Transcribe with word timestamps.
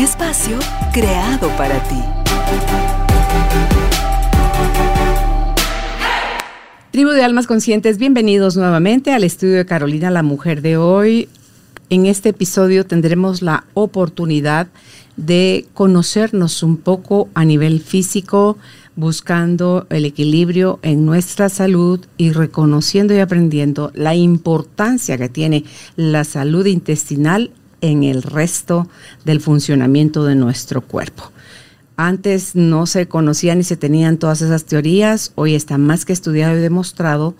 Espacio 0.00 0.60
creado 0.92 1.48
para 1.56 1.82
ti. 1.88 1.96
Tribu 6.92 7.10
de 7.10 7.24
Almas 7.24 7.48
Conscientes, 7.48 7.98
bienvenidos 7.98 8.56
nuevamente 8.56 9.12
al 9.12 9.24
estudio 9.24 9.56
de 9.56 9.66
Carolina, 9.66 10.12
la 10.12 10.22
mujer 10.22 10.62
de 10.62 10.76
hoy. 10.76 11.28
En 11.90 12.06
este 12.06 12.28
episodio 12.28 12.86
tendremos 12.86 13.42
la 13.42 13.64
oportunidad 13.74 14.68
de 15.16 15.66
conocernos 15.74 16.62
un 16.62 16.76
poco 16.76 17.28
a 17.34 17.44
nivel 17.44 17.80
físico, 17.80 18.56
buscando 18.94 19.88
el 19.90 20.04
equilibrio 20.04 20.78
en 20.82 21.06
nuestra 21.06 21.48
salud 21.48 22.06
y 22.16 22.30
reconociendo 22.30 23.14
y 23.14 23.18
aprendiendo 23.18 23.90
la 23.94 24.14
importancia 24.14 25.18
que 25.18 25.28
tiene 25.28 25.64
la 25.96 26.22
salud 26.22 26.66
intestinal 26.66 27.50
en 27.80 28.04
el 28.04 28.22
resto 28.22 28.88
del 29.24 29.40
funcionamiento 29.40 30.24
de 30.24 30.34
nuestro 30.34 30.80
cuerpo. 30.80 31.30
Antes 31.96 32.54
no 32.54 32.86
se 32.86 33.08
conocían 33.08 33.58
ni 33.58 33.64
se 33.64 33.76
tenían 33.76 34.18
todas 34.18 34.40
esas 34.40 34.64
teorías, 34.64 35.32
hoy 35.34 35.54
está 35.54 35.78
más 35.78 36.04
que 36.04 36.12
estudiado 36.12 36.56
y 36.56 36.60
demostrado 36.60 37.34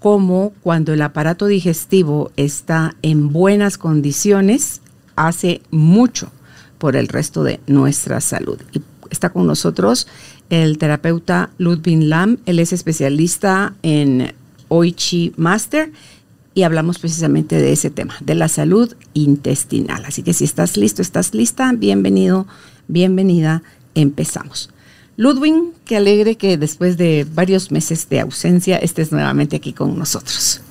cómo 0.00 0.52
cuando 0.62 0.92
el 0.92 1.02
aparato 1.02 1.46
digestivo 1.46 2.32
está 2.36 2.96
en 3.02 3.32
buenas 3.32 3.78
condiciones, 3.78 4.80
hace 5.14 5.62
mucho 5.70 6.32
por 6.78 6.96
el 6.96 7.06
resto 7.06 7.44
de 7.44 7.60
nuestra 7.66 8.20
salud. 8.20 8.58
Y 8.72 8.82
está 9.10 9.30
con 9.30 9.46
nosotros 9.46 10.08
el 10.48 10.78
terapeuta 10.78 11.50
Ludwig 11.58 12.02
Lam, 12.02 12.38
él 12.46 12.58
es 12.58 12.72
especialista 12.72 13.74
en 13.82 14.34
Oichi 14.68 15.32
Master 15.36 15.92
y 16.54 16.62
hablamos 16.62 16.98
precisamente 16.98 17.56
de 17.56 17.72
ese 17.72 17.90
tema, 17.90 18.14
de 18.20 18.34
la 18.34 18.48
salud 18.48 18.94
intestinal. 19.14 20.04
Así 20.04 20.22
que 20.22 20.32
si 20.32 20.44
estás 20.44 20.76
listo, 20.76 21.02
estás 21.02 21.34
lista, 21.34 21.72
bienvenido, 21.72 22.46
bienvenida, 22.88 23.62
empezamos. 23.94 24.70
Ludwig, 25.16 25.54
qué 25.84 25.96
alegre 25.96 26.36
que 26.36 26.56
después 26.56 26.96
de 26.96 27.26
varios 27.34 27.70
meses 27.70 28.08
de 28.08 28.20
ausencia 28.20 28.78
estés 28.78 29.12
nuevamente 29.12 29.56
aquí 29.56 29.72
con 29.72 29.98
nosotros. 29.98 30.62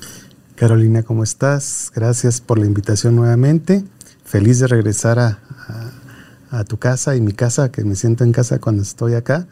Carolina, 0.55 1.03
¿cómo 1.03 1.23
estás? 1.23 1.91
Gracias 1.95 2.41
por 2.41 2.59
la 2.59 2.65
invitación 2.65 3.15
nuevamente. 3.15 3.83
Feliz 4.25 4.59
de 4.59 4.67
regresar 4.67 5.19
a, 5.19 6.63
tu 6.67 6.77
casa 6.77 7.15
y 7.15 7.21
mi 7.21 7.31
casa, 7.31 7.71
que 7.71 7.83
me 7.83 7.95
siento 7.95 8.23
en 8.23 8.31
casa 8.31 8.59
cuando 8.59 8.81
estoy 8.81 9.13
acá. 9.13 9.47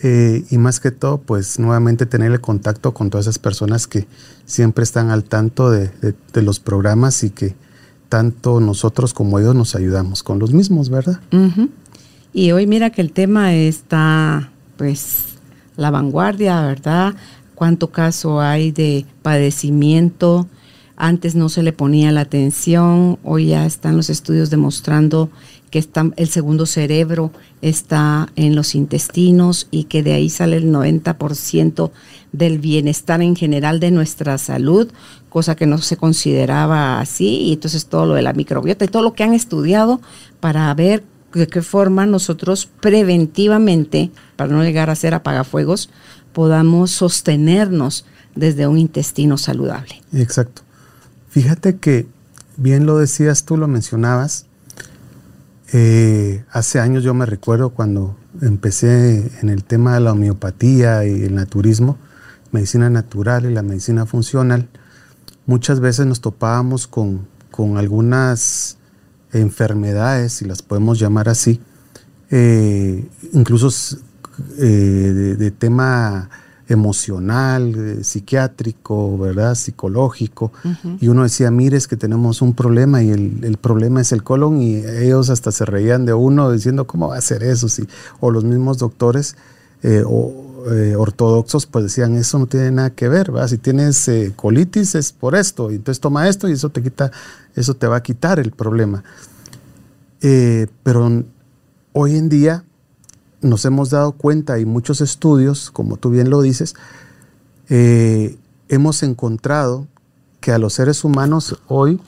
Eh, 0.00 0.44
y 0.50 0.58
más 0.58 0.78
que 0.78 0.92
todo, 0.92 1.18
pues 1.18 1.58
nuevamente 1.58 2.06
tener 2.06 2.30
el 2.30 2.40
contacto 2.40 2.94
con 2.94 3.10
todas 3.10 3.24
esas 3.26 3.38
personas 3.38 3.88
que 3.88 4.06
siempre 4.44 4.84
están 4.84 5.10
al 5.10 5.24
tanto 5.24 5.70
de, 5.70 5.90
los 6.34 6.60
programas 6.60 7.24
y 7.24 7.30
que 7.30 7.56
tanto 8.08 8.60
nosotros 8.60 9.12
como 9.12 9.40
ellos 9.40 9.56
nos 9.56 9.74
ayudamos 9.74 10.22
con 10.22 10.38
los 10.38 10.52
mismos, 10.52 10.88
¿verdad? 10.88 11.20
Y 12.32 12.52
hoy 12.52 12.66
mira 12.68 12.90
que 12.90 13.00
el 13.00 13.12
tema 13.12 13.54
está, 13.54 14.50
pues, 14.76 15.24
la 15.76 15.90
vanguardia, 15.90 16.62
¿verdad? 16.62 17.14
¿Cuánto 17.56 17.90
caso 17.90 18.40
hay 18.40 18.70
de 18.70 19.04
padecimiento? 19.22 20.46
Antes 20.96 21.34
no 21.34 21.48
se 21.48 21.64
le 21.64 21.72
ponía 21.72 22.12
la 22.12 22.20
atención, 22.20 23.18
hoy 23.24 23.46
ya 23.48 23.66
están 23.66 23.96
los 23.96 24.10
estudios 24.10 24.50
demostrando 24.50 25.30
que 25.68 25.84
el 26.16 26.28
segundo 26.28 26.66
cerebro 26.66 27.30
está 27.62 28.28
en 28.36 28.54
los 28.54 28.74
intestinos 28.74 29.68
y 29.70 29.84
que 29.84 30.02
de 30.02 30.12
ahí 30.12 30.30
sale 30.30 30.56
el 30.56 30.72
90% 30.72 31.90
del 32.32 32.58
bienestar 32.58 33.22
en 33.22 33.36
general 33.36 33.80
de 33.80 33.90
nuestra 33.90 34.38
salud, 34.38 34.90
cosa 35.28 35.56
que 35.56 35.66
no 35.66 35.78
se 35.78 35.96
consideraba 35.96 37.00
así, 37.00 37.42
y 37.42 37.52
entonces 37.54 37.86
todo 37.86 38.06
lo 38.06 38.14
de 38.14 38.22
la 38.22 38.32
microbiota 38.32 38.84
y 38.84 38.88
todo 38.88 39.02
lo 39.02 39.14
que 39.14 39.24
han 39.24 39.34
estudiado 39.34 40.00
para 40.40 40.72
ver 40.74 41.04
de 41.32 41.46
qué 41.46 41.62
forma 41.62 42.06
nosotros 42.06 42.68
preventivamente, 42.80 44.10
para 44.36 44.52
no 44.52 44.62
llegar 44.62 44.90
a 44.90 44.94
ser 44.94 45.14
apagafuegos, 45.14 45.90
podamos 46.32 46.90
sostenernos 46.90 48.04
desde 48.34 48.66
un 48.66 48.78
intestino 48.78 49.36
saludable. 49.36 50.02
Exacto. 50.12 50.62
Fíjate 51.28 51.76
que, 51.76 52.06
bien 52.56 52.86
lo 52.86 52.98
decías 52.98 53.44
tú, 53.44 53.56
lo 53.56 53.68
mencionabas, 53.68 54.46
eh, 55.72 56.44
hace 56.50 56.80
años 56.80 57.04
yo 57.04 57.14
me 57.14 57.26
recuerdo 57.26 57.70
cuando 57.70 58.16
empecé 58.40 59.30
en 59.40 59.50
el 59.50 59.64
tema 59.64 59.94
de 59.94 60.00
la 60.00 60.12
homeopatía 60.12 61.04
y 61.04 61.24
el 61.24 61.34
naturismo, 61.34 61.98
medicina 62.52 62.88
natural 62.88 63.44
y 63.44 63.52
la 63.52 63.62
medicina 63.62 64.06
funcional, 64.06 64.68
muchas 65.46 65.80
veces 65.80 66.06
nos 66.06 66.20
topábamos 66.20 66.86
con, 66.86 67.26
con 67.50 67.76
algunas 67.76 68.78
enfermedades, 69.32 70.34
si 70.34 70.44
las 70.44 70.62
podemos 70.62 70.98
llamar 70.98 71.28
así, 71.28 71.60
eh, 72.30 73.06
incluso 73.32 73.70
eh, 74.58 75.34
de, 75.38 75.50
tema 75.50 76.30
emocional, 76.68 77.74
eh, 77.76 78.04
psiquiátrico, 78.04 79.16
¿verdad? 79.18 79.54
Psicológico. 79.54 80.52
Y 81.00 81.08
uno 81.08 81.22
decía, 81.22 81.50
mire, 81.50 81.76
es 81.76 81.88
que 81.88 81.96
tenemos 81.96 82.42
un 82.42 82.54
problema 82.54 83.02
y 83.02 83.10
el, 83.10 83.58
problema 83.60 84.00
es 84.00 84.12
el 84.12 84.22
colon 84.22 84.60
y 84.60 84.76
ellos 84.76 85.30
hasta 85.30 85.50
se 85.50 85.64
reían 85.64 86.04
de 86.04 86.14
uno 86.14 86.52
diciendo, 86.52 86.86
¿cómo 86.86 87.08
va 87.08 87.16
a 87.16 87.20
ser 87.20 87.42
eso? 87.42 87.68
Sí. 87.68 87.86
O 88.20 88.30
los 88.30 88.44
mismos 88.44 88.78
doctores 88.78 89.36
o, 90.06 90.44
ortodoxos 90.98 91.66
pues 91.66 91.84
decían, 91.84 92.16
eso 92.16 92.38
no 92.38 92.46
tiene 92.46 92.70
nada 92.70 92.90
que 92.90 93.08
ver, 93.08 93.30
¿verdad? 93.30 93.48
Si 93.48 93.58
tienes 93.58 94.10
colitis 94.36 94.94
es 94.96 95.12
por 95.12 95.34
esto, 95.34 95.70
y 95.70 95.76
entonces 95.76 96.00
toma 96.00 96.28
esto 96.28 96.48
y 96.48 96.52
eso 96.52 96.68
te 96.68 96.82
quita 96.82 97.10
eso 97.58 97.74
te 97.74 97.86
va 97.86 97.96
a 97.96 98.02
quitar 98.02 98.38
el 98.38 98.52
problema. 98.52 99.02
Eh, 100.20 100.66
pero 100.82 101.24
hoy 101.92 102.16
en 102.16 102.28
día 102.28 102.64
nos 103.40 103.64
hemos 103.64 103.90
dado 103.90 104.12
cuenta 104.12 104.58
y 104.58 104.64
muchos 104.64 105.00
estudios, 105.00 105.70
como 105.70 105.96
tú 105.96 106.10
bien 106.10 106.30
lo 106.30 106.42
dices, 106.42 106.74
eh, 107.68 108.36
hemos 108.68 109.02
encontrado 109.02 109.86
que 110.40 110.52
a 110.52 110.58
los 110.58 110.74
seres 110.74 111.04
humanos 111.04 111.60
hoy 111.66 112.00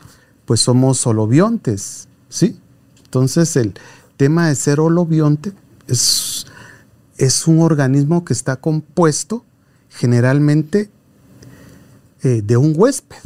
pues 0.44 0.60
somos 0.60 1.06
holobiontes, 1.06 2.08
¿sí? 2.28 2.58
Entonces 3.04 3.56
el 3.56 3.74
tema 4.16 4.48
de 4.48 4.54
ser 4.54 4.80
holobionte 4.80 5.52
es, 5.86 6.46
es 7.16 7.46
un 7.46 7.60
organismo 7.60 8.24
que 8.24 8.32
está 8.32 8.56
compuesto 8.56 9.44
generalmente 9.90 10.90
eh, 12.22 12.42
de 12.44 12.56
un 12.56 12.74
huésped 12.76 13.16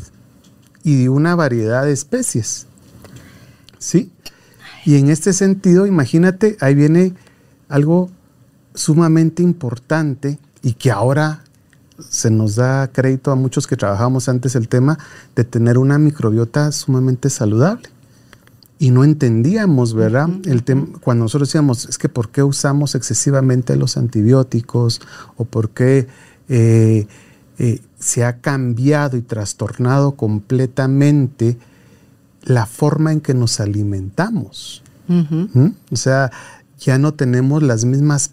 y 0.83 1.03
de 1.03 1.09
una 1.09 1.35
variedad 1.35 1.85
de 1.85 1.93
especies. 1.93 2.67
¿Sí? 3.79 4.11
Y 4.85 4.97
en 4.97 5.11
este 5.11 5.33
sentido, 5.33 5.87
imagínate, 5.87 6.57
ahí 6.61 6.75
viene 6.75 7.15
algo 7.75 8.09
sumamente 8.75 9.43
importante 9.43 10.39
y 10.63 10.75
que 10.75 10.91
ahora 10.93 11.43
se 12.09 12.31
nos 12.31 12.55
da 12.55 12.89
crédito 12.89 13.33
a 13.33 13.35
muchos 13.35 13.67
que 13.67 13.77
trabajamos 13.77 14.29
antes 14.29 14.55
el 14.55 14.69
tema 14.69 14.99
de 15.35 15.43
tener 15.43 15.79
una 15.79 15.99
microbiota 15.99 16.71
sumamente 16.71 17.31
saludable. 17.31 17.89
Y 18.79 18.91
no 18.91 19.03
entendíamos, 19.03 19.95
¿verdad? 19.95 20.29
El 20.45 20.63
tema, 20.63 20.87
cuando 21.01 21.25
nosotros 21.25 21.49
decíamos, 21.49 21.89
es 21.89 21.99
que 21.99 22.09
¿por 22.09 22.31
qué 22.31 22.43
usamos 22.43 22.95
excesivamente 22.95 23.77
los 23.77 23.97
antibióticos? 23.97 25.01
¿O 25.37 25.45
por 25.45 25.71
qué 25.71 26.07
eh, 26.49 27.07
eh, 27.59 27.81
se 27.99 28.25
ha 28.25 28.41
cambiado 28.41 29.17
y 29.17 29.23
trastornado 29.23 30.13
completamente 30.13 31.59
la 32.43 32.67
forma 32.67 33.13
en 33.13 33.21
que 33.21 33.35
nos 33.35 33.59
alimentamos. 33.59 34.83
¿Mm? 35.07 35.69
O 35.91 35.97
sea, 35.97 36.31
ya 36.79 36.99
no 36.99 37.15
tenemos 37.15 37.63
las 37.63 37.85
mismas 37.85 38.29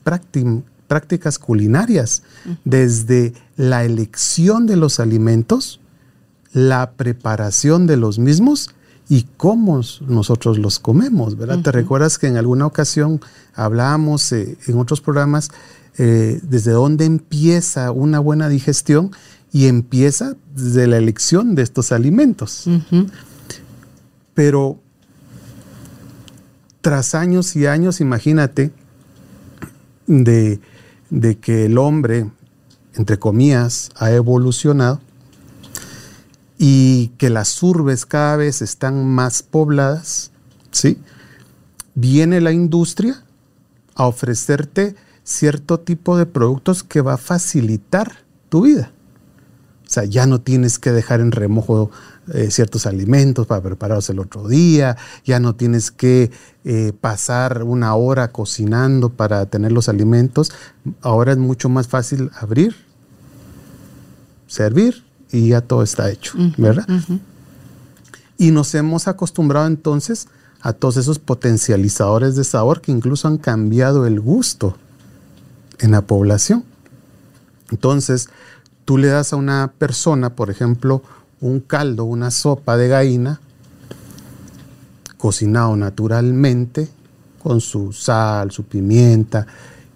prácticas 0.87 1.39
culinarias, 1.39 2.23
desde 2.65 3.33
la 3.55 3.83
elección 3.83 4.67
de 4.67 4.75
los 4.75 4.99
alimentos, 4.99 5.79
la 6.53 6.91
preparación 6.91 7.87
de 7.87 7.97
los 7.97 8.19
mismos 8.19 8.71
y 9.07 9.27
cómo 9.37 9.81
nosotros 10.07 10.57
los 10.57 10.79
comemos, 10.79 11.37
¿verdad? 11.37 11.59
¿Te 11.61 11.71
recuerdas 11.71 12.17
que 12.17 12.27
en 12.27 12.37
alguna 12.37 12.65
ocasión 12.65 13.21
hablábamos 13.53 14.31
eh, 14.31 14.57
en 14.67 14.77
otros 14.77 15.01
programas 15.01 15.49
eh, 15.97 16.39
desde 16.43 16.71
dónde 16.71 17.05
empieza 17.05 17.91
una 17.91 18.19
buena 18.19 18.47
digestión 18.47 19.11
y 19.51 19.67
empieza 19.67 20.35
desde 20.55 20.87
la 20.87 20.97
elección 20.97 21.55
de 21.55 21.63
estos 21.63 21.91
alimentos. 21.91 22.65
Pero 24.33 24.80
tras 26.81 27.15
años 27.15 27.55
y 27.55 27.67
años, 27.67 28.01
imagínate, 28.01 28.71
de, 30.07 30.59
que 31.39 31.65
el 31.65 31.77
hombre, 31.77 32.29
entre 32.95 33.19
comillas, 33.19 33.91
ha 33.95 34.11
evolucionado 34.11 34.99
y 36.57 37.09
que 37.17 37.29
las 37.29 37.61
urbes 37.63 38.05
cada 38.05 38.35
vez 38.35 38.61
están 38.61 39.07
más 39.07 39.41
pobladas, 39.43 40.31
¿sí? 40.71 40.99
Viene 41.95 42.41
la 42.41 42.51
industria 42.51 43.23
a 43.95 44.07
ofrecerte 44.07 44.95
cierto 45.23 45.79
tipo 45.79 46.17
de 46.17 46.25
productos 46.25 46.83
que 46.83 47.01
va 47.01 47.13
a 47.13 47.17
facilitar 47.17 48.11
tu 48.49 48.61
vida. 48.61 48.91
O 49.91 49.93
sea, 49.93 50.05
ya 50.05 50.25
no 50.25 50.39
tienes 50.39 50.79
que 50.79 50.93
dejar 50.93 51.19
en 51.19 51.33
remojo 51.33 51.91
eh, 52.33 52.49
ciertos 52.49 52.85
alimentos 52.85 53.45
para 53.45 53.61
prepararlos 53.61 54.09
el 54.09 54.19
otro 54.19 54.47
día, 54.47 54.95
ya 55.25 55.41
no 55.41 55.55
tienes 55.55 55.91
que 55.91 56.31
eh, 56.63 56.93
pasar 57.01 57.63
una 57.63 57.93
hora 57.95 58.31
cocinando 58.31 59.09
para 59.09 59.47
tener 59.47 59.73
los 59.73 59.89
alimentos. 59.89 60.53
Ahora 61.01 61.33
es 61.33 61.37
mucho 61.39 61.67
más 61.67 61.89
fácil 61.89 62.31
abrir, 62.39 62.73
servir 64.47 65.03
y 65.29 65.49
ya 65.49 65.59
todo 65.59 65.83
está 65.83 66.09
hecho, 66.09 66.37
¿verdad? 66.57 66.87
Y 68.37 68.51
nos 68.51 68.73
hemos 68.75 69.09
acostumbrado 69.09 69.67
entonces 69.67 70.29
a 70.61 70.71
todos 70.71 70.95
esos 70.95 71.19
potencializadores 71.19 72.37
de 72.37 72.45
sabor 72.45 72.79
que 72.79 72.93
incluso 72.93 73.27
han 73.27 73.37
cambiado 73.37 74.07
el 74.07 74.21
gusto 74.21 74.77
en 75.79 75.91
la 75.91 75.99
población. 75.99 76.63
Entonces, 77.71 78.29
tú 78.91 78.97
le 78.97 79.07
das 79.07 79.31
a 79.31 79.37
una 79.37 79.71
persona, 79.77 80.35
por 80.35 80.49
ejemplo, 80.49 81.01
un 81.39 81.61
caldo, 81.61 82.03
una 82.03 82.29
sopa 82.29 82.75
de 82.75 82.89
gallina, 82.89 83.39
cocinado 85.17 85.77
naturalmente, 85.77 86.89
con 87.41 87.61
su 87.61 87.93
sal, 87.93 88.51
su 88.51 88.65
pimienta 88.65 89.47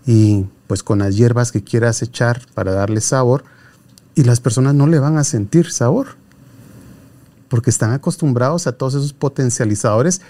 y 0.07 0.45
pues 0.67 0.81
con 0.81 0.99
las 0.99 1.17
hierbas 1.17 1.51
que 1.51 1.61
quieras 1.61 2.01
echar 2.03 2.41
para 2.53 2.71
darle 2.71 3.01
sabor, 3.01 3.43
y 4.15 4.23
las 4.23 4.39
personas 4.39 4.75
no 4.75 4.87
le 4.87 4.99
van 4.99 5.17
a 5.17 5.25
sentir 5.25 5.73
sabor, 5.73 6.15
porque 7.49 7.71
están 7.71 7.91
acostumbrados 7.91 8.65
a 8.65 8.77
todos 8.77 8.93
esos 8.93 9.11
potencializadores 9.11 10.21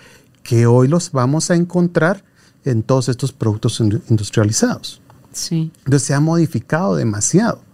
que 0.41 0.65
hoy 0.65 0.87
los 0.87 1.11
vamos 1.11 1.51
a 1.51 1.55
encontrar 1.55 2.23
en 2.63 2.81
todos 2.81 3.09
estos 3.09 3.31
productos 3.31 3.79
industrializados. 3.79 5.01
Sí. 5.33 5.71
Entonces 5.85 6.01
se 6.01 6.15
ha 6.15 6.19
modificado 6.19 6.95
demasiado. 6.95 7.64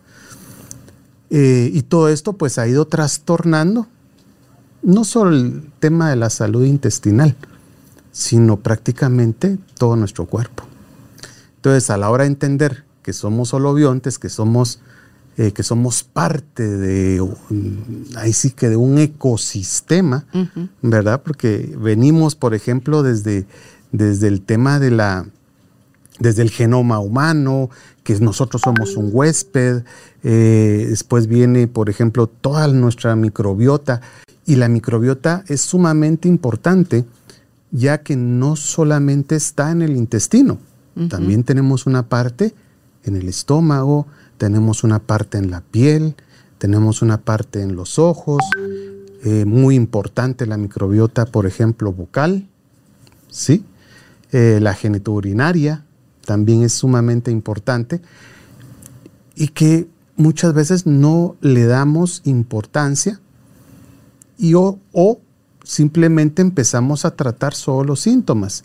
Eh, 1.33 1.71
y 1.73 1.83
todo 1.83 2.09
esto 2.09 2.33
pues 2.33 2.57
ha 2.57 2.67
ido 2.67 2.85
trastornando 2.85 3.87
no 4.83 5.05
solo 5.05 5.31
el 5.31 5.71
tema 5.79 6.09
de 6.09 6.17
la 6.17 6.29
salud 6.29 6.65
intestinal, 6.65 7.35
sino 8.11 8.57
prácticamente 8.57 9.57
todo 9.77 9.95
nuestro 9.95 10.25
cuerpo. 10.25 10.63
Entonces, 11.55 11.89
a 11.89 11.97
la 11.97 12.09
hora 12.09 12.23
de 12.23 12.29
entender 12.31 12.83
que 13.03 13.13
somos 13.13 13.53
holobiontes, 13.53 14.19
que 14.19 14.29
somos, 14.29 14.79
eh, 15.37 15.51
que 15.51 15.63
somos 15.63 16.03
parte 16.03 16.67
de, 16.67 17.25
ahí 18.17 18.33
sí 18.33 18.51
que 18.51 18.69
de 18.69 18.75
un 18.75 18.97
ecosistema, 18.97 20.25
¿verdad? 20.81 21.21
Porque 21.23 21.73
venimos, 21.79 22.35
por 22.35 22.53
ejemplo, 22.53 23.03
desde, 23.03 23.45
desde 23.91 24.27
el 24.27 24.41
tema 24.41 24.79
de 24.79 24.91
la, 24.91 25.27
desde 26.19 26.41
el 26.41 26.49
genoma 26.49 26.99
humano, 26.99 27.69
que 28.03 28.19
nosotros 28.19 28.61
somos 28.63 28.95
un 28.95 29.09
huésped, 29.11 29.83
eh, 30.23 30.87
después 30.89 31.27
viene, 31.27 31.67
por 31.67 31.89
ejemplo, 31.89 32.27
toda 32.27 32.67
nuestra 32.67 33.15
microbiota, 33.15 34.01
y 34.45 34.55
la 34.55 34.67
microbiota 34.67 35.43
es 35.47 35.61
sumamente 35.61 36.27
importante, 36.27 37.05
ya 37.71 37.99
que 37.99 38.15
no 38.15 38.55
solamente 38.55 39.35
está 39.35 39.71
en 39.71 39.81
el 39.81 39.95
intestino, 39.95 40.57
también 41.09 41.43
tenemos 41.45 41.85
una 41.85 42.09
parte 42.09 42.53
en 43.05 43.15
el 43.15 43.29
estómago, 43.29 44.07
tenemos 44.37 44.83
una 44.83 44.99
parte 44.99 45.37
en 45.37 45.49
la 45.49 45.61
piel, 45.61 46.15
tenemos 46.57 47.01
una 47.01 47.21
parte 47.21 47.61
en 47.61 47.75
los 47.75 47.97
ojos, 47.97 48.43
eh, 49.23 49.45
muy 49.45 49.75
importante 49.75 50.45
la 50.45 50.57
microbiota, 50.57 51.25
por 51.25 51.45
ejemplo, 51.45 51.93
bucal, 51.93 52.47
¿sí? 53.29 53.63
Eh, 54.31 54.59
la 54.61 54.73
genitourinaria, 54.73 55.85
también 56.31 56.63
es 56.63 56.71
sumamente 56.71 57.29
importante 57.29 57.99
y 59.35 59.49
que 59.49 59.89
muchas 60.15 60.53
veces 60.53 60.85
no 60.85 61.35
le 61.41 61.65
damos 61.65 62.21
importancia 62.23 63.19
y 64.37 64.53
o, 64.53 64.79
simplemente 65.65 66.41
empezamos 66.41 67.03
a 67.03 67.17
tratar 67.17 67.53
solo 67.53 67.83
los 67.83 67.99
síntomas 67.99 68.63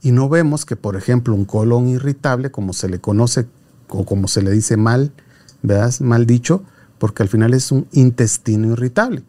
y 0.00 0.10
no 0.10 0.30
vemos 0.30 0.64
que, 0.64 0.74
por 0.74 0.96
ejemplo, 0.96 1.34
un 1.34 1.44
colon 1.44 1.86
irritable, 1.90 2.50
como 2.50 2.72
se 2.72 2.88
le 2.88 2.98
conoce 2.98 3.46
o 3.90 4.06
como 4.06 4.26
se 4.26 4.40
le 4.40 4.50
dice 4.50 4.78
mal, 4.78 5.12
¿verdad? 5.60 5.92
Mal 6.00 6.24
dicho, 6.24 6.64
porque 6.96 7.22
al 7.22 7.28
final 7.28 7.52
es 7.52 7.72
un 7.72 7.86
intestino 7.92 8.72
irritable. 8.72 9.22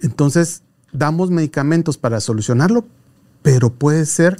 Entonces, 0.00 0.62
damos 0.92 1.30
medicamentos 1.30 1.96
para 1.96 2.18
solucionarlo, 2.18 2.84
pero 3.42 3.72
puede 3.72 4.04
ser 4.04 4.36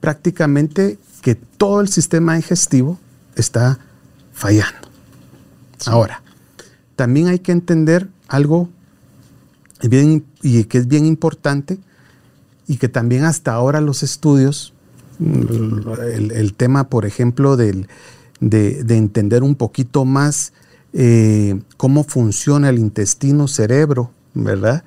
prácticamente 0.00 0.98
que 1.26 1.34
todo 1.34 1.80
el 1.80 1.88
sistema 1.88 2.36
digestivo 2.36 3.00
está 3.34 3.80
fallando. 4.32 4.88
Ahora, 5.84 6.22
también 6.94 7.26
hay 7.26 7.40
que 7.40 7.50
entender 7.50 8.06
algo 8.28 8.68
bien, 9.82 10.24
y 10.40 10.62
que 10.62 10.78
es 10.78 10.86
bien 10.86 11.04
importante 11.04 11.80
y 12.68 12.76
que 12.76 12.88
también 12.88 13.24
hasta 13.24 13.52
ahora 13.54 13.80
los 13.80 14.04
estudios, 14.04 14.72
el, 15.18 16.54
tema, 16.56 16.88
por 16.88 17.04
ejemplo, 17.04 17.56
del, 17.56 17.88
de, 18.38 18.84
entender 18.96 19.42
un 19.42 19.56
poquito 19.56 20.04
más 20.04 20.52
eh, 20.92 21.60
cómo 21.76 22.04
funciona 22.04 22.68
el 22.68 22.78
intestino 22.78 23.48
cerebro, 23.48 24.12
¿verdad? 24.32 24.84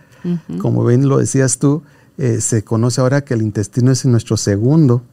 Como 0.62 0.86
bien 0.86 1.10
lo 1.10 1.18
decías 1.18 1.60
tú, 1.60 1.84
eh, 2.18 2.40
se 2.40 2.64
conoce 2.64 3.02
ahora 3.02 3.26
que 3.26 3.34
el 3.34 3.42
intestino 3.42 3.92
es 3.92 4.06
nuestro 4.06 4.38
segundo 4.38 5.04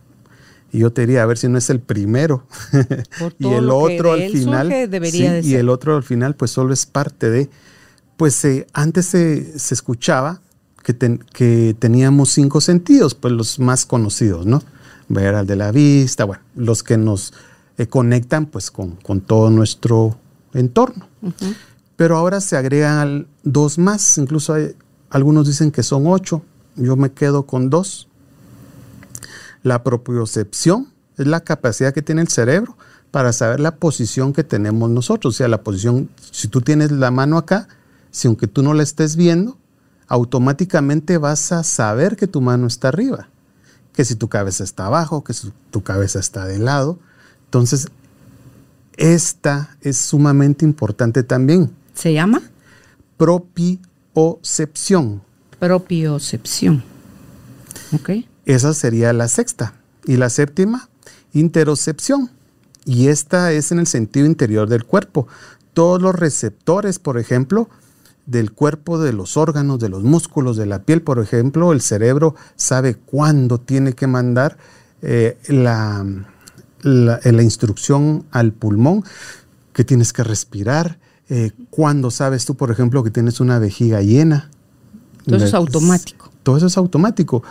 y 0.77 0.81
yo 0.81 0.93
te 0.93 1.07
diría, 1.07 1.23
a 1.23 1.27
ver 1.27 1.39
si 1.39 1.49
no 1.49 1.57
es 1.57 1.71
el 1.71 1.81
primero. 1.81 2.47
y 3.39 3.49
el 3.49 3.71
otro 3.71 4.13
al 4.13 4.29
final. 4.29 4.71
y 5.43 5.55
el 5.55 5.71
otro 5.71 5.97
al 5.97 6.03
final, 6.03 6.37
pues 6.37 6.51
solo 6.51 6.75
es 6.75 6.85
parte 6.85 7.31
de. 7.31 7.49
Pues 8.19 8.45
eh, 8.45 8.67
antes 8.75 9.07
se, 9.07 9.55
escuchaba 9.57 10.43
que, 10.83 10.95
que, 11.33 11.75
teníamos 11.79 12.29
cinco 12.29 12.61
sentidos, 12.61 13.15
pues 13.15 13.33
los 13.33 13.59
más 13.59 13.87
conocidos, 13.87 14.45
¿no? 14.45 14.63
Ver 15.09 15.35
al 15.35 15.47
de 15.47 15.57
la 15.57 15.73
vista, 15.73 16.27
bueno, 16.27 16.43
los 16.55 16.83
que 16.83 16.99
nos 16.99 17.33
eh, 17.79 17.87
conectan 17.87 18.45
pues 18.45 18.71
con, 18.71 18.99
todo 19.27 19.49
nuestro 19.49 20.19
entorno. 20.53 21.09
Pero 21.97 22.19
ahora 22.19 22.43
se 22.43 22.55
agregan 22.55 23.29
dos 23.45 23.79
más, 23.79 24.19
incluso 24.19 24.53
hay, 24.53 24.75
algunos 25.09 25.47
dicen 25.47 25.71
que 25.71 25.83
son 25.83 26.07
ocho, 26.07 26.43
yo 26.75 26.97
me 26.97 27.13
quedo 27.13 27.47
con 27.47 27.71
dos 27.71 28.06
la 29.67 29.83
propiocepción 29.83 30.93
es 31.19 31.27
la 31.27 31.41
capacidad 31.41 31.93
que 31.93 32.01
tiene 32.01 32.23
el 32.23 32.29
cerebro 32.29 32.79
para 33.11 33.33
saber 33.33 33.59
la 33.59 33.75
posición 33.75 34.33
que 34.33 34.45
tenemos 34.45 34.89
nosotros. 34.91 35.35
O 35.35 35.37
sea, 35.37 35.49
la 35.49 35.65
posición, 35.65 36.09
si 36.31 36.47
tú 36.47 36.61
tienes 36.61 36.93
la 36.93 37.11
mano 37.11 37.37
acá, 37.37 37.67
si 38.13 38.29
aunque 38.29 38.47
tú 38.47 38.63
no 38.63 38.75
la 38.75 38.85
estés 38.85 39.17
viendo, 39.17 39.59
automáticamente 40.07 41.19
vas 41.19 41.51
a 41.51 41.65
saber 41.65 42.15
que 42.15 42.29
tu 42.29 42.41
mano 42.41 42.69
está 42.69 42.87
arriba. 42.89 43.29
Que 43.93 44.05
si 44.05 44.15
tu 44.15 44.29
cabeza 44.29 44.63
está 44.63 44.87
abajo, 44.87 45.25
que 45.25 45.33
si 45.33 45.53
tu 45.73 45.83
cabeza 45.83 46.21
está 46.21 46.45
de 46.45 46.61
lado. 46.61 47.01
Entonces, 47.47 47.89
esta 48.97 49.77
es 49.81 49.97
sumamente 49.97 50.65
importante 50.65 51.25
también. 51.25 51.73
¿Se 51.93 52.13
llama? 52.13 52.41
Propiocepción. 53.17 55.23
Propiocepción. 55.59 56.85
Ok. 57.93 58.11
Esa 58.47 58.73
sería 58.73 59.13
la 59.13 59.29
sexta. 59.29 59.75
Y 60.07 60.17
la 60.17 60.31
séptima, 60.31 60.89
interocepción. 61.33 62.31
Y 62.85 63.09
esta 63.09 63.53
es 63.53 63.73
en 63.73 63.81
el 63.81 63.89
sentido 63.89 64.25
interior 64.25 64.69
del 64.69 64.85
cuerpo. 64.85 65.27
Todos 65.75 66.01
los 66.01 66.15
receptores, 66.15 67.01
por 67.01 67.19
ejemplo, 67.19 67.69
del 68.25 68.53
cuerpo, 68.53 68.99
de 68.99 69.13
los 69.13 69.37
órganos, 69.37 69.81
de 69.81 69.89
los 69.89 70.05
músculos, 70.05 70.57
de 70.57 70.67
la 70.67 70.83
piel, 70.83 71.03
por 71.03 71.19
ejemplo, 71.19 71.73
el 71.73 71.81
cerebro 71.81 72.37
sabe 72.55 72.95
cuándo 72.95 73.59
tiene 73.59 73.93
que 73.93 74.07
mandar 74.07 74.57
eh, 75.03 75.37
la, 75.49 76.07
la, 76.83 77.43
instrucción 77.43 78.25
al 78.31 78.53
pulmón, 78.53 79.05
que 79.73 79.85
tienes 79.85 80.13
que 80.13 80.25
respirar, 80.25 80.99
eh, 81.29 81.51
cuándo 81.71 82.11
sabes 82.11 82.47
tú, 82.47 82.57
por 82.57 82.71
ejemplo, 82.71 83.03
que 83.05 83.11
tienes 83.11 83.41
una 83.41 83.59
vejiga 83.59 84.01
llena. 84.01 84.51
Todo 85.25 85.37
eso 85.37 85.47
es 85.47 85.55
automático. 85.55 86.31
Todo 86.43 86.57
eso 86.57 86.67
es 86.67 86.77
automático 86.77 87.43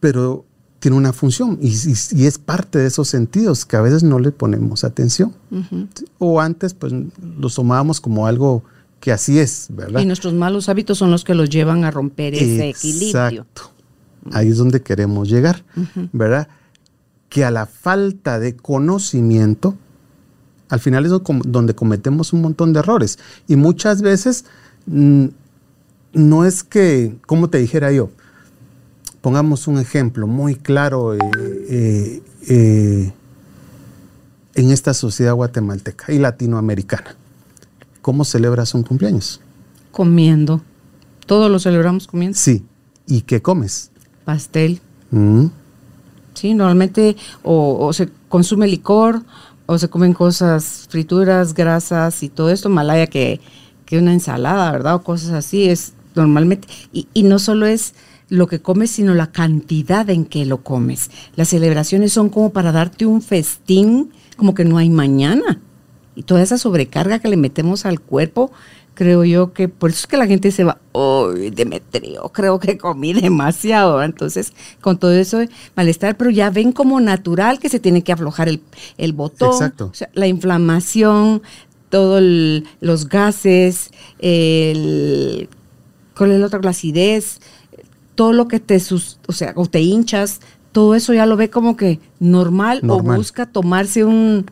pero 0.00 0.44
tiene 0.80 0.96
una 0.96 1.12
función 1.12 1.58
y, 1.60 1.68
es 1.68 2.38
parte 2.38 2.78
de 2.78 2.86
esos 2.86 3.06
sentidos 3.06 3.66
que 3.66 3.76
a 3.76 3.82
veces 3.82 4.02
no 4.02 4.18
le 4.18 4.32
ponemos 4.32 4.82
atención. 4.82 5.34
O 6.18 6.40
antes, 6.40 6.74
pues 6.74 6.92
los 7.38 7.54
tomábamos 7.54 8.00
como 8.00 8.26
algo 8.26 8.64
que 8.98 9.12
así 9.12 9.38
es, 9.38 9.68
¿verdad? 9.70 10.00
Y 10.00 10.06
nuestros 10.06 10.32
malos 10.34 10.68
hábitos 10.68 10.98
son 10.98 11.10
los 11.10 11.22
que 11.22 11.34
los 11.34 11.50
llevan 11.50 11.84
a 11.84 11.90
romper 11.90 12.34
ese 12.34 12.70
equilibrio. 12.70 13.08
Exacto. 13.08 13.70
Ahí 14.32 14.48
es 14.48 14.56
donde 14.56 14.82
queremos 14.82 15.28
llegar, 15.28 15.64
¿verdad? 16.12 16.48
Que 17.28 17.44
a 17.44 17.50
la 17.50 17.66
falta 17.66 18.38
de 18.38 18.56
conocimiento, 18.56 19.76
al 20.70 20.80
final 20.80 21.04
es 21.04 21.12
donde 21.44 21.74
cometemos 21.74 22.32
un 22.32 22.40
montón 22.40 22.72
de 22.72 22.80
errores. 22.80 23.18
Y 23.48 23.56
muchas 23.56 24.02
veces 24.02 24.44
mm, 24.86 25.26
no 26.14 26.44
es 26.44 26.62
que, 26.62 27.16
como 27.26 27.48
te 27.48 27.58
dijera 27.58 27.92
yo, 27.92 28.10
pongamos 29.20 29.66
un 29.68 29.78
ejemplo 29.78 30.26
muy 30.26 30.54
claro 30.56 31.14
eh, 31.14 31.18
eh, 31.68 32.22
eh, 32.48 33.12
en 34.54 34.70
esta 34.70 34.94
sociedad 34.94 35.34
guatemalteca 35.34 36.12
y 36.12 36.18
latinoamericana. 36.18 37.16
¿Cómo 38.02 38.24
celebras 38.24 38.74
un 38.74 38.82
cumpleaños? 38.82 39.40
Comiendo. 39.92 40.62
Todos 41.26 41.50
lo 41.50 41.58
celebramos 41.58 42.06
comiendo. 42.06 42.36
Sí. 42.38 42.64
¿Y 43.06 43.22
qué 43.22 43.42
comes? 43.42 43.90
Pastel. 44.24 44.80
Mm. 45.10 45.46
Sí, 46.34 46.54
normalmente 46.54 47.16
o, 47.42 47.92
se 47.92 48.08
consume 48.28 48.66
licor 48.66 49.22
o 49.66 49.78
se 49.78 49.88
comen 49.88 50.14
cosas, 50.14 50.86
frituras, 50.88 51.54
grasas 51.54 52.22
y 52.22 52.28
todo 52.28 52.50
esto, 52.50 52.68
malaya 52.68 53.06
que, 53.06 53.40
que 53.84 53.98
una 53.98 54.12
ensalada, 54.12 54.72
¿verdad? 54.72 54.94
O 54.94 55.02
cosas 55.02 55.32
así. 55.32 55.68
Es 55.68 55.92
normalmente. 56.14 56.66
Y, 56.92 57.06
y 57.12 57.24
no 57.24 57.38
solo 57.38 57.66
es 57.66 57.94
lo 58.30 58.46
que 58.46 58.62
comes, 58.62 58.90
sino 58.92 59.12
la 59.14 59.30
cantidad 59.30 60.08
en 60.08 60.24
que 60.24 60.46
lo 60.46 60.62
comes. 60.62 61.10
Las 61.36 61.48
celebraciones 61.48 62.12
son 62.12 62.30
como 62.30 62.50
para 62.50 62.72
darte 62.72 63.04
un 63.04 63.20
festín, 63.20 64.12
como 64.36 64.54
que 64.54 64.64
no 64.64 64.78
hay 64.78 64.88
mañana. 64.88 65.60
Y 66.14 66.22
toda 66.22 66.42
esa 66.42 66.56
sobrecarga 66.56 67.18
que 67.18 67.28
le 67.28 67.36
metemos 67.36 67.84
al 67.84 68.00
cuerpo, 68.00 68.52
creo 68.94 69.24
yo 69.24 69.52
que 69.52 69.68
por 69.68 69.90
eso 69.90 70.00
es 70.00 70.06
que 70.06 70.16
la 70.16 70.26
gente 70.26 70.52
se 70.52 70.62
va, 70.62 70.78
uy, 70.92 71.50
Demetrio, 71.50 72.28
creo 72.32 72.60
que 72.60 72.78
comí 72.78 73.12
demasiado. 73.20 74.02
Entonces, 74.02 74.52
con 74.80 74.98
todo 74.98 75.12
eso 75.12 75.40
malestar, 75.74 76.16
pero 76.16 76.30
ya 76.30 76.50
ven 76.50 76.72
como 76.72 77.00
natural 77.00 77.58
que 77.58 77.68
se 77.68 77.80
tiene 77.80 78.02
que 78.02 78.12
aflojar 78.12 78.48
el, 78.48 78.62
el 78.96 79.12
botón. 79.12 79.52
Exacto. 79.52 79.92
la 80.14 80.28
inflamación, 80.28 81.42
todos 81.88 82.22
los 82.80 83.08
gases, 83.08 83.90
el, 84.20 85.48
¿cuál 86.16 86.30
es 86.30 86.38
la 86.38 86.46
otra? 86.46 86.60
La 86.62 86.70
acidez 86.70 87.40
todo 88.20 88.34
lo 88.34 88.48
que 88.48 88.60
te, 88.60 88.78
sus, 88.80 89.18
o 89.28 89.32
sea, 89.32 89.54
o 89.56 89.64
te 89.64 89.80
hinchas, 89.80 90.40
todo 90.72 90.94
eso 90.94 91.14
ya 91.14 91.24
lo 91.24 91.38
ve 91.38 91.48
como 91.48 91.74
que 91.74 92.00
normal, 92.18 92.82
o 92.86 93.02
busca 93.02 93.46
tomarse 93.46 94.04
una 94.04 94.44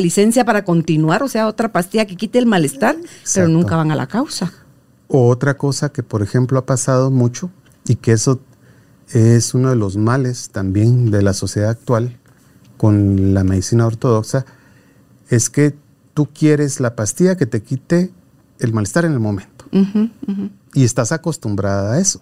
licencia 0.00 0.44
para 0.44 0.64
continuar, 0.64 1.22
o 1.22 1.28
sea, 1.28 1.46
otra 1.46 1.70
pastilla 1.70 2.04
que 2.04 2.16
quite 2.16 2.40
el 2.40 2.46
malestar, 2.46 2.96
pero 3.32 3.46
nunca 3.46 3.76
van 3.76 3.92
a 3.92 3.94
la 3.94 4.08
causa. 4.08 4.52
otra 5.06 5.56
cosa 5.56 5.92
que, 5.92 6.02
por 6.02 6.20
ejemplo, 6.20 6.58
ha 6.58 6.66
pasado 6.66 7.12
mucho 7.12 7.48
y 7.86 7.94
que 7.94 8.10
eso 8.10 8.40
es 9.12 9.54
uno 9.54 9.70
de 9.70 9.76
los 9.76 9.96
males 9.96 10.50
también 10.50 11.12
de 11.12 11.22
la 11.22 11.32
sociedad 11.32 11.70
actual 11.70 12.18
con 12.76 13.34
la 13.34 13.44
medicina 13.44 13.86
ortodoxa, 13.86 14.46
es 15.28 15.48
que 15.48 15.76
tú 16.12 16.26
quieres 16.26 16.80
la 16.80 16.96
pastilla 16.96 17.36
que 17.36 17.46
te 17.46 17.62
quite 17.62 18.10
el 18.58 18.72
malestar 18.72 19.04
en 19.04 19.12
el 19.12 19.20
momento. 19.20 19.64
Y 20.74 20.82
estás 20.82 21.12
acostumbrada 21.12 21.92
a 21.92 22.00
eso. 22.00 22.20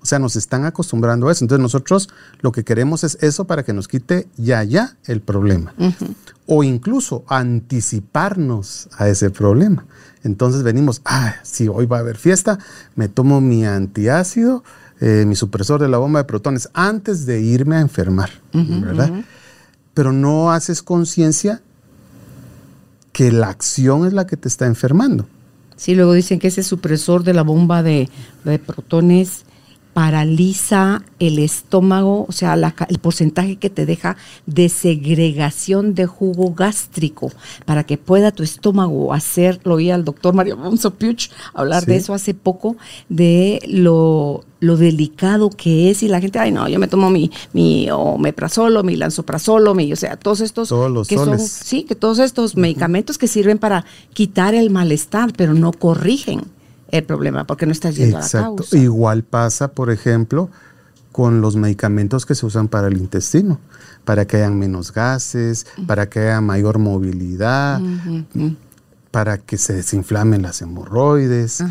O 0.00 0.06
sea, 0.06 0.18
nos 0.18 0.36
están 0.36 0.64
acostumbrando 0.64 1.28
a 1.28 1.32
eso. 1.32 1.44
Entonces 1.44 1.62
nosotros 1.62 2.08
lo 2.40 2.52
que 2.52 2.64
queremos 2.64 3.04
es 3.04 3.18
eso 3.20 3.46
para 3.46 3.62
que 3.64 3.72
nos 3.72 3.88
quite 3.88 4.28
ya, 4.36 4.62
ya 4.64 4.96
el 5.06 5.20
problema. 5.20 5.74
O 6.46 6.64
incluso 6.64 7.24
anticiparnos 7.28 8.88
a 8.96 9.08
ese 9.08 9.30
problema. 9.30 9.86
Entonces 10.22 10.62
venimos, 10.62 11.02
ah, 11.04 11.36
si 11.42 11.68
hoy 11.68 11.86
va 11.86 11.98
a 11.98 12.00
haber 12.00 12.16
fiesta, 12.16 12.58
me 12.94 13.08
tomo 13.08 13.40
mi 13.40 13.64
antiácido, 13.64 14.64
eh, 15.00 15.24
mi 15.26 15.36
supresor 15.36 15.80
de 15.80 15.88
la 15.88 15.98
bomba 15.98 16.20
de 16.20 16.24
protones, 16.24 16.68
antes 16.72 17.26
de 17.26 17.40
irme 17.40 17.76
a 17.76 17.80
enfermar, 17.80 18.30
¿verdad? 18.52 19.24
Pero 19.94 20.12
no 20.12 20.50
haces 20.50 20.82
conciencia 20.82 21.62
que 23.12 23.30
la 23.32 23.48
acción 23.48 24.06
es 24.06 24.12
la 24.12 24.26
que 24.26 24.36
te 24.36 24.48
está 24.48 24.66
enfermando. 24.66 25.26
Sí, 25.76 25.94
luego 25.94 26.12
dicen 26.12 26.38
que 26.38 26.48
ese 26.48 26.62
supresor 26.62 27.22
de 27.24 27.34
la 27.34 27.42
bomba 27.42 27.82
de, 27.82 28.08
protones 28.64 29.45
paraliza 29.96 31.02
el 31.20 31.38
estómago, 31.38 32.26
o 32.28 32.32
sea, 32.32 32.52
el 32.90 32.98
porcentaje 32.98 33.56
que 33.56 33.70
te 33.70 33.86
deja 33.86 34.18
de 34.44 34.68
segregación 34.68 35.94
de 35.94 36.04
jugo 36.04 36.52
gástrico 36.52 37.32
para 37.64 37.84
que 37.84 37.96
pueda 37.96 38.30
tu 38.30 38.42
estómago 38.42 39.14
hacerlo. 39.14 39.76
Oí 39.76 39.90
al 39.90 40.04
doctor 40.04 40.34
Mario 40.34 40.56
Alfonso 40.56 40.90
Puch 40.90 41.30
hablar 41.54 41.86
de 41.86 41.96
eso 41.96 42.12
hace 42.12 42.34
poco, 42.34 42.76
de 43.08 43.62
lo, 43.68 44.44
delicado 44.60 45.48
que 45.48 45.90
es 45.90 46.02
y 46.02 46.08
la 46.08 46.20
gente, 46.20 46.38
ay 46.40 46.52
no, 46.52 46.68
yo 46.68 46.78
me 46.78 46.88
tomo 46.88 47.08
mi, 47.08 47.30
mi 47.54 47.88
omeprazolo, 47.90 48.82
mi 48.82 48.96
lanzoprazolo, 48.96 49.74
mi, 49.74 49.94
o 49.94 49.96
sea, 49.96 50.18
todos 50.18 50.42
estos 50.42 50.68
que 51.08 51.14
son, 51.14 51.38
sí, 51.38 51.84
que 51.84 51.94
todos 51.94 52.18
estos 52.18 52.54
medicamentos 52.54 53.16
que 53.16 53.28
sirven 53.28 53.56
para 53.56 53.86
quitar 54.12 54.54
el 54.54 54.68
malestar, 54.68 55.32
pero 55.34 55.54
no 55.54 55.72
corrigen 55.72 56.54
el 56.98 57.04
problema, 57.04 57.46
porque 57.46 57.66
no 57.66 57.72
estás 57.72 57.96
yendo 57.96 58.18
a 58.18 58.20
la 58.20 58.28
causa. 58.28 58.76
Igual 58.76 59.22
pasa, 59.22 59.68
por 59.68 59.90
ejemplo, 59.90 60.50
con 61.12 61.40
los 61.40 61.56
medicamentos 61.56 62.26
que 62.26 62.34
se 62.34 62.44
usan 62.44 62.68
para 62.68 62.88
el 62.88 62.98
intestino, 62.98 63.58
para 64.04 64.26
que 64.26 64.36
hayan 64.36 64.58
menos 64.58 64.92
gases, 64.92 65.66
para 65.86 66.08
que 66.10 66.20
haya 66.20 66.40
mayor 66.40 66.78
movilidad, 66.78 67.80
para 69.10 69.38
que 69.38 69.56
se 69.56 69.72
desinflamen 69.72 70.42
las 70.42 70.60
hemorroides. 70.60 71.62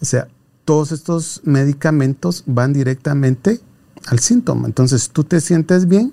O 0.00 0.04
sea, 0.04 0.28
todos 0.64 0.92
estos 0.92 1.42
medicamentos 1.44 2.44
van 2.46 2.72
directamente 2.72 3.60
al 4.06 4.20
síntoma. 4.20 4.66
Entonces 4.66 5.10
tú 5.10 5.22
te 5.24 5.40
sientes 5.40 5.86
bien 5.86 6.12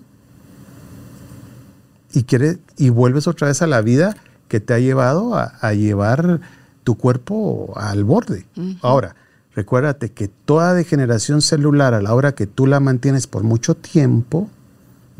y 2.13 2.24
quieres 2.24 2.57
y 2.77 2.89
vuelves 2.89 3.27
otra 3.27 3.47
vez 3.47 3.62
a 3.62 3.67
la 3.67 3.81
vida 3.81 4.17
que 4.50 4.59
te 4.59 4.74
ha 4.74 4.79
llevado 4.79 5.35
a 5.35 5.74
llevar 5.74 6.41
tu 6.86 6.96
cuerpo 6.96 7.74
al 7.75 8.06
borde. 8.06 8.46
Ahora, 8.82 9.15
recuérdate 9.54 10.12
que 10.12 10.30
toda 10.30 10.74
degeneración 10.74 11.42
celular 11.42 11.94
a 11.94 12.01
la 12.01 12.13
hora 12.13 12.34
que 12.34 12.48
tú 12.48 12.68
la 12.68 12.80
mantienes 12.80 13.27
por 13.27 13.44
mucho 13.44 13.75
tiempo, 13.75 14.50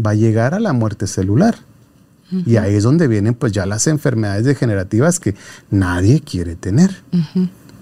va 0.04 0.12
a 0.12 0.16
llegar 0.16 0.54
a 0.54 0.60
la 0.60 0.72
muerte 0.72 1.08
celular. 1.08 1.56
Y 2.46 2.58
ahí 2.58 2.76
es 2.76 2.84
donde 2.84 3.08
vienen 3.08 3.34
pues 3.34 3.52
ya 3.52 3.66
las 3.66 3.88
enfermedades 3.88 4.46
degenerativas 4.46 5.20
que 5.20 5.36
nadie 5.70 6.22
quiere 6.22 6.56
tener. 6.56 7.04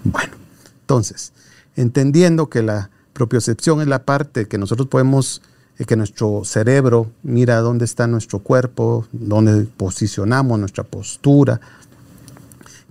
Bueno, 0.04 0.32
entonces, 0.80 1.32
entendiendo 1.76 2.48
que 2.48 2.62
la 2.62 2.90
propiocepción 3.12 3.80
es 3.80 3.88
la 3.88 4.04
parte 4.04 4.46
que 4.46 4.58
nosotros 4.58 4.88
podemos, 4.88 5.42
eh, 5.78 5.84
que 5.86 5.96
nuestro 5.96 6.42
cerebro 6.44 7.10
mira 7.22 7.60
dónde 7.60 7.84
está 7.84 8.06
nuestro 8.06 8.40
cuerpo, 8.40 9.06
dónde 9.12 9.64
posicionamos 9.64 10.58
nuestra 10.58 10.84
postura, 10.84 11.60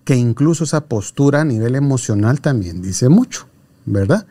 que 0.04 0.16
incluso 0.16 0.64
esa 0.64 0.86
postura 0.86 1.42
a 1.42 1.46
nivel 1.46 1.76
emocional 1.76 2.42
también 2.42 2.82
dice 2.82 3.10
mucho, 3.10 3.48
¿verdad? 3.86 4.26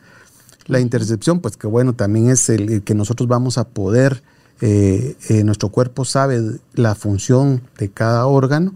La 0.67 0.79
intercepción, 0.79 1.39
pues 1.39 1.57
que 1.57 1.67
bueno, 1.67 1.93
también 1.93 2.29
es 2.29 2.49
el, 2.49 2.83
que 2.83 2.95
nosotros 2.95 3.27
vamos 3.27 3.57
a 3.57 3.67
poder, 3.67 4.23
eh, 4.61 5.17
eh, 5.29 5.43
nuestro 5.43 5.69
cuerpo 5.69 6.05
sabe 6.05 6.41
la 6.73 6.95
función 6.95 7.61
de 7.77 7.89
cada 7.89 8.27
órgano. 8.27 8.75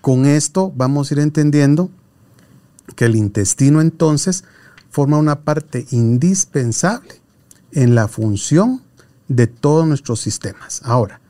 Con 0.00 0.26
esto 0.26 0.72
vamos 0.76 1.10
a 1.10 1.14
ir 1.14 1.20
entendiendo 1.20 1.90
que 2.94 3.06
el 3.06 3.16
intestino 3.16 3.80
entonces 3.80 4.44
forma 4.90 5.18
una 5.18 5.40
parte 5.40 5.86
indispensable 5.90 7.14
en 7.72 7.94
la 7.94 8.06
función 8.06 8.82
de 9.28 9.46
todos 9.46 9.86
nuestros 9.86 10.20
sistemas. 10.20 10.80
Ahora, 10.84 11.20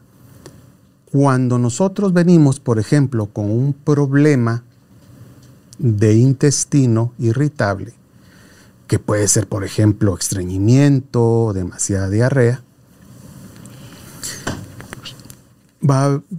cuando 1.14 1.58
nosotros 1.58 2.12
venimos, 2.12 2.58
por 2.58 2.80
ejemplo, 2.80 3.26
con 3.26 3.48
un 3.48 3.72
problema 3.72 4.64
de 5.78 6.16
intestino 6.16 7.12
irritable, 7.20 7.94
que 8.88 8.98
puede 8.98 9.28
ser, 9.28 9.46
por 9.46 9.62
ejemplo, 9.62 10.18
estreñimiento, 10.18 11.52
demasiada 11.54 12.10
diarrea, 12.10 12.62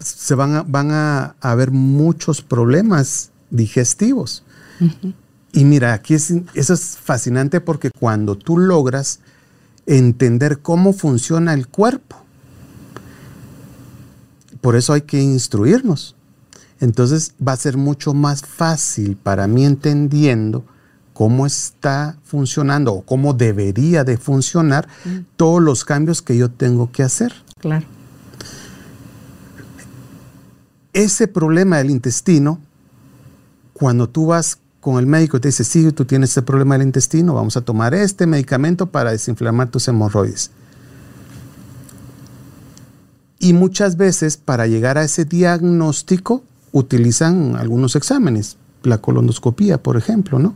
se 0.01 0.35
van 0.35 0.55
a, 0.55 0.63
van 0.63 0.91
a, 0.91 1.35
haber 1.39 1.71
muchos 1.71 2.41
problemas 2.41 3.31
digestivos. 3.51 4.43
Y 5.53 5.63
mira, 5.63 5.93
aquí 5.93 6.15
es, 6.15 6.33
eso 6.53 6.73
es 6.73 6.97
fascinante 6.97 7.61
porque 7.61 7.91
cuando 7.97 8.37
tú 8.37 8.57
logras 8.57 9.21
entender 9.85 10.59
cómo 10.59 10.91
funciona 10.91 11.53
el 11.53 11.65
cuerpo, 11.69 12.24
por 14.65 14.75
eso 14.75 14.93
hay 14.93 15.01
que 15.01 15.21
instruirnos. 15.21 16.15
Entonces 16.79 17.35
va 17.39 17.51
a 17.51 17.55
ser 17.55 17.77
mucho 17.77 18.15
más 18.15 18.41
fácil 18.41 19.15
para 19.15 19.45
mí 19.45 19.63
entendiendo 19.63 20.65
cómo 21.13 21.45
está 21.45 22.17
funcionando 22.23 22.91
o 22.91 23.01
cómo 23.03 23.35
debería 23.35 24.03
de 24.03 24.17
funcionar 24.17 24.87
mm. 25.05 25.17
todos 25.37 25.61
los 25.61 25.85
cambios 25.85 26.23
que 26.23 26.35
yo 26.35 26.49
tengo 26.49 26.91
que 26.91 27.03
hacer. 27.03 27.31
Claro. 27.59 27.85
Ese 30.93 31.27
problema 31.27 31.77
del 31.77 31.91
intestino, 31.91 32.59
cuando 33.73 34.09
tú 34.09 34.25
vas 34.25 34.57
con 34.79 34.97
el 34.97 35.05
médico 35.05 35.37
y 35.37 35.41
te 35.41 35.49
dice, 35.49 35.63
sí, 35.63 35.91
tú 35.91 36.05
tienes 36.05 36.31
este 36.31 36.41
problema 36.41 36.75
del 36.75 36.87
intestino, 36.87 37.35
vamos 37.35 37.55
a 37.55 37.61
tomar 37.61 37.93
este 37.93 38.25
medicamento 38.25 38.87
para 38.87 39.11
desinflamar 39.11 39.69
tus 39.69 39.87
hemorroides. 39.87 40.49
Y 43.39 43.53
muchas 43.53 43.97
veces 43.97 44.37
para 44.37 44.67
llegar 44.67 44.97
a 44.97 45.03
ese 45.03 45.25
diagnóstico 45.25 46.43
utilizan 46.71 47.55
algunos 47.55 47.95
exámenes, 47.95 48.57
la 48.83 48.99
colondoscopía, 48.99 49.81
por 49.81 49.97
ejemplo, 49.97 50.39
¿no? 50.39 50.55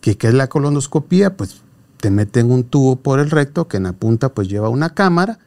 ¿Qué, 0.00 0.16
¿Qué 0.16 0.28
es 0.28 0.34
la 0.34 0.48
colondoscopía? 0.48 1.36
Pues 1.36 1.62
te 1.98 2.10
meten 2.10 2.50
un 2.50 2.64
tubo 2.64 2.96
por 2.96 3.18
el 3.18 3.30
recto 3.30 3.68
que 3.68 3.78
en 3.78 3.84
la 3.84 3.92
punta 3.92 4.28
pues 4.30 4.48
lleva 4.48 4.68
una 4.68 4.90
cámara 4.90 5.38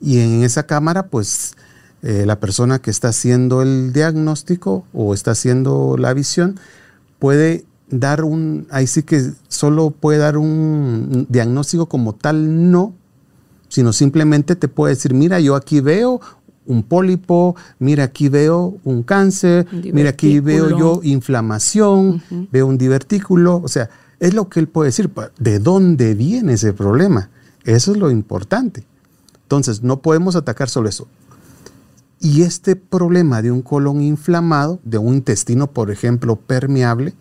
y 0.00 0.18
en 0.20 0.44
esa 0.44 0.64
cámara 0.64 1.06
pues 1.06 1.54
eh, 2.02 2.24
la 2.26 2.38
persona 2.38 2.78
que 2.78 2.90
está 2.90 3.08
haciendo 3.08 3.62
el 3.62 3.92
diagnóstico 3.92 4.84
o 4.92 5.14
está 5.14 5.32
haciendo 5.32 5.96
la 5.98 6.14
visión 6.14 6.58
puede 7.18 7.64
dar 7.90 8.22
un, 8.22 8.66
ahí 8.70 8.86
sí 8.86 9.02
que 9.02 9.32
solo 9.48 9.90
puede 9.90 10.18
dar 10.18 10.36
un 10.36 11.26
diagnóstico 11.28 11.86
como 11.86 12.14
tal, 12.14 12.70
no, 12.70 12.94
sino 13.68 13.92
simplemente 13.92 14.56
te 14.56 14.68
puede 14.68 14.94
decir, 14.94 15.14
mira, 15.14 15.40
yo 15.40 15.54
aquí 15.54 15.80
veo 15.80 16.20
un 16.66 16.82
pólipo, 16.82 17.56
mira 17.78 18.04
aquí 18.04 18.28
veo 18.28 18.76
un 18.84 19.02
cáncer, 19.02 19.66
mira 19.72 20.10
aquí 20.10 20.40
veo 20.40 20.78
yo 20.78 21.00
inflamación, 21.02 22.22
veo 22.52 22.66
un 22.66 22.76
divertículo, 22.76 23.62
o 23.64 23.68
sea, 23.68 23.88
es 24.20 24.34
lo 24.34 24.48
que 24.48 24.60
él 24.60 24.68
puede 24.68 24.88
decir, 24.88 25.10
¿de 25.38 25.58
dónde 25.58 26.14
viene 26.14 26.54
ese 26.54 26.72
problema? 26.72 27.30
Eso 27.64 27.92
es 27.92 27.98
lo 27.98 28.10
importante. 28.10 28.84
Entonces, 29.42 29.82
no 29.82 30.00
podemos 30.02 30.36
atacar 30.36 30.68
solo 30.68 30.88
eso. 30.88 31.08
Y 32.20 32.42
este 32.42 32.76
problema 32.76 33.40
de 33.42 33.50
un 33.50 33.62
colon 33.62 34.02
inflamado, 34.02 34.80
de 34.84 34.98
un 34.98 35.14
intestino, 35.14 35.68
por 35.68 35.90
ejemplo, 35.90 36.36
permeable, 36.36 37.14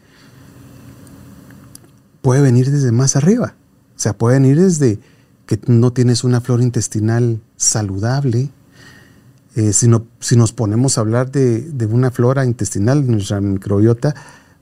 puede 2.22 2.42
venir 2.42 2.70
desde 2.70 2.92
más 2.92 3.16
arriba. 3.16 3.56
O 3.96 4.00
sea, 4.00 4.18
puede 4.18 4.40
venir 4.40 4.60
desde 4.60 5.00
que 5.48 5.60
no 5.66 5.92
tienes 5.92 6.24
una 6.24 6.42
flora 6.42 6.62
intestinal 6.62 7.42
saludable. 7.56 8.52
Eh, 9.56 9.74
si, 9.74 9.90
si, 10.20 10.36
nos 10.36 10.54
ponemos 10.54 10.98
a 10.98 11.02
hablar 11.02 11.32
de, 11.32 11.62
de, 11.62 11.86
una 11.88 12.12
flora 12.12 12.46
intestinal, 12.46 13.08
nuestra 13.10 13.42
microbiota, 13.42 14.14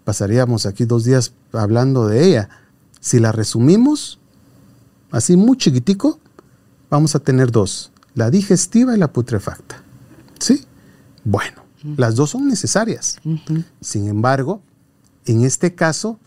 pasaríamos 0.06 0.66
aquí 0.66 0.86
dos 0.86 1.04
días 1.04 1.34
hablando 1.52 2.08
de 2.08 2.26
ella. 2.26 2.50
Si 3.02 3.20
la 3.20 3.34
resumimos, 3.34 4.20
así 5.12 5.36
muy 5.36 5.58
chiquitico, 5.58 6.20
vamos 6.90 7.16
a 7.16 7.20
tener 7.20 7.52
dos, 7.52 7.92
la 8.14 8.30
digestiva 8.30 8.96
y 8.96 9.00
la 9.00 9.12
putrefacta. 9.12 9.84
¿Sí? 10.40 10.66
Bueno, 11.26 11.64
las 11.98 12.16
dos 12.16 12.30
son 12.30 12.48
necesarias. 12.48 13.20
Sin 13.82 14.08
embargo, 14.08 14.62
en 15.26 15.44
este 15.44 15.76
caso, 15.76 16.20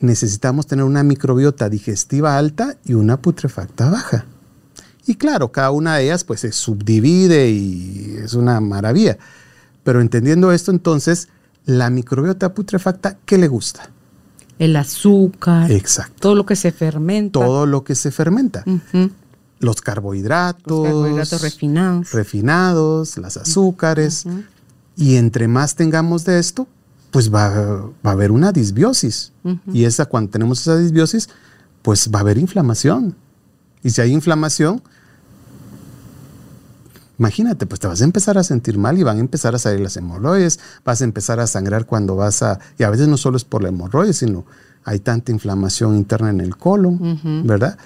necesitamos 0.00 0.66
tener 0.66 0.84
una 0.84 1.02
microbiota 1.02 1.68
digestiva 1.68 2.36
alta 2.36 2.76
y 2.84 2.94
una 2.94 3.20
putrefacta 3.20 3.88
baja. 3.90 4.24
Y 5.06 5.14
claro, 5.14 5.52
cada 5.52 5.70
una 5.70 5.96
de 5.96 6.04
ellas 6.04 6.24
pues 6.24 6.40
se 6.40 6.52
subdivide 6.52 7.50
y 7.50 8.16
es 8.22 8.34
una 8.34 8.60
maravilla. 8.60 9.18
Pero 9.84 10.00
entendiendo 10.00 10.52
esto, 10.52 10.70
entonces, 10.70 11.28
la 11.64 11.90
microbiota 11.90 12.54
putrefacta, 12.54 13.18
¿qué 13.24 13.38
le 13.38 13.48
gusta? 13.48 13.90
El 14.58 14.76
azúcar. 14.76 15.70
Exacto. 15.70 16.16
Todo 16.20 16.34
lo 16.34 16.44
que 16.44 16.56
se 16.56 16.70
fermenta. 16.70 17.40
Todo 17.40 17.66
lo 17.66 17.82
que 17.82 17.94
se 17.94 18.10
fermenta. 18.10 18.64
Los 19.58 19.80
carbohidratos. 19.80 20.78
Los 20.78 20.86
carbohidratos 20.86 21.42
refinados. 21.42 22.12
Refinados, 22.12 23.18
las 23.18 23.36
azúcares. 23.36 24.26
Y 24.96 25.16
entre 25.16 25.48
más 25.48 25.76
tengamos 25.76 26.24
de 26.24 26.38
esto, 26.38 26.68
pues 27.10 27.32
va, 27.32 27.46
a 28.02 28.10
haber 28.10 28.30
una 28.30 28.52
disbiosis. 28.52 29.32
Y 29.72 29.84
esa, 29.84 30.06
cuando 30.06 30.30
tenemos 30.30 30.60
esa 30.60 30.76
disbiosis, 30.76 31.28
pues 31.82 32.10
va 32.12 32.18
a 32.18 32.22
haber 32.22 32.38
inflamación. 32.38 33.16
Y 33.82 33.90
si 33.90 34.00
hay 34.00 34.12
inflamación, 34.12 34.82
imagínate, 37.18 37.66
pues 37.66 37.80
te 37.80 37.86
vas 37.86 38.00
a 38.00 38.04
empezar 38.04 38.38
a 38.38 38.42
sentir 38.42 38.78
mal 38.78 38.98
y 38.98 39.02
van 39.02 39.18
a 39.18 39.20
empezar 39.20 39.54
a 39.54 39.58
salir 39.58 39.80
las 39.80 39.96
hemorroides, 39.96 40.60
vas 40.84 41.00
a 41.00 41.04
empezar 41.04 41.40
a 41.40 41.46
sangrar 41.46 41.86
cuando 41.86 42.16
vas 42.16 42.42
a, 42.42 42.58
y 42.78 42.82
a 42.82 42.90
veces 42.90 43.08
no 43.08 43.16
solo 43.16 43.36
es 43.36 43.44
por 43.44 43.62
la 43.62 43.68
hemorroides, 43.68 44.18
sino 44.18 44.44
hay 44.84 44.98
tanta 44.98 45.32
inflamación 45.32 45.96
interna 45.96 46.30
en 46.30 46.40
el 46.40 46.56
colon, 46.56 47.44
¿verdad? 47.44 47.78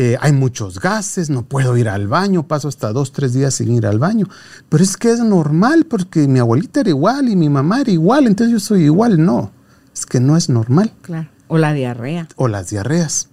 Eh, 0.00 0.16
hay 0.20 0.30
muchos 0.30 0.78
gases, 0.78 1.28
no 1.28 1.42
puedo 1.42 1.76
ir 1.76 1.88
al 1.88 2.06
baño, 2.06 2.46
paso 2.46 2.68
hasta 2.68 2.92
dos, 2.92 3.10
tres 3.10 3.32
días 3.32 3.54
sin 3.54 3.72
ir 3.72 3.84
al 3.84 3.98
baño. 3.98 4.28
Pero 4.68 4.84
es 4.84 4.96
que 4.96 5.10
es 5.10 5.18
normal 5.18 5.86
porque 5.86 6.28
mi 6.28 6.38
abuelita 6.38 6.78
era 6.82 6.90
igual 6.90 7.28
y 7.28 7.34
mi 7.34 7.48
mamá 7.48 7.80
era 7.80 7.90
igual, 7.90 8.28
entonces 8.28 8.52
yo 8.52 8.60
soy 8.60 8.84
igual. 8.84 9.20
No, 9.20 9.50
es 9.92 10.06
que 10.06 10.20
no 10.20 10.36
es 10.36 10.48
normal. 10.50 10.92
Claro. 11.02 11.28
O 11.48 11.58
la 11.58 11.72
diarrea. 11.72 12.28
O 12.36 12.46
las 12.46 12.70
diarreas. 12.70 13.28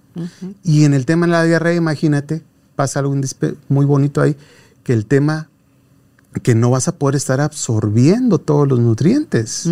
Y 0.63 0.86
en 0.86 0.95
el 0.95 1.06
tema 1.06 1.28
de 1.28 1.34
la 1.34 1.43
diarrea, 1.43 1.75
imagínate, 1.75 2.41
pasa 2.75 2.97
algo 3.01 3.15
muy 3.69 3.86
bonito 3.86 4.19
ahí, 4.19 4.36
que 4.84 4.93
el 4.93 5.06
tema 5.06 5.49
que 6.41 6.56
no 6.56 6.71
vas 6.71 6.88
a 6.88 6.95
poder 6.95 7.15
estar 7.15 7.41
absorbiendo 7.41 8.39
todos 8.39 8.67
los 8.67 8.80
nutrientes. 8.80 9.69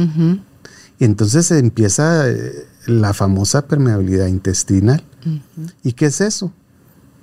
Y 0.99 1.05
entonces 1.05 1.49
empieza 1.49 2.29
eh, 2.29 2.67
la 2.85 3.15
famosa 3.15 3.65
permeabilidad 3.65 4.27
intestinal. 4.27 5.03
¿Y 5.83 5.93
qué 5.93 6.05
es 6.05 6.21
eso? 6.21 6.53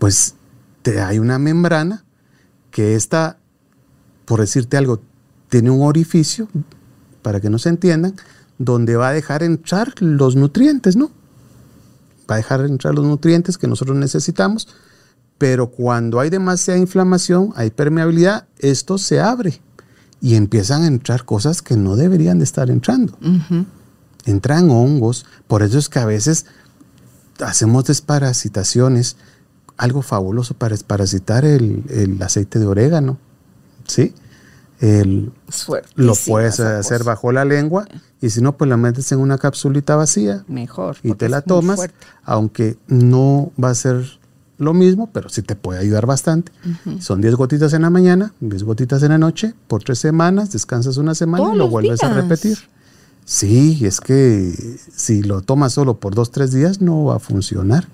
Pues 0.00 0.34
te, 0.80 1.00
hay 1.02 1.18
una 1.18 1.38
membrana 1.38 2.04
que 2.70 2.96
está, 2.96 3.36
por 4.24 4.40
decirte 4.40 4.78
algo, 4.78 5.02
tiene 5.50 5.70
un 5.70 5.86
orificio, 5.86 6.48
para 7.20 7.38
que 7.40 7.50
no 7.50 7.58
se 7.58 7.68
entiendan, 7.68 8.16
donde 8.58 8.96
va 8.96 9.10
a 9.10 9.12
dejar 9.12 9.42
entrar 9.42 9.92
los 10.00 10.36
nutrientes, 10.36 10.96
¿no? 10.96 11.10
Va 12.28 12.36
a 12.36 12.38
dejar 12.38 12.62
entrar 12.62 12.94
los 12.94 13.04
nutrientes 13.04 13.58
que 13.58 13.68
nosotros 13.68 13.94
necesitamos, 13.98 14.68
pero 15.36 15.70
cuando 15.70 16.18
hay 16.18 16.30
demasiada 16.30 16.80
inflamación, 16.80 17.52
hay 17.54 17.70
permeabilidad, 17.70 18.48
esto 18.58 18.96
se 18.96 19.20
abre 19.20 19.60
y 20.22 20.34
empiezan 20.34 20.82
a 20.82 20.86
entrar 20.86 21.26
cosas 21.26 21.60
que 21.60 21.76
no 21.76 21.96
deberían 21.96 22.38
de 22.38 22.44
estar 22.44 22.70
entrando. 22.70 23.18
Entran 24.24 24.70
hongos, 24.70 25.26
por 25.46 25.62
eso 25.62 25.78
es 25.78 25.90
que 25.90 25.98
a 25.98 26.06
veces 26.06 26.46
hacemos 27.40 27.84
desparasitaciones 27.84 29.16
algo 29.80 30.02
fabuloso 30.02 30.52
para 30.52 30.74
desparasitar 30.74 31.46
el, 31.46 32.18
aceite 32.20 32.58
de 32.58 32.66
orégano. 32.66 33.18
¿Sí? 33.86 34.14
El, 34.78 35.32
lo 35.94 36.14
puedes 36.26 36.60
hacer 36.60 37.02
bajo 37.02 37.32
la 37.32 37.46
lengua 37.46 37.86
y 38.20 38.30
si 38.30 38.42
no, 38.42 38.56
pues 38.56 38.68
la 38.68 38.76
metes 38.76 39.10
en 39.12 39.20
una 39.20 39.38
capsulita 39.38 39.96
vacía. 39.96 40.44
Mejor. 40.48 40.98
Y 41.02 41.14
te 41.14 41.30
la 41.30 41.40
tomas, 41.40 41.80
aunque 42.24 42.76
no 42.88 43.52
va 43.62 43.70
a 43.70 43.74
ser 43.74 44.20
lo 44.58 44.74
mismo, 44.74 45.08
pero 45.12 45.30
sí 45.30 45.40
te 45.40 45.56
puede 45.56 45.80
ayudar 45.80 46.04
bastante. 46.04 46.52
Son 47.00 47.22
10 47.22 47.34
gotitas 47.36 47.72
en 47.72 47.80
la 47.80 47.90
mañana, 47.90 48.34
10 48.40 48.64
gotitas 48.64 49.02
en 49.02 49.08
la 49.08 49.18
noche, 49.18 49.54
por 49.66 49.82
tres 49.82 49.98
semanas, 49.98 50.52
descansas 50.52 50.98
una 50.98 51.14
semana 51.14 51.54
y 51.54 51.56
lo 51.56 51.68
vuelves 51.68 52.02
a 52.02 52.12
repetir. 52.12 52.58
Sí, 53.24 53.80
es 53.86 54.00
que 54.00 54.52
si 54.94 55.22
lo 55.22 55.40
tomas 55.40 55.72
solo 55.72 56.00
por 56.00 56.14
dos, 56.14 56.30
tres 56.30 56.52
días 56.52 56.82
no 56.82 57.04
va 57.04 57.16
a 57.16 57.18
funcionar. 57.18 57.88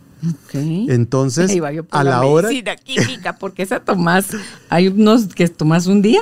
Entonces, 0.53 1.51
a 1.91 2.05
la, 2.05 2.25
hora. 2.25 2.49
química, 2.77 3.37
porque 3.39 3.63
esa 3.63 3.81
tomas, 3.81 4.29
hay 4.69 4.89
unos 4.89 5.27
que 5.27 5.47
tomas 5.49 5.87
un 5.87 6.03
día 6.03 6.21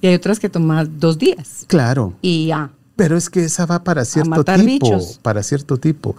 y 0.00 0.08
hay 0.08 0.14
otras 0.14 0.38
que 0.38 0.48
tomas 0.48 0.88
dos 0.98 1.18
días. 1.18 1.64
Claro. 1.66 2.14
Y 2.20 2.48
ya. 2.48 2.70
Pero 2.96 3.16
es 3.16 3.30
que 3.30 3.44
esa 3.44 3.66
va 3.66 3.82
para 3.82 4.04
cierto 4.04 4.44
tipo. 4.44 5.00
Para 5.22 5.42
cierto 5.42 5.78
tipo. 5.78 6.14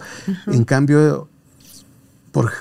En 0.46 0.64
cambio, 0.64 1.28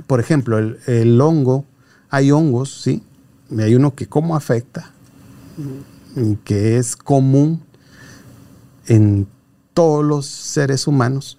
por, 0.08 0.20
ejemplo, 0.20 0.58
el, 0.58 1.20
hongo, 1.20 1.66
hay 2.10 2.32
hongos, 2.32 2.82
¿sí? 2.82 3.04
hay 3.58 3.76
uno 3.76 3.94
que 3.94 4.08
cómo 4.08 4.36
afecta, 4.36 4.92
que 6.46 6.78
es 6.78 6.96
común 6.96 7.62
en 8.88 9.28
todos 9.74 10.06
los 10.06 10.26
seres 10.28 10.88
humanos 10.88 11.38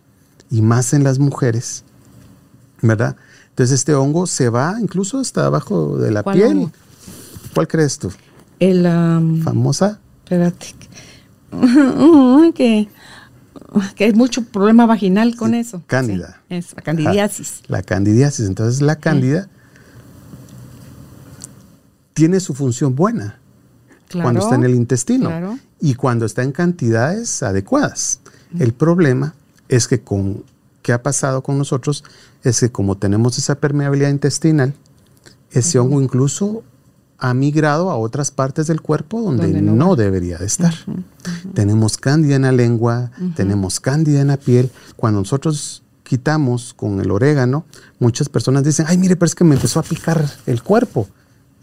y 0.50 0.60
más 0.60 0.92
en 0.92 1.02
las 1.02 1.18
mujeres, 1.18 1.84
¿verdad? 2.82 3.16
Entonces 3.50 3.80
este 3.80 3.94
hongo 3.94 4.26
se 4.26 4.48
va 4.48 4.76
incluso 4.80 5.18
hasta 5.18 5.46
abajo 5.46 5.96
de 5.98 6.10
la 6.10 6.22
piel. 6.22 6.68
¿Cuál 7.54 7.68
crees 7.68 7.98
tú? 7.98 8.12
El 8.58 8.82
famosa. 9.42 9.98
Espérate. 10.24 10.74
que, 12.54 12.88
que 13.94 14.04
hay 14.04 14.12
mucho 14.12 14.42
problema 14.42 14.86
vaginal 14.86 15.36
con 15.36 15.54
eso. 15.54 15.82
Cándida. 15.86 16.42
es 16.48 16.74
la 16.74 16.82
candidiasis. 16.82 17.62
la 17.68 17.82
candidiasis. 17.82 18.46
Entonces 18.46 18.82
la 18.82 18.96
cándida 18.96 19.48
tiene 22.12 22.40
su 22.40 22.54
función 22.54 22.94
buena 22.94 23.38
cuando 24.10 24.40
está 24.40 24.54
en 24.54 24.64
el 24.64 24.74
intestino 24.74 25.58
y 25.80 25.94
cuando 25.94 26.26
está 26.26 26.42
en 26.42 26.52
cantidades 26.52 27.42
adecuadas. 27.42 28.20
El 28.58 28.72
problema 28.72 29.34
es 29.68 29.88
que 29.88 30.00
con 30.00 30.44
¿Qué 30.86 30.92
ha 30.92 31.02
pasado 31.02 31.42
con 31.42 31.58
nosotros? 31.58 32.04
Es 32.44 32.60
que 32.60 32.70
como 32.70 32.96
tenemos 32.96 33.38
esa 33.38 33.56
permeabilidad 33.56 34.08
intestinal, 34.08 34.72
ese 35.50 35.80
hongo 35.80 36.00
incluso 36.00 36.62
ha 37.18 37.34
migrado 37.34 37.90
a 37.90 37.96
otras 37.96 38.30
partes 38.30 38.68
del 38.68 38.80
cuerpo 38.80 39.20
donde, 39.20 39.48
no, 39.48 39.96
debería 39.96 40.38
de 40.38 40.46
estar. 40.46 40.72
Tenemos 41.54 41.96
cándida 41.96 42.36
en 42.36 42.42
la 42.42 42.52
lengua, 42.52 43.10
tenemos 43.34 43.80
cándida 43.80 44.20
en 44.20 44.28
la 44.28 44.36
piel. 44.36 44.70
Cuando 44.94 45.18
nosotros 45.18 45.82
quitamos 46.04 46.72
con 46.72 47.00
el 47.00 47.10
orégano, 47.10 47.64
muchas 47.98 48.28
personas 48.28 48.62
dicen, 48.62 48.86
ay, 48.88 48.96
mire, 48.96 49.16
pero 49.16 49.26
es 49.26 49.34
que 49.34 49.42
me 49.42 49.56
empezó 49.56 49.80
a 49.80 49.82
picar 49.82 50.24
el 50.46 50.62
cuerpo. 50.62 51.08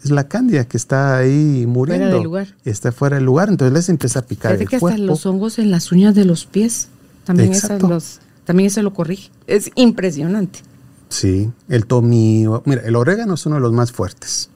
Es 0.04 0.10
la 0.10 0.28
cándida 0.28 0.66
que 0.66 0.76
está 0.76 1.16
ahí 1.16 1.64
muriendo. 1.66 2.04
Fuera 2.04 2.14
del 2.14 2.24
lugar. 2.24 2.56
Está 2.66 2.92
fuera 2.92 3.16
del 3.16 3.24
lugar, 3.24 3.48
entonces 3.48 3.72
les 3.72 3.88
empieza 3.88 4.18
a 4.18 4.22
picar 4.26 4.60
el 4.60 4.68
que 4.68 4.76
hasta 4.76 4.98
los 4.98 5.24
hongos 5.24 5.58
en 5.58 5.70
las 5.70 5.92
uñas 5.92 6.14
de 6.14 6.26
los 6.26 6.44
pies, 6.44 6.88
también, 7.24 7.52
los, 7.88 8.20
también 8.44 8.68
eso 8.68 8.82
lo 8.82 8.92
corrige. 8.92 9.30
Es 9.46 9.70
impresionante. 9.74 10.60
Sí, 11.08 11.50
el 11.68 11.86
tomillo. 11.86 12.62
Mira, 12.66 12.82
el 12.82 12.96
orégano 12.96 13.34
es 13.34 13.46
uno 13.46 13.56
de 13.56 13.62
los 13.62 13.72
más 13.72 13.92
fuertes. 13.92 14.50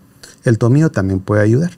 El 0.45 0.59
tomillo 0.59 0.91
también 0.91 1.21
puede 1.21 1.43
ayudar. 1.43 1.73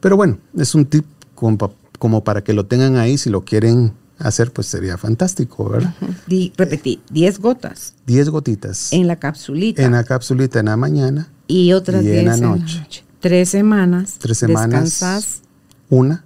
Pero 0.00 0.16
bueno, 0.16 0.38
es 0.56 0.74
un 0.74 0.86
tip 0.86 1.04
como, 1.34 2.24
para 2.24 2.42
que 2.42 2.52
lo 2.52 2.66
tengan 2.66 2.96
ahí 2.96 3.18
si 3.18 3.30
lo 3.30 3.44
quieren 3.44 3.92
hacer, 4.18 4.52
pues 4.52 4.66
sería 4.66 4.96
fantástico, 4.96 5.68
¿verdad? 5.68 5.94
repetí, 6.56 7.00
10 7.10 7.38
gotas. 7.38 7.94
10 8.06 8.30
gotitas. 8.30 8.92
En 8.92 9.06
la 9.06 9.16
capsulita. 9.16 9.82
En 9.82 9.92
la 9.92 10.04
capsulita 10.04 10.60
en 10.60 10.66
la 10.66 10.76
mañana. 10.76 11.28
Y 11.46 11.72
otras 11.72 12.02
10 12.02 12.18
en, 12.18 12.26
la 12.26 12.36
noche. 12.36 13.04
Tres 13.20 13.50
semanas. 13.50 14.16
Tres 14.18 14.38
semanas. 14.38 14.82
Descansas. 14.84 15.42
Una. 15.88 16.25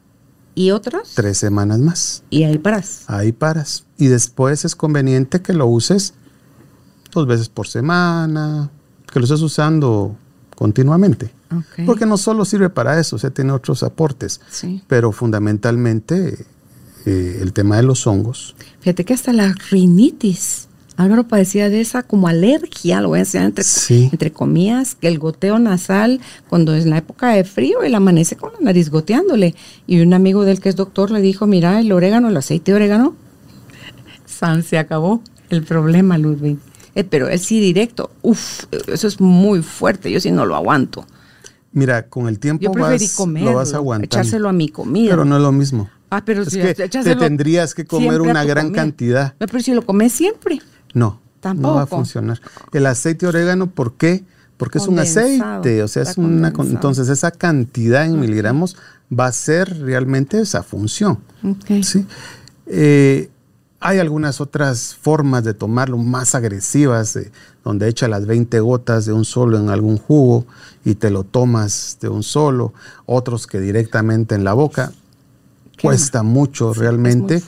¿Y 0.61 0.73
otras? 0.73 1.13
Tres 1.15 1.39
semanas 1.39 1.79
más. 1.79 2.23
Y 2.29 2.43
ahí 2.43 2.59
paras. 2.59 3.05
Ahí 3.07 3.33
paras. 3.33 3.87
Y 3.97 4.09
después 4.09 4.67
es 4.67 4.77
conveniente 4.77 5.41
que 5.41 5.55
lo 5.55 5.67
uses 5.67 6.13
dos 7.13 7.27
veces 7.27 7.49
por 7.49 7.67
semana, 7.67 8.71
que 9.11 9.21
lo 9.21 9.25
estés 9.25 9.41
usando 9.41 10.19
continuamente. 10.55 11.33
Porque 11.87 12.05
no 12.05 12.19
solo 12.19 12.45
sirve 12.45 12.69
para 12.69 13.01
eso, 13.01 13.17
o 13.17 13.19
sea, 13.19 13.31
tiene 13.31 13.53
otros 13.53 13.83
aportes. 13.83 14.43
Pero 14.87 15.13
fundamentalmente 15.13 16.45
eh, 17.07 17.39
el 17.41 17.55
tema 17.55 17.79
de 17.79 17.85
los 17.85 18.07
hongos. 18.07 18.55
Fíjate 18.81 19.07
que 19.07 19.15
hasta 19.15 19.33
la 19.33 19.55
rinitis. 19.71 20.69
Álvaro 20.97 21.27
padecía 21.27 21.71
de 21.71 21.81
esa 21.81 22.03
como 22.03 22.29
alergia, 22.29 23.01
lo 23.01 23.09
voy 23.09 23.19
a 23.19 23.21
decir 23.21 23.41
entre, 23.41 23.65
entre 24.13 24.33
comillas, 24.33 24.95
que 24.95 25.09
el 25.09 25.19
goteo 25.19 25.59
nasal, 25.59 26.21
cuando 26.49 26.75
es 26.75 26.85
la 26.87 26.99
época 26.99 27.31
de 27.31 27.45
frío, 27.45 27.83
él 27.83 27.95
amanece 27.95 28.37
con 28.37 28.53
la 28.53 28.61
nariz 28.61 28.91
goteándole. 28.91 29.55
Y 29.87 30.01
un 30.01 30.13
amigo 30.13 30.45
del 30.45 30.61
que 30.61 30.69
es 30.69 30.77
doctor 30.77 31.11
le 31.11 31.21
dijo, 31.21 31.47
mira, 31.47 31.81
el 31.81 31.91
orégano, 31.93 32.29
el 32.29 32.37
aceite 32.37 32.73
de 32.73 32.77
orégano, 32.77 33.15
San 34.27 34.63
se 34.63 34.79
acabó 34.79 35.23
el 35.49 35.63
problema, 35.63 36.19
Ludwig. 36.19 36.59
Eh, 36.95 37.05
pero 37.05 37.29
él 37.29 37.39
sí 37.39 37.61
directo, 37.61 38.11
uff, 38.23 38.65
eso 38.89 39.07
es 39.07 39.21
muy 39.21 39.63
fuerte, 39.63 40.11
yo 40.11 40.21
sí 40.21 40.31
no 40.31 40.45
lo 40.45 40.57
aguanto. 40.57 41.07
Mira, 41.73 42.09
con 42.09 42.27
el 42.27 42.39
tiempo 42.39 42.65
yo 42.65 42.73
vas, 42.73 43.19
lo 43.27 43.55
vas 43.55 43.75
a 43.75 43.77
aguantar. 43.77 44.07
Echárselo 44.07 44.49
a 44.49 44.53
mi 44.53 44.69
comida. 44.69 45.11
Pero 45.11 45.25
no 45.25 45.37
es 45.37 45.43
lo 45.43 45.53
mismo. 45.53 45.89
Ah, 46.11 46.25
pero 46.25 46.43
es 46.43 46.53
que 46.53 46.75
te 46.75 47.17
tendrías 47.17 47.75
que 47.75 47.85
comer 47.85 48.21
una 48.21 48.45
gran 48.45 48.73
cantidad. 48.73 49.35
Pero 49.39 49.61
si 49.61 49.73
lo 49.73 49.87
comes 49.87 50.13
siempre. 50.13 50.61
No, 50.95 51.21
Tampoco. 51.41 51.69
no 51.69 51.75
va 51.77 51.83
a 51.83 51.87
funcionar. 51.87 52.41
El 52.73 52.87
aceite 52.87 53.27
de 53.27 53.29
orégano, 53.29 53.69
¿por 53.69 53.95
qué? 53.95 54.25
Porque 54.57 54.79
es 54.79 54.87
un 54.87 54.99
aceite, 54.99 55.83
o 55.83 55.89
sea, 55.89 56.03
es 56.03 56.19
una 56.19 56.53
entonces 56.59 57.09
esa 57.09 57.31
cantidad 57.31 58.05
en 58.05 58.21
miligramos 58.21 58.77
va 59.11 59.27
a 59.27 59.33
ser 59.33 59.81
realmente 59.81 60.39
esa 60.41 60.63
función. 60.63 61.19
Okay. 61.43 61.83
¿sí? 61.83 62.07
Eh, 62.67 63.31
hay 63.81 63.99
algunas 63.99 64.41
otras 64.43 64.95
formas 64.95 65.45
de 65.45 65.55
tomarlo 65.55 65.97
más 65.97 66.35
agresivas, 66.35 67.17
eh, 67.17 67.33
donde 67.65 67.89
echa 67.89 68.09
las 68.09 68.27
20 68.27 68.61
gotas 68.61 69.07
de 69.07 69.15
un 69.15 69.25
solo 69.25 69.59
en 69.59 69.71
algún 69.71 69.97
jugo 69.97 70.47
y 70.85 70.95
te 70.97 71.11
lo 71.11 71.25
tomas 71.25 71.97
de 72.01 72.11
un 72.11 72.23
solo, 72.23 72.75
otros 73.07 73.47
que 73.47 73.61
directamente 73.61 74.35
en 74.35 74.45
la 74.45 74.53
boca. 74.53 74.93
Cuesta 75.81 76.23
mucho 76.23 76.75
realmente. 76.75 77.43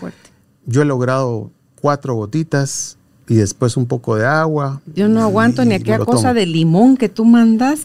Yo 0.64 0.80
he 0.80 0.84
logrado 0.86 1.50
cuatro 1.78 2.14
gotitas 2.14 2.96
y 3.32 3.36
después 3.36 3.78
un 3.78 3.86
poco 3.86 4.16
de 4.16 4.26
agua. 4.26 4.82
Yo 4.94 5.08
no 5.08 5.22
aguanto 5.22 5.64
ni 5.64 5.74
aquella 5.74 6.00
cosa 6.00 6.34
de 6.34 6.44
limón 6.44 6.98
que 6.98 7.08
tú 7.08 7.24
mandas. 7.24 7.80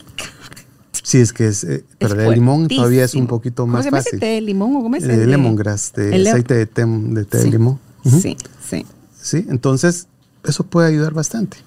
Sí, 1.03 1.19
es 1.19 1.31
que 1.31 1.47
es, 1.47 1.63
eh, 1.63 1.85
pero 1.99 2.19
el 2.21 2.33
limón 2.33 2.67
todavía 2.67 3.05
es 3.05 3.15
un 3.15 3.27
poquito 3.27 3.65
más 3.65 3.85
¿Cómo 3.85 3.97
se 3.97 4.03
fácil. 4.03 4.19
té 4.19 4.25
de 4.25 4.41
limón 4.41 4.75
o 4.75 4.81
cómo 4.81 4.97
es 4.97 5.03
el 5.03 5.19
de 5.19 5.25
lemongrass, 5.25 5.93
de 5.93 6.27
aceite 6.27 6.53
de 6.53 6.65
té 6.65 6.85
de, 6.85 7.23
té 7.23 7.37
de 7.37 7.51
limón. 7.51 7.79
Sí, 8.03 8.35
sí. 8.67 8.85
Sí, 9.21 9.45
entonces 9.47 10.07
eso 10.43 10.65
puede 10.65 10.89
ayudar 10.89 11.13
bastante. 11.13 11.57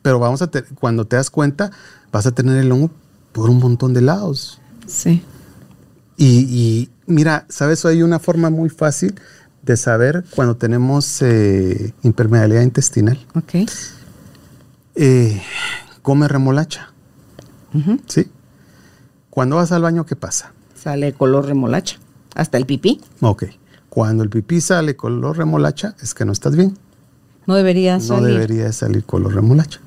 Pero 0.00 0.18
vamos 0.18 0.40
a 0.40 0.50
cuando 0.80 1.06
te 1.06 1.16
das 1.16 1.28
cuenta, 1.28 1.70
vas 2.12 2.24
a 2.24 2.32
tener 2.32 2.56
el 2.56 2.72
hongo 2.72 2.90
por 3.32 3.50
un 3.50 3.58
montón 3.58 3.92
de 3.92 4.00
lados. 4.00 4.58
Sí. 4.86 5.22
Y, 6.16 6.88
mira, 7.06 7.44
¿sabes? 7.50 7.84
Hay 7.84 8.02
una 8.02 8.20
forma 8.20 8.48
muy 8.48 8.70
fácil 8.70 9.14
de 9.64 9.76
saber 9.76 10.24
cuando 10.34 10.56
tenemos 10.56 11.22
eh, 11.22 11.92
impermeabilidad 12.02 12.62
intestinal. 12.62 13.18
Ok. 13.34 13.68
Eh, 14.94 15.42
come 16.02 16.28
remolacha. 16.28 16.90
¿Sí? 18.06 18.30
Cuando 19.30 19.56
vas 19.56 19.72
al 19.72 19.82
baño, 19.82 20.06
¿qué 20.06 20.14
pasa? 20.14 20.52
Sale 20.74 21.12
color 21.12 21.46
remolacha. 21.46 21.98
Hasta 22.34 22.56
el 22.56 22.66
pipí. 22.66 23.00
Ok. 23.20 23.44
Cuando 23.88 24.22
el 24.22 24.30
pipí 24.30 24.60
sale 24.60 24.96
color 24.96 25.38
remolacha, 25.38 25.96
es 26.00 26.14
que 26.14 26.24
no 26.24 26.32
estás 26.32 26.54
bien. 26.56 26.76
No 27.46 27.54
debería 27.54 27.98
salir. 28.00 28.22
No 28.22 28.28
debería 28.28 28.72
salir 28.72 29.04
color 29.04 29.34
remolacha. 29.34 29.80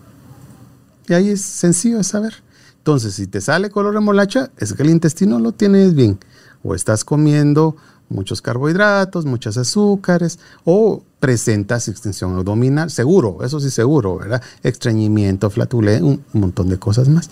Y 1.08 1.14
ahí 1.14 1.30
es 1.30 1.42
sencillo 1.42 1.98
de 1.98 2.04
saber. 2.04 2.34
Entonces, 2.80 3.14
si 3.16 3.28
te 3.28 3.42
sale 3.42 3.70
color 3.70 3.94
remolacha, 3.94 4.52
es 4.58 4.74
que 4.74 4.84
el 4.84 4.90
intestino 4.90 5.40
lo 5.40 5.52
tienes 5.52 5.94
bien. 5.94 6.20
O 6.64 6.76
estás 6.76 7.06
comiendo 7.06 7.78
muchos 8.10 8.42
carbohidratos, 8.42 9.26
muchos 9.26 9.58
azúcares, 9.58 10.40
o 10.64 11.04
presentas 11.20 11.88
extensión 11.88 12.36
abdominal, 12.36 12.90
seguro, 12.90 13.40
eso 13.44 13.60
sí 13.60 13.70
seguro, 13.70 14.18
¿verdad? 14.18 14.42
Extrañimiento, 14.64 15.50
flatulencia, 15.50 16.06
un 16.06 16.24
montón 16.34 16.70
de 16.70 16.78
cosas 16.78 17.10
más. 17.10 17.30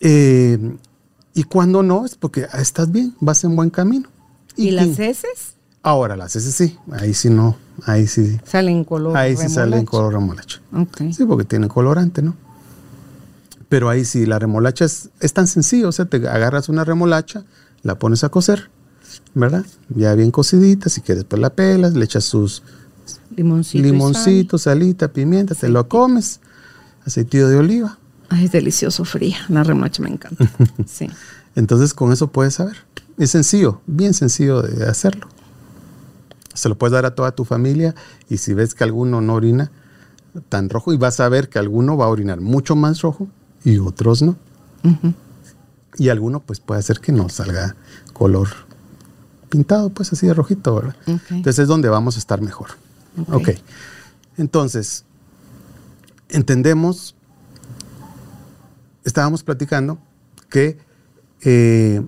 Eh, 0.00 0.76
y 1.34 1.44
cuando 1.44 1.82
no, 1.82 2.04
es 2.04 2.16
porque 2.16 2.46
estás 2.54 2.90
bien, 2.90 3.14
vas 3.20 3.44
en 3.44 3.54
buen 3.54 3.70
camino. 3.70 4.08
¿Y, 4.56 4.72
las 4.72 4.98
heces? 4.98 5.54
Ahora 5.82 6.16
las 6.16 6.34
heces 6.34 6.54
sí, 6.54 6.76
ahí 6.90 7.14
sí 7.14 7.30
no, 7.30 7.56
ahí 7.84 8.08
sí. 8.08 8.40
Salen 8.44 8.82
color 8.82 9.16
Ahí 9.16 9.36
sí 9.36 9.48
salen 9.48 9.84
color 9.84 10.14
remolacha. 10.14 10.60
Sí, 11.12 11.24
porque 11.24 11.44
tiene 11.44 11.68
colorante, 11.68 12.22
¿no? 12.22 12.34
Pero 13.68 13.88
ahí 13.88 14.04
sí, 14.04 14.26
la 14.26 14.38
remolacha 14.38 14.84
es, 14.84 15.10
tan 15.32 15.46
sencillo, 15.46 15.88
o 15.88 15.92
sea, 15.92 16.06
te 16.06 16.16
agarras 16.28 16.68
una 16.68 16.84
remolacha, 16.84 17.44
la 17.82 17.98
pones 17.98 18.24
a 18.24 18.30
cocer, 18.30 18.70
¿verdad? 19.34 19.64
Ya 19.88 20.14
bien 20.14 20.30
cocidita, 20.30 20.88
si 20.88 21.00
quieres 21.00 21.24
pues 21.24 21.40
la 21.40 21.50
pelas, 21.50 21.94
le 21.94 22.04
echas 22.04 22.24
sus 22.24 22.62
limoncitos, 23.36 23.86
limoncito, 23.86 24.58
salita, 24.58 25.08
pimienta, 25.12 25.54
te 25.54 25.68
lo 25.68 25.88
comes, 25.88 26.40
aceitillo 27.04 27.48
de 27.48 27.56
oliva. 27.56 27.98
Ay, 28.28 28.44
es 28.44 28.52
delicioso 28.52 29.04
fría, 29.04 29.38
la 29.48 29.64
remolacha 29.64 30.02
me 30.02 30.10
encanta. 30.10 30.50
sí. 30.86 31.08
Entonces 31.54 31.94
con 31.94 32.12
eso 32.12 32.28
puedes 32.28 32.54
saber. 32.54 32.76
Es 33.16 33.30
sencillo, 33.30 33.80
bien 33.86 34.14
sencillo 34.14 34.62
de 34.62 34.86
hacerlo. 34.86 35.28
Se 36.54 36.68
lo 36.68 36.76
puedes 36.76 36.92
dar 36.92 37.06
a 37.06 37.14
toda 37.14 37.32
tu 37.32 37.44
familia 37.44 37.94
y 38.28 38.38
si 38.38 38.54
ves 38.54 38.74
que 38.74 38.84
alguno 38.84 39.20
no 39.20 39.34
orina 39.34 39.70
tan 40.48 40.68
rojo 40.68 40.92
y 40.92 40.96
vas 40.96 41.20
a 41.20 41.28
ver 41.28 41.48
que 41.48 41.58
alguno 41.58 41.96
va 41.96 42.06
a 42.06 42.08
orinar 42.08 42.40
mucho 42.40 42.76
más 42.76 43.00
rojo 43.00 43.28
y 43.64 43.78
otros 43.78 44.22
no. 44.22 44.36
Y 45.96 46.08
alguno 46.10 46.40
pues 46.40 46.60
puede 46.60 46.80
hacer 46.80 47.00
que 47.00 47.12
no 47.12 47.28
salga 47.28 47.76
color 48.12 48.48
pintado, 49.48 49.90
pues 49.90 50.12
así 50.12 50.26
de 50.26 50.34
rojito, 50.34 50.74
¿verdad? 50.74 50.96
Entonces 51.06 51.58
es 51.58 51.68
donde 51.68 51.88
vamos 51.88 52.16
a 52.16 52.18
estar 52.18 52.40
mejor. 52.40 52.70
Ok. 53.32 53.50
Entonces, 54.36 55.04
entendemos, 56.28 57.14
estábamos 59.04 59.42
platicando 59.42 59.98
que 60.48 60.78
eh, 61.42 62.02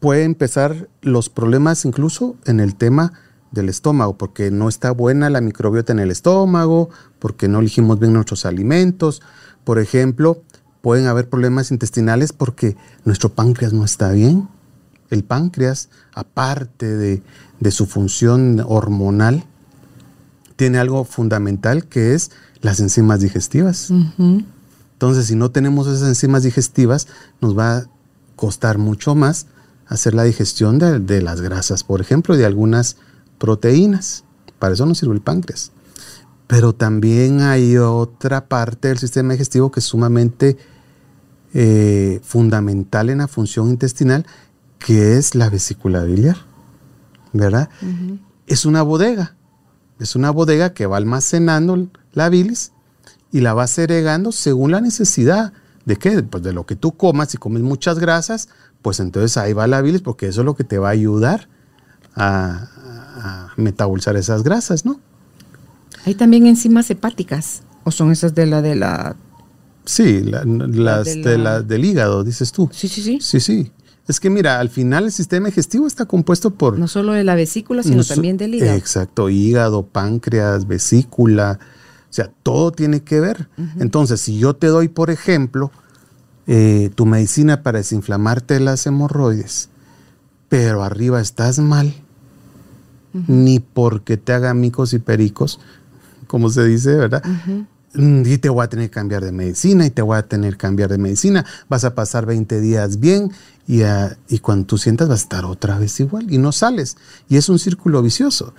puede 0.00 0.24
empezar 0.24 0.88
los 1.02 1.28
problemas 1.28 1.84
incluso 1.84 2.36
en 2.44 2.60
el 2.60 2.74
tema 2.74 3.12
del 3.50 3.68
estómago, 3.68 4.18
porque 4.18 4.50
no 4.50 4.68
está 4.68 4.90
buena 4.90 5.30
la 5.30 5.40
microbiota 5.40 5.92
en 5.92 6.00
el 6.00 6.10
estómago, 6.10 6.90
porque 7.18 7.48
no 7.48 7.60
elegimos 7.60 7.98
bien 7.98 8.12
nuestros 8.12 8.44
alimentos. 8.44 9.22
Por 9.64 9.78
ejemplo, 9.78 10.42
pueden 10.82 11.06
haber 11.06 11.28
problemas 11.28 11.70
intestinales 11.70 12.32
porque 12.32 12.76
nuestro 13.04 13.30
páncreas 13.30 13.72
no 13.72 13.84
está 13.84 14.10
bien. 14.12 14.48
El 15.10 15.24
páncreas, 15.24 15.88
aparte 16.12 16.96
de, 16.96 17.22
su 17.70 17.86
función 17.86 18.62
hormonal, 18.66 19.44
tiene 20.56 20.78
algo 20.78 21.04
fundamental 21.04 21.86
que 21.86 22.14
es 22.14 22.30
las 22.60 22.80
enzimas 22.80 23.20
digestivas. 23.20 23.90
Entonces, 23.90 25.26
si 25.26 25.36
no 25.36 25.50
tenemos 25.50 25.86
esas 25.86 26.08
enzimas 26.08 26.42
digestivas, 26.42 27.06
nos 27.40 27.56
va 27.56 27.76
a 27.76 27.86
costar 28.34 28.78
mucho 28.78 29.14
más 29.14 29.46
hacer 29.88 30.14
la 30.14 30.24
digestión 30.24 30.78
de, 30.78 31.22
las 31.22 31.40
grasas, 31.40 31.82
por 31.82 32.00
ejemplo, 32.00 32.36
de 32.36 32.44
algunas 32.44 32.96
proteínas. 33.38 34.24
Para 34.58 34.74
eso 34.74 34.86
nos 34.86 34.98
sirve 34.98 35.14
el 35.14 35.20
páncreas. 35.20 35.72
Pero 36.46 36.74
también 36.74 37.40
hay 37.40 37.76
otra 37.76 38.46
parte 38.46 38.88
del 38.88 38.98
sistema 38.98 39.32
digestivo 39.32 39.70
que 39.70 39.80
es 39.80 39.86
sumamente 39.86 40.56
eh, 41.54 42.20
fundamental 42.22 43.10
en 43.10 43.18
la 43.18 43.28
función 43.28 43.68
intestinal, 43.68 44.26
que 44.78 45.16
es 45.16 45.34
la 45.34 45.50
vesícula 45.50 46.02
biliar, 46.04 46.36
¿verdad? 47.32 47.68
Es 48.46 48.64
una 48.64 48.82
bodega, 48.82 49.34
es 49.98 50.16
una 50.16 50.30
bodega 50.30 50.72
que 50.72 50.86
va 50.86 50.96
almacenando 50.96 51.88
la 52.12 52.28
bilis 52.28 52.72
y 53.32 53.40
la 53.40 53.54
va 53.54 53.66
segregando 53.66 54.32
según 54.32 54.70
la 54.70 54.80
necesidad 54.80 55.52
de 55.84 55.96
qué, 55.96 56.22
pues 56.22 56.42
de 56.42 56.52
lo 56.52 56.66
que 56.66 56.76
tú 56.76 56.96
comas, 56.96 57.30
si 57.30 57.38
comes 57.38 57.62
muchas 57.62 57.98
grasas, 57.98 58.48
pues 58.82 59.00
entonces 59.00 59.36
ahí 59.36 59.52
va 59.52 59.66
la 59.66 59.80
bilis 59.80 60.02
porque 60.02 60.28
eso 60.28 60.42
es 60.42 60.44
lo 60.44 60.54
que 60.54 60.64
te 60.64 60.78
va 60.78 60.88
a 60.88 60.92
ayudar 60.92 61.48
a, 62.14 62.68
a 63.16 63.52
metabolizar 63.56 64.16
esas 64.16 64.42
grasas, 64.42 64.84
¿no? 64.84 65.00
Hay 66.04 66.14
también 66.14 66.46
enzimas 66.46 66.90
hepáticas, 66.90 67.62
o 67.84 67.90
son 67.90 68.12
esas 68.12 68.34
de 68.34 68.46
la 68.46 68.62
de 68.62 68.76
la 68.76 69.16
Sí, 69.88 70.20
las 70.22 71.06
de 71.06 71.38
la... 71.38 71.62
del 71.62 71.82
hígado, 71.82 72.22
dices 72.22 72.52
tú. 72.52 72.68
Sí, 72.70 72.88
sí, 72.88 73.00
sí. 73.00 73.18
Sí, 73.22 73.40
sí. 73.40 73.72
Es 74.08 74.20
que 74.20 74.30
mira, 74.30 74.58
al 74.58 74.70
final 74.70 75.04
el 75.04 75.12
sistema 75.12 75.48
digestivo 75.48 75.86
está 75.86 76.06
compuesto 76.06 76.50
por... 76.50 76.78
No 76.78 76.88
solo 76.88 77.12
de 77.12 77.24
la 77.24 77.34
vesícula, 77.34 77.82
sino 77.82 78.02
también 78.02 78.38
del 78.38 78.54
hígado. 78.54 78.72
Exacto, 78.72 79.28
hígado, 79.28 79.86
páncreas, 79.86 80.66
vesícula, 80.66 81.58
o 82.08 82.12
sea, 82.12 82.32
todo 82.42 82.72
tiene 82.72 83.02
que 83.02 83.20
ver. 83.20 83.48
Entonces, 83.78 84.22
si 84.22 84.38
yo 84.38 84.56
te 84.56 84.68
doy, 84.68 84.88
por 84.88 85.10
ejemplo, 85.10 85.70
eh, 86.46 86.90
tu 86.94 87.04
medicina 87.04 87.62
para 87.62 87.78
desinflamarte 87.78 88.58
las 88.60 88.86
hemorroides, 88.86 89.68
pero 90.48 90.82
arriba 90.82 91.20
estás 91.20 91.58
mal, 91.58 91.92
ni 93.26 93.60
porque 93.60 94.16
te 94.16 94.32
haga 94.32 94.54
micos 94.54 94.94
y 94.94 94.98
pericos, 94.98 95.60
como 96.26 96.48
se 96.48 96.64
dice, 96.64 96.94
¿verdad? 96.94 97.22
Mm, 97.24 97.66
y 97.94 98.38
te 98.38 98.48
voy 98.48 98.64
a 98.64 98.68
tener 98.68 98.90
que 98.90 98.94
cambiar 98.94 99.24
de 99.24 99.32
medicina 99.32 99.86
y 99.86 99.90
te 99.90 100.02
voy 100.02 100.18
a 100.18 100.22
tener 100.22 100.54
que 100.54 100.58
cambiar 100.58 100.90
de 100.90 100.98
medicina. 100.98 101.44
Vas 101.68 101.84
a 101.84 101.94
pasar 101.94 102.26
20 102.26 102.60
días 102.60 103.00
bien 103.00 103.32
y, 103.66 103.82
ah, 103.82 104.16
y 104.28 104.38
cuando 104.38 104.66
tú 104.66 104.78
sientas 104.78 105.08
vas 105.08 105.20
a 105.20 105.22
estar 105.22 105.44
otra 105.44 105.78
vez 105.78 105.98
igual 106.00 106.32
y 106.32 106.38
no 106.38 106.52
sales. 106.52 106.96
Y 107.28 107.36
es 107.36 107.48
un 107.48 107.58
círculo 107.58 108.02
vicioso. 108.02 108.54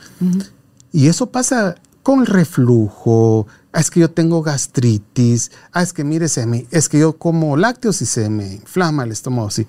Y 0.92 1.08
eso 1.08 1.28
pasa 1.28 1.76
con 2.02 2.22
el 2.22 2.26
reflujo. 2.26 3.48
Ah, 3.72 3.80
es 3.80 3.92
que 3.92 4.00
yo 4.00 4.10
tengo 4.10 4.42
gastritis. 4.42 5.52
Ah, 5.72 5.84
es 5.84 5.94
que 5.94 6.04
mire, 6.04 6.28
se 6.28 6.68
es 6.72 6.90
que 6.90 7.00
yo 7.00 7.18
como 7.18 7.56
lácteos 7.56 8.02
y 8.02 8.06
se 8.06 8.30
me 8.30 8.54
inflama 8.54 9.04
el 9.04 9.12
estómago 9.12 9.50
así. 9.50 9.68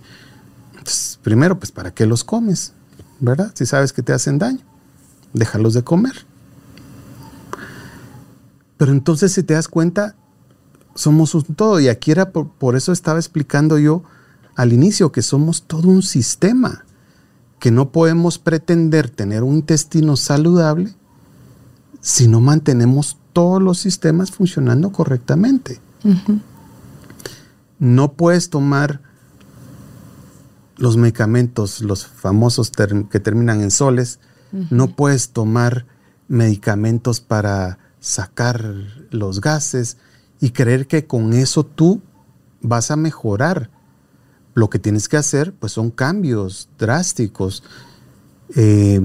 Entonces, 0.72 1.18
primero, 1.22 1.58
pues, 1.58 1.70
¿para 1.70 1.92
qué 1.92 2.06
los 2.06 2.24
comes? 2.24 2.72
¿Verdad? 3.20 3.52
Si 3.54 3.66
sabes 3.66 3.92
que 3.92 4.02
te 4.02 4.14
hacen 4.14 4.38
daño, 4.38 4.60
déjalos 5.34 5.74
de 5.74 5.84
comer. 5.84 6.29
Pero 8.80 8.92
entonces, 8.92 9.32
si 9.32 9.42
te 9.42 9.52
das 9.52 9.68
cuenta, 9.68 10.16
somos 10.94 11.34
un 11.34 11.42
todo. 11.42 11.80
Y 11.80 11.88
aquí 11.88 12.12
era 12.12 12.30
por, 12.30 12.76
eso 12.76 12.92
estaba 12.92 13.18
explicando 13.18 13.78
yo 13.78 14.04
al 14.56 14.72
inicio 14.72 15.12
que 15.12 15.20
somos 15.20 15.64
todo 15.64 15.86
un 15.88 16.02
sistema, 16.02 16.86
que 17.58 17.70
no 17.70 17.92
podemos 17.92 18.38
pretender 18.38 19.10
tener 19.10 19.42
un 19.42 19.56
intestino 19.56 20.16
saludable 20.16 20.94
si 22.00 22.26
no 22.26 22.40
mantenemos 22.40 23.18
todos 23.34 23.60
los 23.60 23.76
sistemas 23.76 24.30
funcionando 24.30 24.92
correctamente. 24.92 25.78
No 27.78 28.14
puedes 28.14 28.48
tomar 28.48 29.02
los 30.78 30.96
medicamentos, 30.96 31.82
los 31.82 32.06
famosos 32.06 32.72
que 33.10 33.20
terminan 33.20 33.60
en 33.60 33.72
soles, 33.72 34.20
no 34.70 34.96
puedes 34.96 35.32
tomar 35.32 35.84
medicamentos 36.28 37.20
para 37.20 37.78
sacar 38.00 38.74
los 39.10 39.40
gases 39.40 39.98
y 40.40 40.50
creer 40.50 40.86
que 40.86 41.06
con 41.06 41.32
eso 41.34 41.64
tú 41.64 42.00
vas 42.62 42.90
a 42.90 42.96
mejorar. 42.96 43.70
Lo 44.54 44.68
que 44.68 44.78
tienes 44.78 45.08
que 45.08 45.16
hacer 45.16 45.52
pues 45.52 45.72
son 45.72 45.90
cambios 45.90 46.68
drásticos 46.78 47.62
eh, 48.56 49.00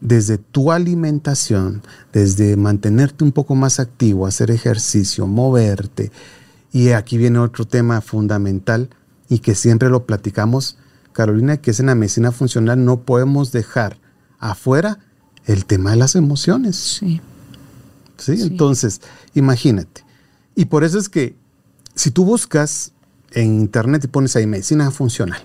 desde 0.00 0.38
tu 0.38 0.70
alimentación, 0.70 1.82
desde 2.12 2.56
mantenerte 2.56 3.24
un 3.24 3.32
poco 3.32 3.54
más 3.54 3.80
activo, 3.80 4.26
hacer 4.26 4.50
ejercicio, 4.50 5.26
moverte. 5.26 6.12
Y 6.72 6.90
aquí 6.90 7.16
viene 7.18 7.38
otro 7.38 7.64
tema 7.66 8.00
fundamental 8.00 8.90
y 9.28 9.38
que 9.38 9.54
siempre 9.54 9.88
lo 9.88 10.06
platicamos, 10.06 10.76
Carolina, 11.12 11.56
que 11.56 11.70
es 11.70 11.80
en 11.80 11.86
la 11.86 11.94
medicina 11.94 12.32
funcional, 12.32 12.84
no 12.84 13.00
podemos 13.00 13.50
dejar 13.52 13.98
afuera 14.38 14.98
el 15.46 15.64
tema 15.64 15.92
de 15.92 15.96
las 15.96 16.14
emociones. 16.16 16.76
Sí. 16.76 17.20
¿Sí? 18.16 18.40
Entonces, 18.40 19.00
imagínate. 19.34 20.04
Y 20.54 20.66
por 20.66 20.84
eso 20.84 20.98
es 20.98 21.08
que 21.08 21.36
si 21.94 22.10
tú 22.10 22.24
buscas 22.24 22.92
en 23.32 23.60
internet 23.60 24.04
y 24.04 24.08
pones 24.08 24.36
ahí 24.36 24.46
medicina 24.46 24.90
funcional, 24.90 25.42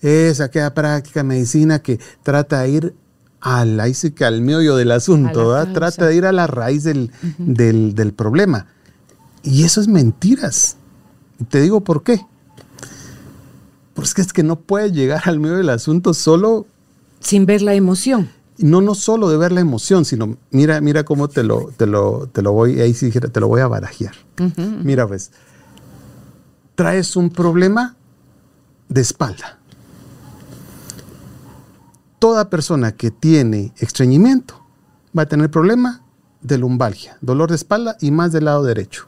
es 0.00 0.40
aquella 0.40 0.74
práctica 0.74 1.22
medicina 1.22 1.80
que 1.80 1.98
trata 2.22 2.62
de 2.62 2.70
ir 2.70 2.94
al, 3.40 3.80
al 3.80 4.40
meollo 4.40 4.76
del 4.76 4.92
asunto, 4.92 5.54
trata 5.72 6.06
de 6.06 6.16
ir 6.16 6.26
a 6.26 6.32
la 6.32 6.46
raíz 6.46 6.84
del, 6.84 7.10
del, 7.38 8.12
problema. 8.12 8.66
Y 9.42 9.64
eso 9.64 9.80
es 9.80 9.88
mentiras. 9.88 10.76
te 11.48 11.60
digo 11.60 11.82
por 11.82 12.02
qué. 12.02 12.20
Porque 13.94 14.22
es 14.22 14.32
que 14.32 14.42
no 14.42 14.60
puedes 14.60 14.92
llegar 14.92 15.22
al 15.26 15.38
medio 15.38 15.56
del 15.56 15.68
asunto 15.68 16.14
solo... 16.14 16.66
Sin 17.20 17.46
ver 17.46 17.62
la 17.62 17.74
emoción 17.74 18.30
no, 18.58 18.80
no 18.80 18.94
solo 18.94 19.28
de 19.30 19.36
ver 19.36 19.52
la 19.52 19.60
emoción, 19.60 20.04
sino 20.04 20.36
mira, 20.50 20.80
mira 20.80 21.04
cómo 21.04 21.28
te 21.28 21.42
lo, 21.42 21.70
te 21.76 21.86
lo, 21.86 22.28
te 22.28 22.42
lo 22.42 22.52
voy, 22.52 22.80
ahí 22.80 22.94
sí 22.94 23.10
te 23.10 23.40
lo 23.40 23.48
voy 23.48 23.60
a 23.60 23.68
barajear. 23.68 24.14
Mira, 24.56 25.06
pues, 25.06 25.30
traes 26.74 27.16
un 27.16 27.30
problema 27.30 27.96
de 28.88 29.00
espalda. 29.00 29.58
Toda 32.18 32.50
persona 32.50 32.92
que 32.92 33.10
tiene 33.10 33.72
estreñimiento 33.78 34.62
va 35.16 35.22
a 35.22 35.26
tener 35.26 35.50
problema 35.50 36.02
de 36.40 36.58
lumbalgia, 36.58 37.16
dolor 37.20 37.50
de 37.50 37.56
espalda 37.56 37.96
y 38.00 38.10
más 38.10 38.32
del 38.32 38.44
lado 38.44 38.62
derecho. 38.64 39.06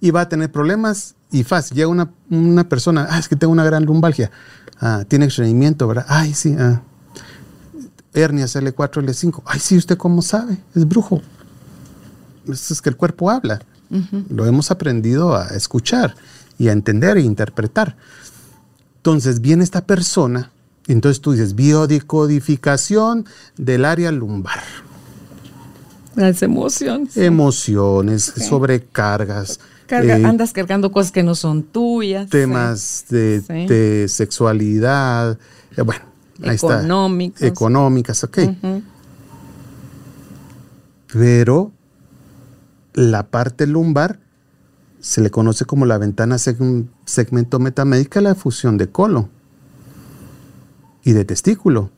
Y 0.00 0.10
va 0.10 0.22
a 0.22 0.28
tener 0.28 0.50
problemas 0.50 1.14
y 1.30 1.44
fácil. 1.44 1.76
Llega 1.76 1.88
una, 1.88 2.10
una 2.30 2.68
persona, 2.68 3.06
ah, 3.10 3.18
es 3.18 3.28
que 3.28 3.36
tengo 3.36 3.52
una 3.52 3.64
gran 3.64 3.84
lumbalgia. 3.84 4.30
Ah, 4.80 5.04
tiene 5.06 5.26
estreñimiento, 5.26 5.86
¿verdad? 5.86 6.06
Ay, 6.08 6.34
sí, 6.34 6.54
ah 6.58 6.82
hernias 8.16 8.56
L4, 8.56 9.02
L5. 9.02 9.42
Ay, 9.44 9.60
sí, 9.60 9.76
¿usted 9.76 9.96
cómo 9.96 10.22
sabe? 10.22 10.58
Es 10.74 10.86
brujo. 10.88 11.22
Es 12.50 12.80
que 12.80 12.88
el 12.88 12.96
cuerpo 12.96 13.30
habla. 13.30 13.60
Lo 14.30 14.46
hemos 14.46 14.70
aprendido 14.72 15.36
a 15.36 15.48
escuchar 15.48 16.16
y 16.58 16.68
a 16.68 16.72
entender 16.72 17.16
e 17.18 17.20
interpretar. 17.20 17.96
Entonces 18.96 19.40
viene 19.40 19.62
esta 19.62 19.86
persona, 19.86 20.50
entonces 20.88 21.20
tú 21.20 21.32
dices 21.32 21.54
biodecodificación 21.54 23.24
del 23.56 23.84
área 23.84 24.10
lumbar. 24.10 24.62
Las 26.16 26.42
emociones. 26.42 27.16
Emociones, 27.16 28.24
sobrecargas. 28.48 29.60
Eh, 29.88 30.24
andas 30.24 30.52
cargando 30.52 30.90
cosas 30.90 31.12
que 31.12 31.22
no 31.22 31.34
son 31.34 31.62
tuyas. 31.62 32.28
Temas 32.30 33.04
de, 33.08 34.06
sexualidad. 34.08 35.38
Eh, 35.76 35.82
bueno, 35.82 36.04
Económicas. 36.42 37.42
Económicas, 37.42 38.24
ok. 38.24 38.38
Pero 41.12 41.72
la 42.94 43.26
parte 43.28 43.66
lumbar 43.66 44.18
se 45.00 45.20
le 45.20 45.30
conoce 45.30 45.64
como 45.64 45.86
la 45.86 45.98
ventana 45.98 46.36
segmento 46.38 47.58
metamédica 47.58 48.20
la 48.20 48.34
fusión 48.34 48.76
de 48.76 48.88
colon 48.90 49.28
y 51.04 51.12
de 51.12 51.24
testículo 51.24 51.90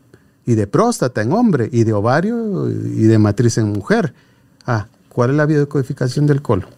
y 0.45 0.55
de 0.55 0.67
próstata 0.67 1.23
en 1.23 1.33
hombre 1.33 1.69
y 1.73 1.85
de 1.85 1.93
ovario 1.93 2.69
y 2.69 3.05
de 3.05 3.19
matriz 3.19 3.59
en 3.59 3.73
mujer. 3.73 4.15
Ah, 4.67 4.89
¿cuál 5.09 5.31
es 5.31 5.37
la 5.37 5.47
biodecodificación 5.47 6.27
del 6.27 6.43
colon? 6.43 6.69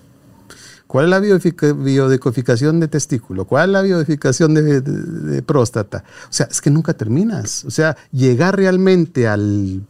¿Cuál 0.90 1.05
es 1.05 1.11
la 1.11 1.20
biodecodificación 1.20 2.81
de 2.81 2.88
testículo? 2.88 3.44
¿Cuál 3.44 3.68
es 3.68 3.72
la 3.74 3.83
biodecodificación 3.83 4.55
de, 4.55 5.40
próstata? 5.42 6.03
O 6.24 6.33
sea, 6.33 6.48
es 6.50 6.61
que 6.61 6.68
nunca 6.68 6.94
terminas. 6.94 7.64
O 7.64 7.70
sea, 7.70 7.96
llegar 8.11 8.57
realmente 8.57 9.29
al 9.29 9.83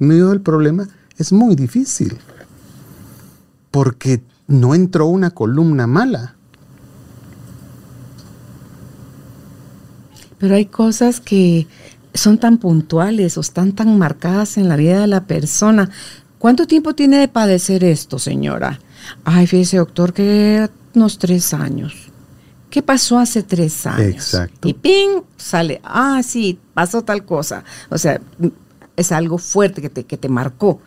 medio 0.00 0.30
del 0.30 0.40
problema 0.40 0.88
es 1.16 1.32
muy 1.32 1.54
difícil. 1.54 2.18
Porque 3.70 4.20
no 4.48 4.74
entró 4.74 5.06
una 5.06 5.30
columna 5.30 5.86
mala. 5.86 6.34
Pero 10.38 10.56
hay 10.56 10.66
cosas 10.66 11.20
que 11.20 11.68
son 12.14 12.38
tan 12.38 12.58
puntuales 12.58 13.38
o 13.38 13.42
están 13.42 13.74
tan 13.74 13.96
marcadas 13.96 14.58
en 14.58 14.68
la 14.68 14.74
vida 14.74 15.02
de 15.02 15.06
la 15.06 15.24
persona. 15.24 15.88
¿Cuánto 16.40 16.66
tiempo 16.66 16.96
tiene 16.96 17.18
de 17.18 17.28
padecer 17.28 17.84
esto, 17.84 18.18
señora? 18.18 18.80
Ay, 19.24 19.46
fíjese, 19.46 19.78
doctor, 19.78 20.12
que 20.12 20.68
unos 20.94 21.18
tres 21.18 21.54
años. 21.54 21.94
¿Qué 22.70 22.82
pasó 22.82 23.18
hace 23.18 23.42
tres 23.42 23.86
años? 23.86 24.14
Exacto. 24.14 24.68
Y 24.68 24.74
ping, 24.74 25.22
sale, 25.36 25.80
ah, 25.84 26.20
sí, 26.22 26.58
pasó 26.74 27.02
tal 27.02 27.24
cosa. 27.24 27.64
O 27.88 27.96
sea, 27.96 28.20
es 28.96 29.12
algo 29.12 29.38
fuerte 29.38 29.80
que 29.80 29.88
te, 29.88 30.04
que 30.04 30.16
te 30.16 30.28
marcó. 30.28 30.80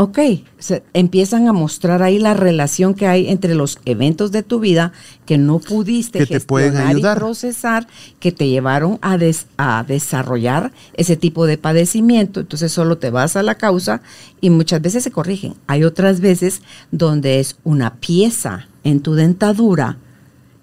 Ok, 0.00 0.18
se 0.60 0.84
empiezan 0.94 1.48
a 1.48 1.52
mostrar 1.52 2.04
ahí 2.04 2.20
la 2.20 2.32
relación 2.32 2.94
que 2.94 3.08
hay 3.08 3.28
entre 3.28 3.56
los 3.56 3.80
eventos 3.84 4.30
de 4.30 4.44
tu 4.44 4.60
vida 4.60 4.92
que 5.26 5.38
no 5.38 5.58
pudiste 5.58 6.20
Que 6.20 6.26
te 6.26 6.40
pueden 6.40 6.70
gestionar 6.74 6.96
y 7.16 7.18
procesar, 7.18 7.88
que 8.20 8.30
te 8.30 8.48
llevaron 8.48 9.00
a, 9.02 9.18
des- 9.18 9.46
a 9.56 9.82
desarrollar 9.82 10.70
ese 10.94 11.16
tipo 11.16 11.46
de 11.46 11.58
padecimiento. 11.58 12.38
Entonces 12.38 12.70
solo 12.70 12.98
te 12.98 13.10
vas 13.10 13.34
a 13.34 13.42
la 13.42 13.56
causa 13.56 14.00
y 14.40 14.50
muchas 14.50 14.80
veces 14.82 15.02
se 15.02 15.10
corrigen. 15.10 15.54
Hay 15.66 15.82
otras 15.82 16.20
veces 16.20 16.62
donde 16.92 17.40
es 17.40 17.56
una 17.64 17.96
pieza 17.96 18.68
en 18.84 19.00
tu 19.00 19.14
dentadura 19.16 19.98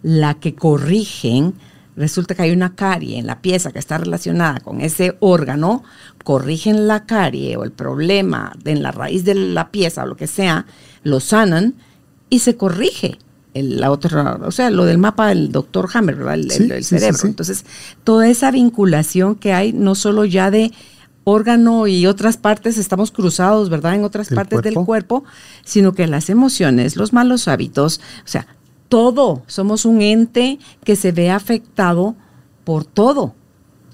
la 0.01 0.35
que 0.35 0.55
corrigen, 0.55 1.55
resulta 1.95 2.35
que 2.35 2.41
hay 2.43 2.51
una 2.51 2.75
carie 2.75 3.17
en 3.17 3.27
la 3.27 3.41
pieza 3.41 3.71
que 3.71 3.79
está 3.79 3.97
relacionada 3.97 4.59
con 4.59 4.81
ese 4.81 5.15
órgano, 5.19 5.83
corrigen 6.23 6.87
la 6.87 7.05
carie 7.05 7.55
o 7.57 7.63
el 7.63 7.71
problema 7.71 8.53
en 8.65 8.83
la 8.83 8.91
raíz 8.91 9.23
de 9.25 9.35
la 9.35 9.69
pieza 9.71 10.03
o 10.03 10.07
lo 10.07 10.15
que 10.17 10.27
sea, 10.27 10.65
lo 11.03 11.19
sanan 11.19 11.75
y 12.29 12.39
se 12.39 12.55
corrige. 12.57 13.17
el- 13.53 13.79
la 13.79 13.89
otra, 13.89 14.37
o 14.43 14.51
sea, 14.51 14.69
lo 14.69 14.83
del 14.83 14.97
mapa 14.97 15.29
del 15.29 15.49
doctor 15.49 15.87
Hammer, 15.93 16.17
¿verdad? 16.17 16.33
El, 16.33 16.51
Sí, 16.51 16.63
el- 16.63 16.71
el 16.73 16.83
sí, 16.83 16.89
sí, 16.95 16.99
cerebro. 16.99 17.17
sí. 17.21 17.27
Entonces, 17.27 17.65
toda 18.03 18.27
esa 18.27 18.51
vinculación 18.51 19.35
que 19.35 19.53
hay, 19.53 19.71
no 19.71 19.95
solo 19.95 20.25
ya 20.25 20.51
de 20.51 20.73
órgano 21.23 21.87
y 21.87 22.05
otras 22.05 22.35
partes, 22.35 22.77
estamos 22.77 23.11
cruzados, 23.11 23.69
¿verdad? 23.69 23.95
En 23.95 24.03
otras 24.03 24.27
partes 24.29 24.61
del 24.61 24.73
cuerpo, 24.75 25.23
sino 25.63 25.93
que 25.93 26.05
las 26.07 26.29
emociones, 26.29 26.97
los 26.97 27.13
malos 27.13 27.47
hábitos, 27.47 28.01
o 28.25 28.27
sea, 28.27 28.45
todo, 28.89 29.43
somos 29.47 29.85
un 29.85 30.01
ente 30.01 30.59
que 30.83 30.95
se 30.95 31.11
ve 31.11 31.31
afectado 31.31 32.15
por 32.63 32.85
todo. 32.85 33.33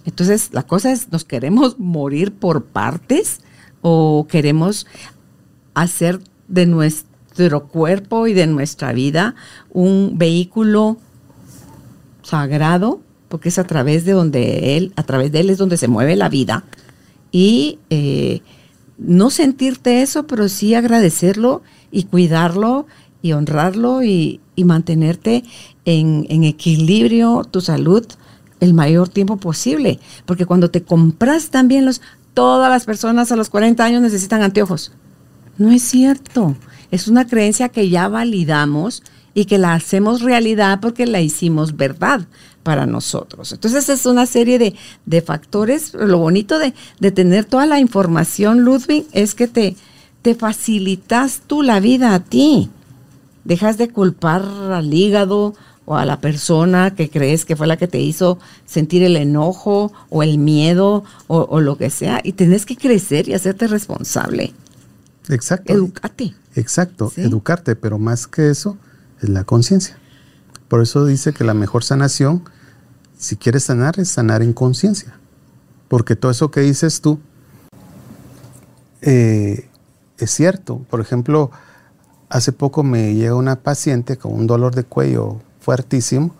Entonces, 0.05 0.49
la 0.51 0.63
cosa 0.63 0.91
es, 0.91 1.11
¿nos 1.11 1.25
queremos 1.25 1.79
morir 1.79 2.33
por 2.33 2.65
partes 2.65 3.41
o 3.81 4.25
queremos 4.29 4.87
hacer 5.73 6.19
de 6.47 6.65
nuestro 6.65 7.67
cuerpo 7.67 8.27
y 8.27 8.33
de 8.33 8.47
nuestra 8.47 8.93
vida 8.93 9.35
un 9.71 10.17
vehículo 10.17 10.97
sagrado? 12.23 13.01
Porque 13.27 13.49
es 13.49 13.59
a 13.59 13.63
través 13.65 14.03
de 14.05 14.13
donde 14.13 14.77
él, 14.77 14.93
a 14.95 15.03
través 15.03 15.31
de 15.31 15.41
él 15.41 15.49
es 15.49 15.57
donde 15.57 15.77
se 15.77 15.87
mueve 15.87 16.15
la 16.15 16.29
vida. 16.29 16.63
Y 17.31 17.79
eh, 17.89 18.41
no 18.97 19.29
sentirte 19.29 20.01
eso, 20.01 20.27
pero 20.27 20.49
sí 20.49 20.75
agradecerlo 20.75 21.61
y 21.91 22.03
cuidarlo 22.03 22.87
y 23.21 23.33
honrarlo 23.33 24.03
y, 24.03 24.39
mantenerte 24.63 25.43
en, 25.85 26.43
equilibrio, 26.43 27.43
tu 27.49 27.61
salud, 27.61 28.05
el 28.59 28.75
mayor 28.75 29.09
tiempo 29.09 29.37
posible. 29.37 29.99
Porque 30.27 30.45
cuando 30.45 30.69
te 30.69 30.83
compras 30.83 31.49
también 31.49 31.83
los, 31.83 31.99
todas 32.35 32.69
las 32.69 32.85
personas 32.85 33.31
a 33.31 33.35
los 33.35 33.49
40 33.49 33.83
años 33.83 34.03
necesitan 34.03 34.43
anteojos. 34.43 34.91
No 35.57 35.71
es 35.71 35.81
cierto. 35.81 36.55
Es 36.91 37.07
una 37.07 37.25
creencia 37.25 37.69
que 37.69 37.89
ya 37.89 38.07
validamos 38.07 39.01
y 39.33 39.45
que 39.45 39.57
la 39.57 39.73
hacemos 39.73 40.21
realidad 40.21 40.79
porque 40.79 41.07
la 41.07 41.21
hicimos 41.21 41.75
verdad 41.75 42.27
para 42.61 42.85
nosotros. 42.85 43.51
Entonces 43.51 43.89
es 43.89 44.05
una 44.05 44.27
serie 44.27 44.59
de, 44.59 45.21
factores. 45.21 45.93
Lo 45.95 46.19
bonito 46.19 46.59
de, 46.59 46.75
de 46.99 47.11
tener 47.11 47.45
toda 47.45 47.65
la 47.65 47.79
información, 47.79 48.61
Ludwig, 48.61 49.07
es 49.11 49.33
que 49.33 49.47
te, 49.47 49.75
te 50.21 50.35
facilitas 50.35 51.41
tú 51.47 51.63
la 51.63 51.79
vida 51.79 52.13
a 52.13 52.19
ti. 52.19 52.69
Dejas 53.43 53.77
de 53.77 53.89
culpar 53.89 54.43
al 54.43 54.93
hígado 54.93 55.53
o 55.85 55.95
a 55.95 56.05
la 56.05 56.19
persona 56.21 56.93
que 56.95 57.09
crees 57.09 57.43
que 57.43 57.55
fue 57.55 57.65
la 57.67 57.75
que 57.77 57.87
te 57.87 57.99
hizo 57.99 58.37
sentir 58.65 59.01
el 59.03 59.17
enojo 59.17 59.91
o 60.09 60.23
el 60.23 60.37
miedo 60.37 61.03
o, 61.27 61.39
o 61.49 61.59
lo 61.59 61.77
que 61.77 61.89
sea. 61.89 62.21
Y 62.23 62.33
tenés 62.33 62.65
que 62.65 62.77
crecer 62.77 63.27
y 63.27 63.33
hacerte 63.33 63.67
responsable. 63.67 64.53
Exacto. 65.29 65.73
Educate. 65.73 66.35
Exacto, 66.55 67.11
Sí. 67.13 67.21
educarte, 67.21 67.75
pero 67.75 67.97
más 67.97 68.27
que 68.27 68.49
eso 68.49 68.77
es 69.21 69.29
la 69.29 69.43
conciencia. 69.43 69.97
Por 70.67 70.81
eso 70.81 71.05
dice 71.05 71.33
que 71.33 71.43
la 71.43 71.53
mejor 71.53 71.83
sanación, 71.83 72.43
si 73.17 73.35
quieres 73.37 73.63
sanar, 73.63 73.99
es 73.99 74.09
sanar 74.09 74.41
en 74.41 74.53
conciencia. 74.53 75.17
Porque 75.87 76.15
todo 76.15 76.31
eso 76.31 76.51
que 76.51 76.61
dices 76.61 77.01
tú 77.01 77.19
eh, 79.01 79.67
es 80.17 80.31
cierto. 80.31 80.79
Por 80.89 81.01
ejemplo, 81.01 81.51
hace 82.31 82.53
poco 82.53 82.81
me 82.83 83.13
llega 83.13 83.35
una 83.35 83.57
paciente 83.57 84.17
con 84.17 84.33
un 84.33 84.47
dolor 84.47 84.73
de 84.73 84.85
cuello 84.85 85.39
fuertísimo 85.59 86.33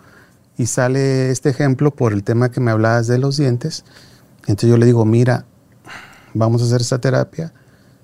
y 0.56 0.66
sale 0.66 1.30
este 1.30 1.50
ejemplo 1.50 1.90
por 1.90 2.12
el 2.12 2.24
tema 2.24 2.50
que 2.50 2.60
me 2.60 2.70
hablabas 2.70 3.06
de 3.06 3.18
los 3.18 3.36
dientes. 3.36 3.84
Entonces 4.46 4.70
yo 4.70 4.78
le 4.78 4.86
digo, 4.86 5.04
mira, 5.04 5.44
vamos 6.32 6.62
a 6.62 6.64
hacer 6.64 6.80
esta 6.80 6.98
terapia. 6.98 7.52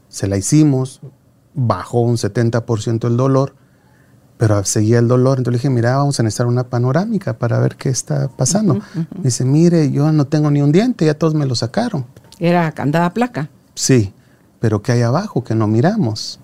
Se 0.08 0.26
la 0.28 0.36
hicimos, 0.36 1.00
bajó 1.54 2.00
un 2.02 2.16
70% 2.16 3.06
el 3.06 3.16
dolor, 3.16 3.54
pero 4.36 4.62
seguía 4.64 4.98
el 4.98 5.08
dolor. 5.08 5.38
Entonces 5.38 5.52
le 5.52 5.58
dije, 5.58 5.70
mira, 5.70 5.96
vamos 5.96 6.20
a 6.20 6.22
necesitar 6.22 6.46
una 6.46 6.64
panorámica 6.64 7.38
para 7.38 7.58
ver 7.58 7.76
qué 7.76 7.88
está 7.88 8.28
pasando. 8.28 8.74
Me 8.94 9.24
dice, 9.24 9.46
mire, 9.46 9.90
yo 9.90 10.12
no 10.12 10.26
tengo 10.26 10.50
ni 10.50 10.60
un 10.60 10.72
diente, 10.72 11.06
ya 11.06 11.14
todos 11.14 11.34
me 11.34 11.46
lo 11.46 11.54
sacaron. 11.54 12.04
Era 12.38 12.70
candada 12.72 13.14
placa. 13.14 13.48
Sí, 13.74 14.12
pero 14.60 14.82
¿qué 14.82 14.92
hay 14.92 15.02
abajo 15.02 15.42
que 15.42 15.54
no 15.54 15.66
miramos? 15.66 16.38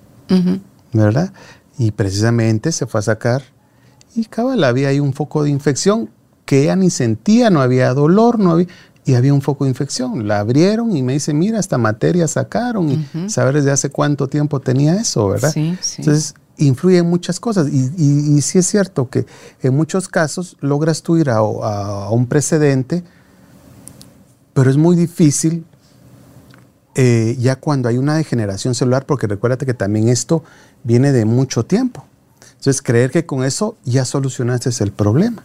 ¿Verdad? 0.95 1.33
Y 1.77 1.91
precisamente 1.91 2.73
se 2.73 2.87
fue 2.87 3.01
a 3.01 3.03
sacar 3.03 3.43
y 4.17 4.25
cabal, 4.27 4.63
había 4.65 4.89
ahí 4.89 5.01
un 5.01 5.13
foco 5.13 5.43
de 5.43 5.51
infección 5.51 6.09
que 6.47 6.63
ella 6.63 6.77
ni 6.77 6.89
sentía, 6.89 7.51
no 7.51 7.61
había 7.61 7.93
dolor, 7.95 8.39
no 8.39 8.53
había, 8.53 8.69
y 9.05 9.15
había 9.15 9.35
un 9.35 9.43
foco 9.43 9.65
de 9.65 9.71
infección. 9.71 10.27
La 10.29 10.39
abrieron 10.39 10.97
y 10.97 11.03
me 11.03 11.15
dice, 11.15 11.35
mira, 11.35 11.59
esta 11.59 11.77
materia 11.79 12.27
sacaron 12.29 12.91
y 12.91 13.29
saber 13.29 13.55
desde 13.57 13.73
hace 13.73 13.91
cuánto 13.91 14.29
tiempo 14.29 14.61
tenía 14.61 14.95
eso, 14.95 15.29
¿verdad? 15.29 15.51
Sí, 15.53 15.77
sí. 15.83 15.97
Entonces, 16.03 16.35
influye 16.59 16.99
en 16.99 17.11
muchas 17.11 17.41
cosas 17.41 17.67
y, 17.73 17.91
y, 17.99 18.37
y 18.37 18.41
sí 18.43 18.59
es 18.59 18.67
cierto 18.67 19.11
que 19.11 19.27
en 19.63 19.75
muchos 19.75 20.07
casos 20.09 20.57
logras 20.61 21.03
tú 21.03 21.17
ir 21.17 21.29
a, 21.29 21.39
a- 21.39 22.05
a 22.07 22.11
un 22.11 22.27
precedente, 22.27 23.03
pero 24.53 24.71
es 24.71 24.77
muy 24.77 24.95
difícil 24.97 25.65
eh, 26.95 27.37
ya 27.39 27.57
cuando 27.57 27.89
hay 27.89 27.99
una 27.99 28.17
degeneración 28.17 28.75
celular, 28.75 29.07
porque 29.07 29.27
recuérdate 29.27 29.67
que 29.67 29.75
también 29.75 30.09
esto 30.09 30.45
viene 30.83 31.13
de 31.13 31.25
mucho 31.25 31.65
tiempo. 31.65 32.05
Entonces, 32.65 32.83
creer 32.83 33.11
que 33.11 33.27
con 33.27 33.45
eso 33.45 33.77
ya 33.85 34.05
solucionaste 34.05 34.71
el 34.83 34.93
problema. 34.93 35.43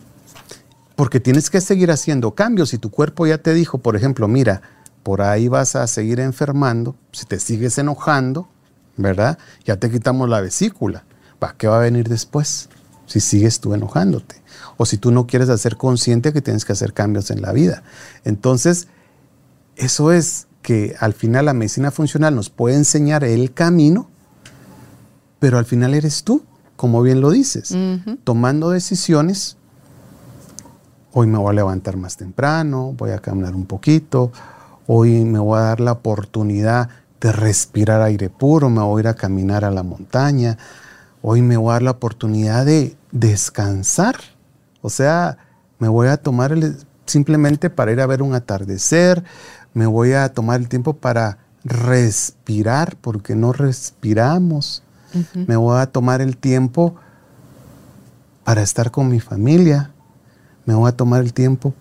Porque 0.96 1.20
tienes 1.20 1.50
que 1.50 1.62
seguir 1.62 1.92
haciendo 1.92 2.36
cambios. 2.36 2.70
Si 2.70 2.78
tu 2.78 2.92
cuerpo 2.92 3.26
ya 3.26 3.38
te 3.38 3.54
dijo, 3.54 3.78
por 3.78 3.96
ejemplo, 3.96 4.28
mira, 4.28 4.62
por 5.04 5.22
ahí 5.22 5.48
vas 5.48 5.76
a 5.76 5.88
seguir 5.88 6.20
enfermando, 6.20 6.96
si 7.12 7.26
te 7.26 7.40
sigues 7.40 7.78
enojando, 7.78 8.48
¿verdad? 8.96 9.38
Ya 9.66 9.78
te 9.78 9.90
quitamos 9.90 10.30
la 10.30 10.42
vesícula. 10.42 11.04
¿Para 11.40 11.54
qué 11.54 11.68
va 11.68 11.78
a 11.78 11.82
venir 11.82 12.08
después? 12.10 12.70
Si 13.06 13.22
sigues 13.22 13.60
tú 13.60 13.74
enojándote. 13.74 14.42
O 14.78 14.86
si 14.86 14.98
tú 14.98 15.12
no 15.12 15.26
quieres 15.26 15.50
hacer 15.50 15.78
consciente 15.78 16.32
que 16.32 16.42
tienes 16.42 16.64
que 16.64 16.74
hacer 16.74 16.94
cambios 16.94 17.32
en 17.32 17.42
la 17.42 17.54
vida. 17.54 17.82
Entonces, 18.24 18.88
eso 19.78 20.12
es 20.12 20.48
que 20.70 20.96
al 21.00 21.14
final 21.14 21.46
la 21.46 21.56
medicina 21.56 21.90
funcional 21.90 22.36
nos 22.36 22.52
puede 22.52 22.76
enseñar 22.76 23.24
el 23.24 23.54
camino, 23.56 24.08
pero 25.40 25.58
al 25.58 25.66
final 25.66 25.96
eres 25.96 26.24
tú, 26.24 26.44
como 26.76 27.02
bien 27.02 27.22
lo 27.22 27.32
dices, 27.32 27.76
tomando 28.24 28.70
decisiones. 28.70 29.58
Hoy 31.12 31.26
me 31.26 31.40
voy 31.40 31.50
a 31.50 31.54
levantar 31.54 31.98
más 31.98 32.18
temprano, 32.18 32.94
voy 32.96 33.10
a 33.10 33.18
caminar 33.18 33.56
un 33.56 33.66
poquito, 33.66 34.32
hoy 34.86 35.26
me 35.26 35.40
voy 35.40 35.58
a 35.58 35.64
dar 35.64 35.80
la 35.80 35.94
oportunidad 35.94 36.90
de 37.20 37.32
respirar 37.32 38.04
aire 38.04 38.30
puro, 38.30 38.70
me 38.70 38.84
voy 38.84 39.00
a 39.00 39.02
ir 39.02 39.08
a 39.08 39.16
caminar 39.16 39.66
a 39.66 39.72
la 39.72 39.82
montaña, 39.82 40.60
hoy 41.24 41.42
me 41.42 41.58
voy 41.58 41.72
a 41.72 41.74
dar 41.74 41.82
la 41.82 41.92
oportunidad 41.92 42.64
de 42.64 42.96
descansar. 43.12 44.18
O 44.84 44.92
sea, 44.92 45.40
me 45.80 45.88
voy 45.88 46.10
a 46.10 46.18
tomar 46.18 46.52
el, 46.52 46.78
simplemente 47.10 47.70
para 47.70 47.92
ir 47.92 48.02
a 48.02 48.06
ver 48.06 48.22
un 48.22 48.36
atardecer, 48.36 49.24
me 49.80 49.88
voy 49.88 50.12
a 50.12 50.28
tomar 50.34 50.60
el 50.60 50.68
tiempo 50.68 50.98
para 50.98 51.38
respirar, 51.64 52.98
porque 53.00 53.34
no 53.34 53.54
respiramos. 53.54 54.84
Me 55.48 55.56
voy 55.56 55.80
a 55.80 55.86
tomar 55.86 56.20
el 56.20 56.36
tiempo 56.36 56.96
para 58.44 58.62
estar 58.62 58.92
con 58.92 59.08
mi 59.08 59.22
familia. 59.22 59.94
Me 60.66 60.74
voy 60.74 60.90
a 60.90 60.98
tomar 60.98 61.22
el 61.22 61.32
tiempo 61.32 61.74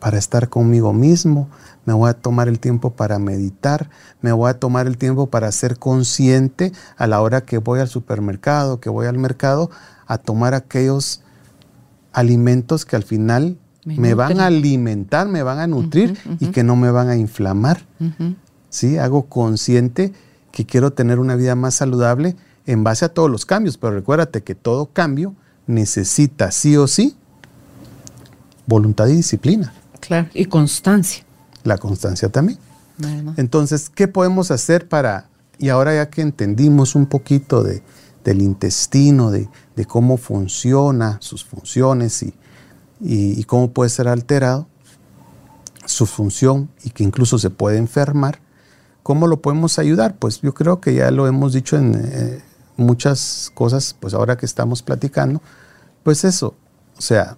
para 0.00 0.18
estar 0.18 0.48
conmigo 0.48 0.92
mismo. 0.92 1.48
Me 1.84 1.92
voy 1.92 2.10
a 2.10 2.14
tomar 2.14 2.48
el 2.48 2.58
tiempo 2.58 2.90
para 2.90 3.20
meditar. 3.20 3.88
Me 4.20 4.32
voy 4.32 4.50
a 4.50 4.58
tomar 4.58 4.88
el 4.88 4.98
tiempo 4.98 5.28
para 5.30 5.52
ser 5.52 5.78
consciente 5.78 6.72
a 6.96 7.06
la 7.06 7.20
hora 7.20 7.42
que 7.42 7.58
voy 7.58 7.78
al 7.78 7.88
supermercado, 7.88 8.80
que 8.80 8.90
voy 8.90 9.06
al 9.06 9.18
mercado, 9.18 9.70
a 10.08 10.18
tomar 10.18 10.54
aquellos 10.54 11.22
alimentos 12.12 12.84
que 12.84 12.96
al 12.96 13.04
final 13.04 13.58
Me 13.84 13.98
me, 13.98 14.14
van 14.14 14.40
a 14.40 14.46
alimentar, 14.46 15.28
me 15.28 15.42
van 15.42 15.58
a 15.58 15.66
nutrir 15.66 16.18
y 16.40 16.46
que 16.48 16.62
no 16.62 16.76
me 16.76 16.90
van 16.90 17.08
a 17.08 17.16
inflamar. 17.16 17.84
¿sí? 18.70 18.98
Hago 18.98 19.26
consciente 19.26 20.12
que 20.52 20.64
quiero 20.64 20.92
tener 20.92 21.18
una 21.18 21.36
vida 21.36 21.54
más 21.54 21.74
saludable 21.74 22.36
en 22.66 22.84
base 22.84 23.04
a 23.04 23.08
todos 23.10 23.30
los 23.30 23.44
cambios, 23.44 23.76
pero 23.76 23.94
recuérdate 23.94 24.42
que 24.42 24.54
todo 24.54 24.86
cambio 24.86 25.34
necesita 25.66 26.50
sí 26.50 26.76
o 26.76 26.86
sí 26.86 27.16
voluntad 28.66 29.08
y 29.08 29.16
disciplina. 29.16 29.72
Claro. 30.00 30.28
Y 30.34 30.46
constancia. 30.46 31.24
La 31.62 31.78
constancia 31.78 32.28
también. 32.28 32.58
Bueno. 32.98 33.34
Entonces, 33.36 33.90
¿qué 33.90 34.08
podemos 34.08 34.50
hacer 34.50 34.88
para 34.88 35.28
Y 35.58 35.68
ahora 35.68 35.94
ya 35.94 36.10
que 36.10 36.22
entendimos 36.22 36.94
un 36.94 37.06
poquito 37.06 37.62
de, 37.62 37.82
del 38.24 38.42
intestino, 38.42 39.30
de, 39.30 39.48
cómo 39.86 40.16
funciona, 40.16 41.18
sus 41.20 41.44
funciones 41.44 42.22
y, 42.22 42.34
y, 43.00 43.42
cómo 43.44 43.70
puede 43.70 43.90
ser 43.90 44.08
alterado, 44.08 44.66
su 45.86 46.06
función 46.06 46.70
y 46.82 46.90
que 46.90 47.04
incluso 47.04 47.38
se 47.38 47.50
puede 47.50 47.76
enfermar, 47.76 48.40
¿cómo 49.02 49.26
lo 49.26 49.42
podemos 49.42 49.78
ayudar? 49.78 50.16
Pues 50.16 50.40
yo 50.40 50.54
creo 50.54 50.80
que 50.80 50.94
ya 50.94 51.10
lo 51.10 51.26
hemos 51.26 51.52
dicho 51.52 51.76
en 51.76 51.94
eh, 51.94 52.42
muchas 52.76 53.50
cosas, 53.54 53.94
pues 53.98 54.14
ahora 54.14 54.36
que 54.36 54.46
estamos 54.46 54.82
platicando, 54.82 55.42
pues 56.02 56.24
eso, 56.24 56.54
o 56.96 57.02
sea, 57.02 57.36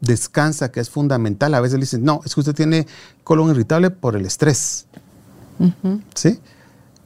descansa, 0.00 0.70
que 0.70 0.80
es 0.80 0.90
fundamental. 0.90 1.54
A 1.54 1.60
veces 1.60 1.74
le 1.74 1.80
dicen, 1.80 2.04
no, 2.04 2.20
es 2.24 2.34
que 2.34 2.40
usted 2.40 2.54
tiene 2.54 2.86
colon 3.24 3.50
irritable 3.50 3.90
por 3.90 4.16
el 4.16 4.26
estrés. 4.26 4.86
¿Sí? 6.14 6.38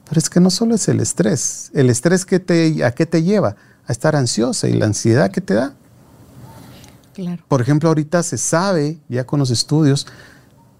Pero 0.08 0.18
es 0.18 0.28
que 0.28 0.40
no 0.40 0.50
solo 0.50 0.74
es 0.74 0.88
el 0.88 1.00
estrés. 1.00 1.70
El 1.74 1.88
estrés 1.88 2.26
que 2.26 2.38
te, 2.38 2.84
a 2.84 2.92
qué 2.92 3.06
te 3.06 3.22
lleva? 3.22 3.56
A 3.86 3.92
estar 3.92 4.14
ansiosa 4.14 4.68
y 4.68 4.74
la 4.74 4.86
ansiedad 4.86 5.30
que 5.30 5.40
te 5.40 5.54
da. 5.54 5.74
Claro. 7.14 7.44
Por 7.48 7.60
ejemplo, 7.60 7.88
ahorita 7.88 8.22
se 8.22 8.38
sabe, 8.38 8.98
ya 9.08 9.24
con 9.24 9.38
los 9.38 9.50
estudios, 9.50 10.06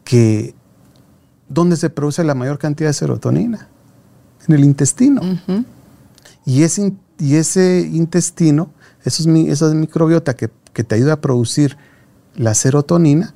que 0.05 0.55
¿dónde 1.49 1.76
se 1.76 1.91
produce 1.91 2.24
la 2.24 2.35
mayor 2.35 2.59
cantidad 2.59 2.91
de 2.91 2.95
serotonina? 2.95 3.68
En 4.49 4.55
el 4.55 4.64
intestino. 4.64 5.20
y, 6.45 6.62
ese, 6.62 6.95
y 7.18 7.37
ese 7.37 7.89
intestino, 7.93 8.70
esos, 9.05 9.26
esa 9.26 9.72
microbiota 9.74 10.35
que, 10.35 10.51
que 10.72 10.85
te 10.85 10.95
ayuda 10.95 11.14
a 11.14 11.20
producir 11.20 11.76
la 12.35 12.55
serotonina, 12.55 13.35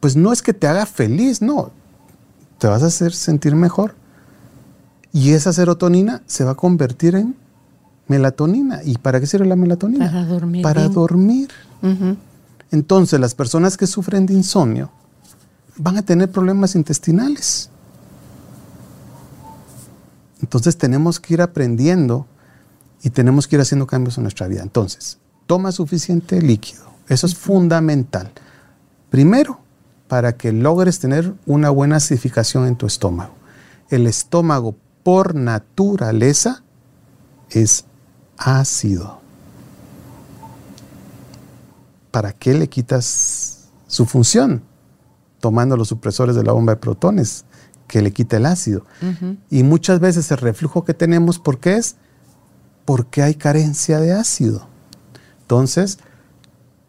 pues 0.00 0.16
no 0.16 0.32
es 0.32 0.42
que 0.42 0.54
te 0.54 0.66
haga 0.66 0.86
feliz, 0.86 1.42
no, 1.42 1.70
te 2.58 2.66
vas 2.66 2.82
a 2.82 2.86
hacer 2.86 3.12
sentir 3.12 3.54
mejor. 3.54 3.94
Y 5.12 5.32
esa 5.32 5.52
serotonina 5.52 6.22
se 6.26 6.44
va 6.44 6.52
a 6.52 6.54
convertir 6.54 7.14
en 7.14 7.36
melatonina. 8.08 8.80
¿Y 8.84 8.98
para 8.98 9.20
qué 9.20 9.26
sirve 9.26 9.46
la 9.46 9.56
melatonina? 9.56 10.06
Para 10.06 10.24
dormir. 10.24 10.62
Para 10.62 10.88
dormir. 10.88 11.48
Entonces, 12.70 13.18
las 13.20 13.34
personas 13.34 13.76
que 13.76 13.86
sufren 13.86 14.26
de 14.26 14.34
insomnio 14.34 14.90
van 15.76 15.96
a 15.96 16.02
tener 16.02 16.30
problemas 16.30 16.74
intestinales. 16.74 17.70
Entonces, 20.40 20.76
tenemos 20.76 21.18
que 21.20 21.34
ir 21.34 21.42
aprendiendo 21.42 22.26
y 23.02 23.10
tenemos 23.10 23.46
que 23.46 23.56
ir 23.56 23.62
haciendo 23.62 23.86
cambios 23.86 24.16
en 24.18 24.24
nuestra 24.24 24.48
vida. 24.48 24.62
Entonces, 24.62 25.18
toma 25.46 25.72
suficiente 25.72 26.40
líquido. 26.42 26.84
Eso 27.08 27.26
es 27.26 27.34
fundamental. 27.34 28.30
Primero, 29.10 29.60
para 30.08 30.36
que 30.36 30.52
logres 30.52 30.98
tener 30.98 31.34
una 31.46 31.70
buena 31.70 31.96
acidificación 31.96 32.66
en 32.66 32.76
tu 32.76 32.86
estómago. 32.86 33.34
El 33.90 34.06
estómago 34.06 34.74
por 35.02 35.34
naturaleza 35.34 36.62
es 37.50 37.84
ácido. 38.36 39.17
¿Para 42.18 42.32
qué 42.32 42.52
le 42.52 42.68
quitas 42.68 43.68
su 43.86 44.04
función? 44.04 44.64
Tomando 45.38 45.76
los 45.76 45.86
supresores 45.86 46.34
de 46.34 46.42
la 46.42 46.50
bomba 46.50 46.72
de 46.72 46.80
protones, 46.80 47.44
que 47.86 48.02
le 48.02 48.12
quita 48.12 48.38
el 48.38 48.46
ácido. 48.46 48.84
Y 49.50 49.62
muchas 49.62 50.00
veces 50.00 50.28
el 50.32 50.38
reflujo 50.38 50.84
que 50.84 50.94
tenemos, 50.94 51.38
¿por 51.38 51.60
qué 51.60 51.76
es? 51.76 51.94
Porque 52.84 53.22
hay 53.22 53.36
carencia 53.36 54.00
de 54.00 54.14
ácido. 54.14 54.66
Entonces, 55.42 56.00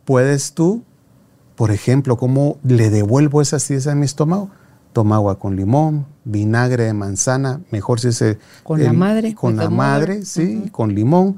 puedes 0.04 0.54
tú 0.54 0.84
por 1.60 1.70
ejemplo, 1.70 2.18
¿cómo 2.18 2.58
le 2.64 2.90
devuelvo 2.90 3.40
esa 3.40 3.58
acidez 3.58 3.86
a 3.86 3.94
mi 3.94 4.06
estómago? 4.06 4.50
Toma 4.94 5.18
agua 5.18 5.38
con 5.38 5.56
limón, 5.56 6.08
vinagre 6.24 6.86
de 6.86 6.94
manzana, 6.94 7.62
mejor 7.70 8.00
si 8.00 8.08
es 8.08 8.38
con 8.64 8.82
la 8.82 8.94
madre, 8.94 9.36
con 9.36 9.58
la 9.58 9.70
madre, 9.70 10.26
sí, 10.26 10.70
con 10.72 10.96
limón 10.96 11.36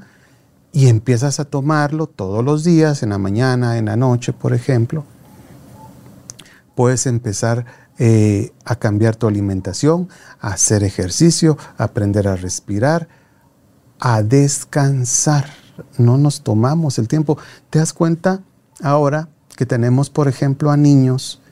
y 0.72 0.88
empiezas 0.88 1.38
a 1.38 1.44
tomarlo 1.44 2.06
todos 2.06 2.42
los 2.42 2.64
días, 2.64 3.02
en 3.02 3.10
la 3.10 3.18
mañana, 3.18 3.76
en 3.76 3.86
la 3.86 3.96
noche, 3.96 4.32
por 4.32 4.54
ejemplo. 4.54 5.04
Puedes 6.74 7.06
empezar 7.06 7.66
eh, 7.98 8.52
a 8.64 8.76
cambiar 8.76 9.16
tu 9.16 9.26
alimentación, 9.26 10.08
a 10.40 10.54
hacer 10.54 10.82
ejercicio, 10.82 11.58
a 11.76 11.84
aprender 11.84 12.26
a 12.26 12.36
respirar, 12.36 13.06
a 14.00 14.22
descansar. 14.22 15.50
No 15.98 16.16
nos 16.16 16.40
tomamos 16.42 16.98
el 16.98 17.06
tiempo. 17.06 17.36
¿Te 17.68 17.78
das 17.78 17.92
cuenta 17.92 18.40
ahora 18.82 19.28
que 19.56 19.66
tenemos, 19.66 20.08
por 20.08 20.26
ejemplo, 20.26 20.70
a 20.70 20.78
niños 20.78 21.42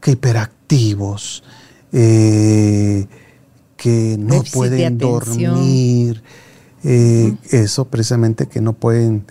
que 0.00 0.10
hiperactivos, 0.10 1.44
eh, 1.92 3.06
que 3.76 4.16
no 4.18 4.42
pueden 4.52 4.98
dormir, 4.98 6.22
eh, 6.88 7.36
eso 7.50 7.86
precisamente 7.86 8.46
que 8.46 8.60
no 8.60 8.72
pueden, 8.72 9.24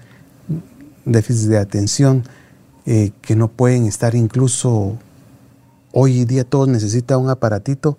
déficit 1.06 1.48
de 1.48 1.58
atención, 1.58 2.24
eh, 2.86 3.12
que 3.22 3.38
no 3.38 3.48
pueden 3.48 3.86
estar 3.86 4.14
incluso, 4.14 4.98
hoy 5.94 6.26
día 6.26 6.44
todos 6.44 6.68
necesitan 6.68 7.22
un 7.22 7.30
aparatito 7.30 7.98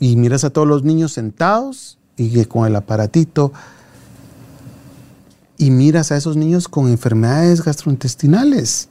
y 0.00 0.16
miras 0.16 0.44
a 0.44 0.50
todos 0.50 0.66
los 0.66 0.84
niños 0.84 1.12
sentados 1.12 1.98
y 2.16 2.30
que 2.30 2.48
con 2.48 2.66
el 2.66 2.74
aparatito 2.76 3.52
y 5.58 5.70
miras 5.70 6.10
a 6.10 6.16
esos 6.16 6.34
niños 6.34 6.66
con 6.66 6.88
enfermedades 6.88 7.62
gastrointestinales. 7.62 8.88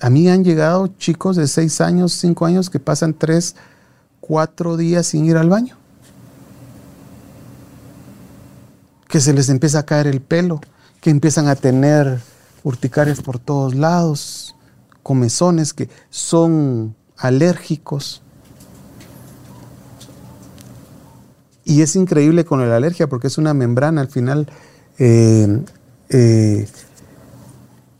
A 0.00 0.10
mí 0.10 0.28
han 0.28 0.42
llegado 0.42 0.88
chicos 0.88 1.36
de 1.36 1.46
6 1.46 1.80
años, 1.82 2.14
5 2.14 2.46
años 2.46 2.68
que 2.68 2.80
pasan 2.80 3.14
3, 3.14 3.54
4 4.18 4.76
días 4.76 5.06
sin 5.06 5.24
ir 5.24 5.36
al 5.36 5.48
baño. 5.48 5.76
Que 9.12 9.20
se 9.20 9.34
les 9.34 9.50
empieza 9.50 9.80
a 9.80 9.82
caer 9.82 10.06
el 10.06 10.22
pelo, 10.22 10.62
que 11.02 11.10
empiezan 11.10 11.46
a 11.46 11.54
tener 11.54 12.22
urticarias 12.64 13.20
por 13.20 13.38
todos 13.38 13.74
lados, 13.74 14.56
comezones 15.02 15.74
que 15.74 15.90
son 16.08 16.96
alérgicos. 17.18 18.22
Y 21.62 21.82
es 21.82 21.94
increíble 21.94 22.46
con 22.46 22.66
la 22.66 22.74
alergia 22.74 23.06
porque 23.06 23.26
es 23.26 23.36
una 23.36 23.52
membrana 23.52 24.00
al 24.00 24.08
final. 24.08 24.48
Eh, 24.96 25.62
eh, 26.08 26.66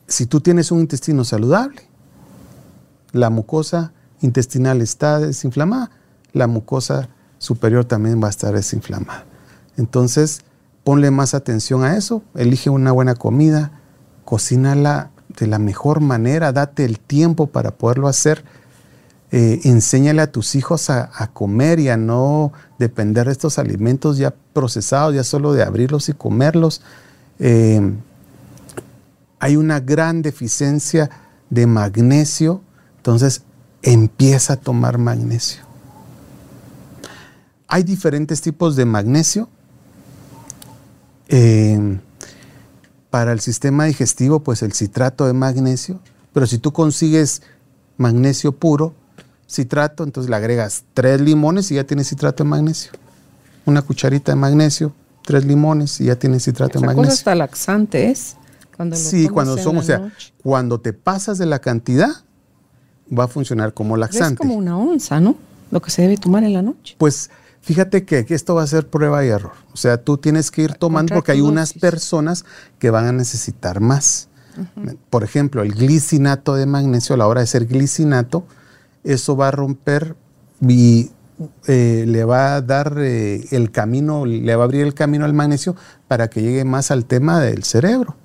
si 0.06 0.24
tú 0.24 0.40
tienes 0.40 0.72
un 0.72 0.80
intestino 0.80 1.24
saludable, 1.24 1.82
la 3.12 3.28
mucosa 3.28 3.92
intestinal 4.22 4.80
está 4.80 5.18
desinflamada, 5.18 5.90
la 6.32 6.46
mucosa 6.46 7.10
superior 7.36 7.84
también 7.84 8.22
va 8.22 8.28
a 8.28 8.30
estar 8.30 8.54
desinflamada. 8.54 9.26
Entonces, 9.76 10.40
ponle 10.84 11.10
más 11.10 11.34
atención 11.34 11.84
a 11.84 11.96
eso, 11.96 12.22
elige 12.34 12.70
una 12.70 12.92
buena 12.92 13.14
comida, 13.14 13.80
cocínala 14.24 15.10
de 15.38 15.46
la 15.46 15.58
mejor 15.58 16.00
manera, 16.00 16.52
date 16.52 16.84
el 16.84 16.98
tiempo 16.98 17.46
para 17.46 17.72
poderlo 17.72 18.08
hacer. 18.08 18.44
Eh, 19.30 19.60
enséñale 19.64 20.20
a 20.20 20.30
tus 20.30 20.54
hijos 20.54 20.90
a, 20.90 21.08
comer 21.32 21.80
y 21.80 21.88
a 21.88 21.96
no 21.96 22.52
depender 22.78 23.26
de 23.26 23.32
estos 23.32 23.58
alimentos 23.58 24.18
ya 24.18 24.34
procesados, 24.52 25.14
ya 25.14 25.24
solo 25.24 25.54
de 25.54 25.62
abrirlos 25.62 26.10
y 26.10 26.12
comerlos. 26.12 26.82
Eh, 27.38 27.80
hay 29.38 29.56
una 29.56 29.80
gran 29.80 30.20
deficiencia 30.20 31.10
de 31.48 31.66
magnesio, 31.66 32.60
entonces 32.98 33.42
empieza 33.82 34.54
a 34.54 34.56
tomar 34.56 34.98
magnesio. 34.98 35.62
Hay 37.68 37.84
diferentes 37.84 38.42
tipos 38.42 38.76
de 38.76 38.84
magnesio. 38.84 39.48
Eh, 41.32 41.98
para 43.10 43.32
el 43.32 43.40
sistema 43.40 43.84
digestivo, 43.84 44.40
pues 44.40 44.62
el 44.62 44.72
citrato 44.72 45.26
de 45.26 45.32
magnesio, 45.32 45.98
pero 46.32 46.46
si 46.46 46.58
tú 46.58 46.72
consigues 46.72 47.42
magnesio 47.96 48.52
puro, 48.52 48.94
citrato, 49.48 50.04
entonces 50.04 50.30
le 50.30 50.36
agregas 50.36 50.84
tres 50.94 51.20
limones 51.20 51.70
y 51.70 51.76
ya 51.76 51.84
tienes 51.84 52.08
citrato 52.08 52.44
de 52.44 52.50
magnesio. 52.50 52.92
Una 53.64 53.82
cucharita 53.82 54.32
de 54.32 54.36
magnesio, 54.36 54.92
tres 55.24 55.44
limones 55.44 56.00
y 56.00 56.06
ya 56.06 56.16
tienes 56.16 56.44
citrato 56.44 56.80
de 56.80 56.86
magnesio. 56.86 57.10
Cosa 57.10 57.18
hasta 57.18 57.34
laxante 57.34 58.10
es. 58.10 58.36
Cuando 58.76 58.96
sí, 58.96 59.28
cuando 59.28 59.58
son, 59.58 59.76
o 59.76 59.82
sea, 59.82 60.12
cuando 60.42 60.80
te 60.80 60.92
pasas 60.92 61.38
de 61.38 61.46
la 61.46 61.60
cantidad, 61.60 62.10
va 63.16 63.24
a 63.24 63.28
funcionar 63.28 63.74
como 63.74 63.96
laxante. 63.96 64.34
Es 64.34 64.38
como 64.38 64.54
una 64.54 64.76
onza, 64.76 65.20
¿no? 65.20 65.36
Lo 65.70 65.80
que 65.80 65.90
se 65.90 66.02
debe 66.02 66.16
tomar 66.16 66.44
en 66.44 66.52
la 66.52 66.62
noche. 66.62 66.96
Pues 66.98 67.30
fíjate 67.62 68.04
que, 68.04 68.26
esto 68.28 68.54
va 68.54 68.62
a 68.62 68.66
ser 68.66 68.88
prueba 68.88 69.24
y 69.24 69.28
error. 69.28 69.52
O 69.72 69.76
sea, 69.76 69.96
tú 69.96 70.18
tienes 70.18 70.50
que 70.50 70.62
ir 70.62 70.74
tomando 70.74 71.14
porque 71.14 71.32
hay 71.32 71.40
unas 71.40 71.72
personas 71.72 72.44
que 72.78 72.90
van 72.90 73.06
a 73.06 73.12
necesitar 73.12 73.80
más. 73.80 74.28
Por 75.08 75.24
ejemplo, 75.24 75.62
el 75.62 75.72
glicinato 75.72 76.54
de 76.54 76.66
magnesio, 76.66 77.14
a 77.14 77.18
la 77.18 77.26
hora 77.26 77.40
de 77.40 77.46
ser 77.46 77.66
glicinato, 77.66 78.44
eso 79.02 79.36
va 79.36 79.48
a 79.48 79.50
romper 79.50 80.14
y 80.60 81.10
eh, 81.66 82.04
le 82.06 82.24
va 82.24 82.56
a 82.56 82.60
dar 82.60 82.96
eh, 82.98 83.46
el 83.50 83.70
camino, 83.70 84.26
le 84.26 84.54
va 84.54 84.62
a 84.62 84.66
abrir 84.66 84.82
el 84.82 84.94
camino 84.94 85.24
al 85.24 85.32
magnesio 85.32 85.74
para 86.06 86.28
que 86.28 86.42
llegue 86.42 86.64
más 86.64 86.90
al 86.90 87.06
tema 87.06 87.40
del 87.40 87.64
cerebro. 87.64 88.16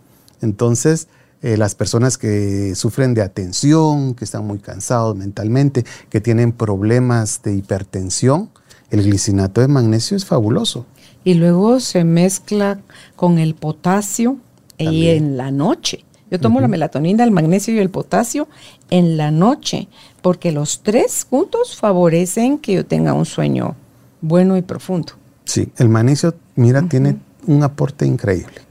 Entonces, 0.42 1.08
eh, 1.42 1.56
las 1.56 1.76
personas 1.76 2.18
que 2.18 2.76
sufren 2.76 3.14
de 3.14 3.22
atención, 3.22 4.16
que 4.16 4.26
están 4.26 4.46
muy 4.46 4.60
cansados 4.60 5.16
mentalmente, 5.16 5.86
que 6.10 6.20
tienen 6.20 6.52
problemas 6.52 7.42
de 7.44 7.56
hipertensión, 7.56 8.50
el 8.92 9.04
glicinato 9.04 9.62
de 9.62 9.68
magnesio 9.68 10.18
es 10.18 10.26
fabuloso. 10.26 10.86
Y 11.24 11.34
luego 11.34 11.80
se 11.80 12.04
mezcla 12.04 12.80
con 13.16 13.38
el 13.38 13.56
potasio 13.56 14.38
y 14.78 15.08
en 15.08 15.38
la 15.38 15.52
noche. 15.52 16.06
Yo 16.30 16.40
tomo 16.40 16.60
la 16.60 16.68
melatonina, 16.68 17.24
el 17.24 17.32
magnesio 17.32 17.74
y 17.74 17.80
el 17.80 17.90
potasio 17.90 18.50
en 18.90 19.16
la 19.16 19.32
noche, 19.32 19.88
porque 20.22 20.52
los 20.52 20.82
tres 20.84 21.26
juntos 21.30 21.78
favorecen 21.78 22.58
que 22.58 22.74
yo 22.74 22.86
tenga 22.86 23.14
un 23.14 23.26
sueño 23.26 23.76
bueno 24.20 24.58
y 24.58 24.62
profundo. 24.62 25.14
Sí, 25.46 25.70
el 25.78 25.88
magnesio, 25.88 26.36
mira, 26.56 26.82
tiene 26.82 27.18
un 27.46 27.64
aporte 27.64 28.06
increíble. 28.06 28.62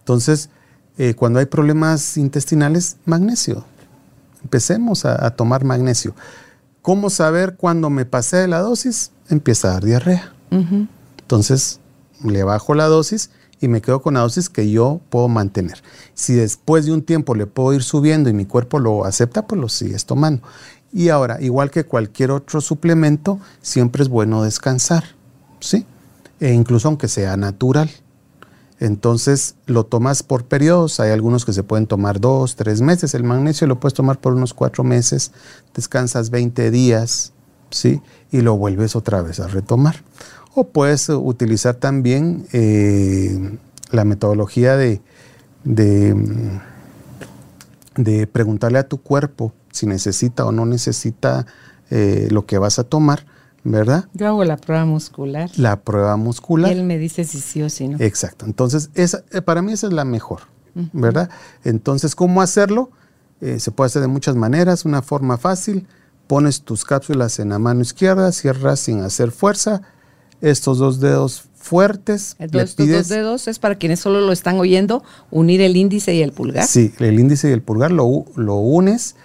Entonces, 0.00 0.50
eh, 0.98 1.14
cuando 1.14 1.38
hay 1.38 1.46
problemas 1.46 2.18
intestinales, 2.18 2.98
magnesio. 3.06 3.64
Empecemos 4.42 5.06
a, 5.06 5.30
tomar 5.30 5.64
magnesio. 5.64 6.14
¿Cómo 6.82 7.08
saber 7.08 7.56
cuando 7.56 7.88
me 7.88 8.04
pasé 8.04 8.38
de 8.38 8.48
la 8.48 8.60
dosis? 8.60 9.10
Empieza 9.30 9.68
a 9.68 9.72
dar 9.72 9.84
diarrea. 9.84 10.34
Entonces, 10.50 11.80
le 12.22 12.42
bajo 12.42 12.74
la 12.74 12.86
dosis 12.86 13.30
y 13.60 13.68
me 13.68 13.80
quedo 13.80 14.02
con 14.02 14.14
la 14.14 14.20
dosis 14.20 14.48
que 14.48 14.70
yo 14.70 15.00
puedo 15.10 15.28
mantener. 15.28 15.82
Si 16.14 16.34
después 16.34 16.86
de 16.86 16.92
un 16.92 17.02
tiempo 17.02 17.34
le 17.34 17.46
puedo 17.46 17.72
ir 17.72 17.82
subiendo 17.82 18.28
y 18.28 18.32
mi 18.32 18.46
cuerpo 18.46 18.78
lo 18.78 19.04
acepta, 19.04 19.46
pues 19.46 19.60
lo 19.60 19.68
sigues 19.68 20.06
tomando. 20.06 20.42
Y 20.92 21.08
ahora, 21.10 21.40
igual 21.40 21.70
que 21.70 21.84
cualquier 21.84 22.32
otro 22.32 22.60
suplemento, 22.60 23.38
siempre 23.62 24.02
es 24.02 24.08
bueno 24.08 24.42
descansar, 24.42 25.04
¿sí? 25.60 25.86
E 26.40 26.52
incluso 26.52 26.88
aunque 26.88 27.06
sea 27.06 27.36
natural. 27.36 27.90
Entonces 28.80 29.56
lo 29.66 29.84
tomas 29.84 30.22
por 30.22 30.46
periodos, 30.46 31.00
hay 31.00 31.10
algunos 31.10 31.44
que 31.44 31.52
se 31.52 31.62
pueden 31.62 31.86
tomar 31.86 32.18
dos, 32.18 32.56
tres 32.56 32.80
meses, 32.80 33.14
el 33.14 33.24
magnesio 33.24 33.66
lo 33.66 33.78
puedes 33.78 33.92
tomar 33.92 34.18
por 34.18 34.32
unos 34.32 34.54
cuatro 34.54 34.84
meses, 34.84 35.32
descansas 35.74 36.30
20 36.30 36.70
días, 36.70 37.34
¿sí? 37.70 38.00
Y 38.30 38.40
lo 38.42 38.56
vuelves 38.56 38.96
otra 38.96 39.22
vez 39.22 39.40
a 39.40 39.48
retomar. 39.48 39.96
O 40.54 40.68
puedes 40.68 41.08
utilizar 41.08 41.76
también 41.76 42.46
eh, 42.52 43.58
la 43.92 44.04
metodología 44.04 44.76
de, 44.76 45.00
de, 45.64 46.60
preguntarle 48.26 48.78
a 48.78 48.88
tu 48.88 49.00
cuerpo 49.00 49.52
si 49.70 49.86
necesita 49.86 50.44
o 50.44 50.52
no 50.52 50.66
necesita 50.66 51.46
eh, 51.90 52.28
lo 52.30 52.46
que 52.46 52.58
vas 52.58 52.80
a 52.80 52.84
tomar, 52.84 53.26
¿verdad? 53.62 54.08
Yo 54.12 54.26
hago 54.26 54.44
la 54.44 54.56
prueba 54.56 54.84
muscular. 54.84 55.50
La 55.56 55.80
prueba 55.82 56.16
muscular. 56.16 56.72
Y 56.72 56.78
él 56.78 56.84
me 56.84 56.98
dice 56.98 57.24
si 57.24 57.40
sí 57.40 57.62
o 57.62 57.70
si 57.70 57.86
no. 57.86 57.98
Exacto. 58.00 58.44
Entonces, 58.44 58.90
esa, 58.94 59.22
eh, 59.30 59.42
para 59.42 59.62
mí 59.62 59.72
esa 59.72 59.86
es 59.86 59.92
la 59.92 60.04
mejor, 60.04 60.40
¿verdad? 60.92 61.30
Entonces, 61.64 62.14
¿cómo 62.14 62.42
hacerlo? 62.42 62.90
se 63.56 63.70
puede 63.70 63.86
hacer 63.86 64.02
de 64.02 64.08
muchas 64.08 64.36
maneras. 64.36 64.84
Una 64.84 65.00
forma 65.00 65.38
fácil, 65.38 65.86
pones 66.30 66.62
tus 66.62 66.84
cápsulas 66.84 67.40
en 67.40 67.48
la 67.48 67.58
mano 67.58 67.80
izquierda, 67.80 68.30
cierras 68.30 68.78
sin 68.78 69.00
hacer 69.00 69.32
fuerza, 69.32 69.82
estos 70.40 70.78
dos 70.78 71.00
dedos 71.00 71.42
fuertes. 71.56 72.36
estos 72.38 72.88
dos 72.88 73.08
dedos 73.08 73.48
es 73.48 73.58
para 73.58 73.74
quienes 73.74 73.98
solo 73.98 74.20
lo 74.20 74.30
están 74.30 74.56
oyendo, 74.60 75.02
unir 75.32 75.60
el 75.60 75.76
índice 75.76 76.14
y 76.14 76.22
el 76.22 76.30
pulgar. 76.30 76.68
Sí, 76.68 76.94
el 77.00 77.18
índice 77.18 77.50
y 77.50 77.52
el 77.52 77.62
pulgar 77.62 77.90
lo, 77.90 78.26
lo 78.36 78.54
unes 78.54 79.16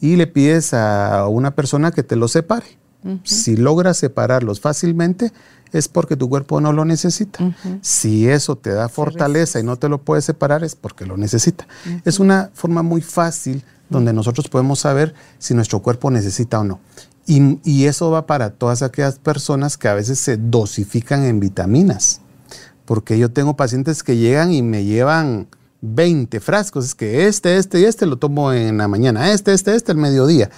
y 0.00 0.16
le 0.16 0.26
pides 0.26 0.74
a 0.74 1.28
una 1.28 1.54
persona 1.54 1.92
que 1.92 2.02
te 2.02 2.16
lo 2.16 2.26
separe. 2.26 2.66
Si 3.22 3.56
logras 3.56 3.98
separarlos 3.98 4.58
fácilmente, 4.58 5.30
es 5.76 5.88
porque 5.88 6.16
tu 6.16 6.28
cuerpo 6.28 6.60
no 6.60 6.72
lo 6.72 6.84
necesita. 6.84 7.54
Si 7.80 8.28
eso 8.28 8.56
te 8.56 8.70
da 8.70 8.88
fortaleza 8.88 9.60
y 9.60 9.62
no 9.62 9.76
te 9.76 9.88
lo 9.88 10.02
puedes 10.02 10.24
separar, 10.24 10.64
es 10.64 10.74
porque 10.74 11.06
lo 11.06 11.16
necesita. 11.16 11.66
Es 12.04 12.18
una 12.18 12.50
forma 12.54 12.82
muy 12.82 13.02
fácil 13.02 13.64
donde 13.88 14.12
nosotros 14.12 14.48
podemos 14.48 14.80
saber 14.80 15.14
si 15.38 15.54
nuestro 15.54 15.80
cuerpo 15.80 16.10
necesita 16.10 16.60
o 16.60 16.64
no. 16.64 16.80
Y, 17.26 17.86
eso 17.86 18.10
va 18.10 18.26
para 18.26 18.50
todas 18.50 18.82
aquellas 18.82 19.18
personas 19.18 19.76
que 19.76 19.88
a 19.88 19.94
veces 19.94 20.18
se 20.18 20.36
dosifican 20.36 21.24
en 21.24 21.40
vitaminas. 21.40 22.20
Porque 22.84 23.18
yo 23.18 23.32
tengo 23.32 23.56
pacientes 23.56 24.04
que 24.04 24.16
llegan 24.16 24.52
y 24.52 24.62
me 24.62 24.84
llevan 24.84 25.48
20 25.80 26.38
frascos. 26.38 26.84
Es 26.84 26.94
que 26.94 27.26
este, 27.26 27.56
este 27.56 27.80
y 27.80 27.84
este 27.84 28.06
lo 28.06 28.16
tomo 28.16 28.52
en 28.52 28.78
la 28.78 28.86
mañana, 28.86 29.32
este, 29.32 29.52
este, 29.52 29.74
este, 29.74 29.90
el 29.90 29.98
mediodía. 29.98 30.50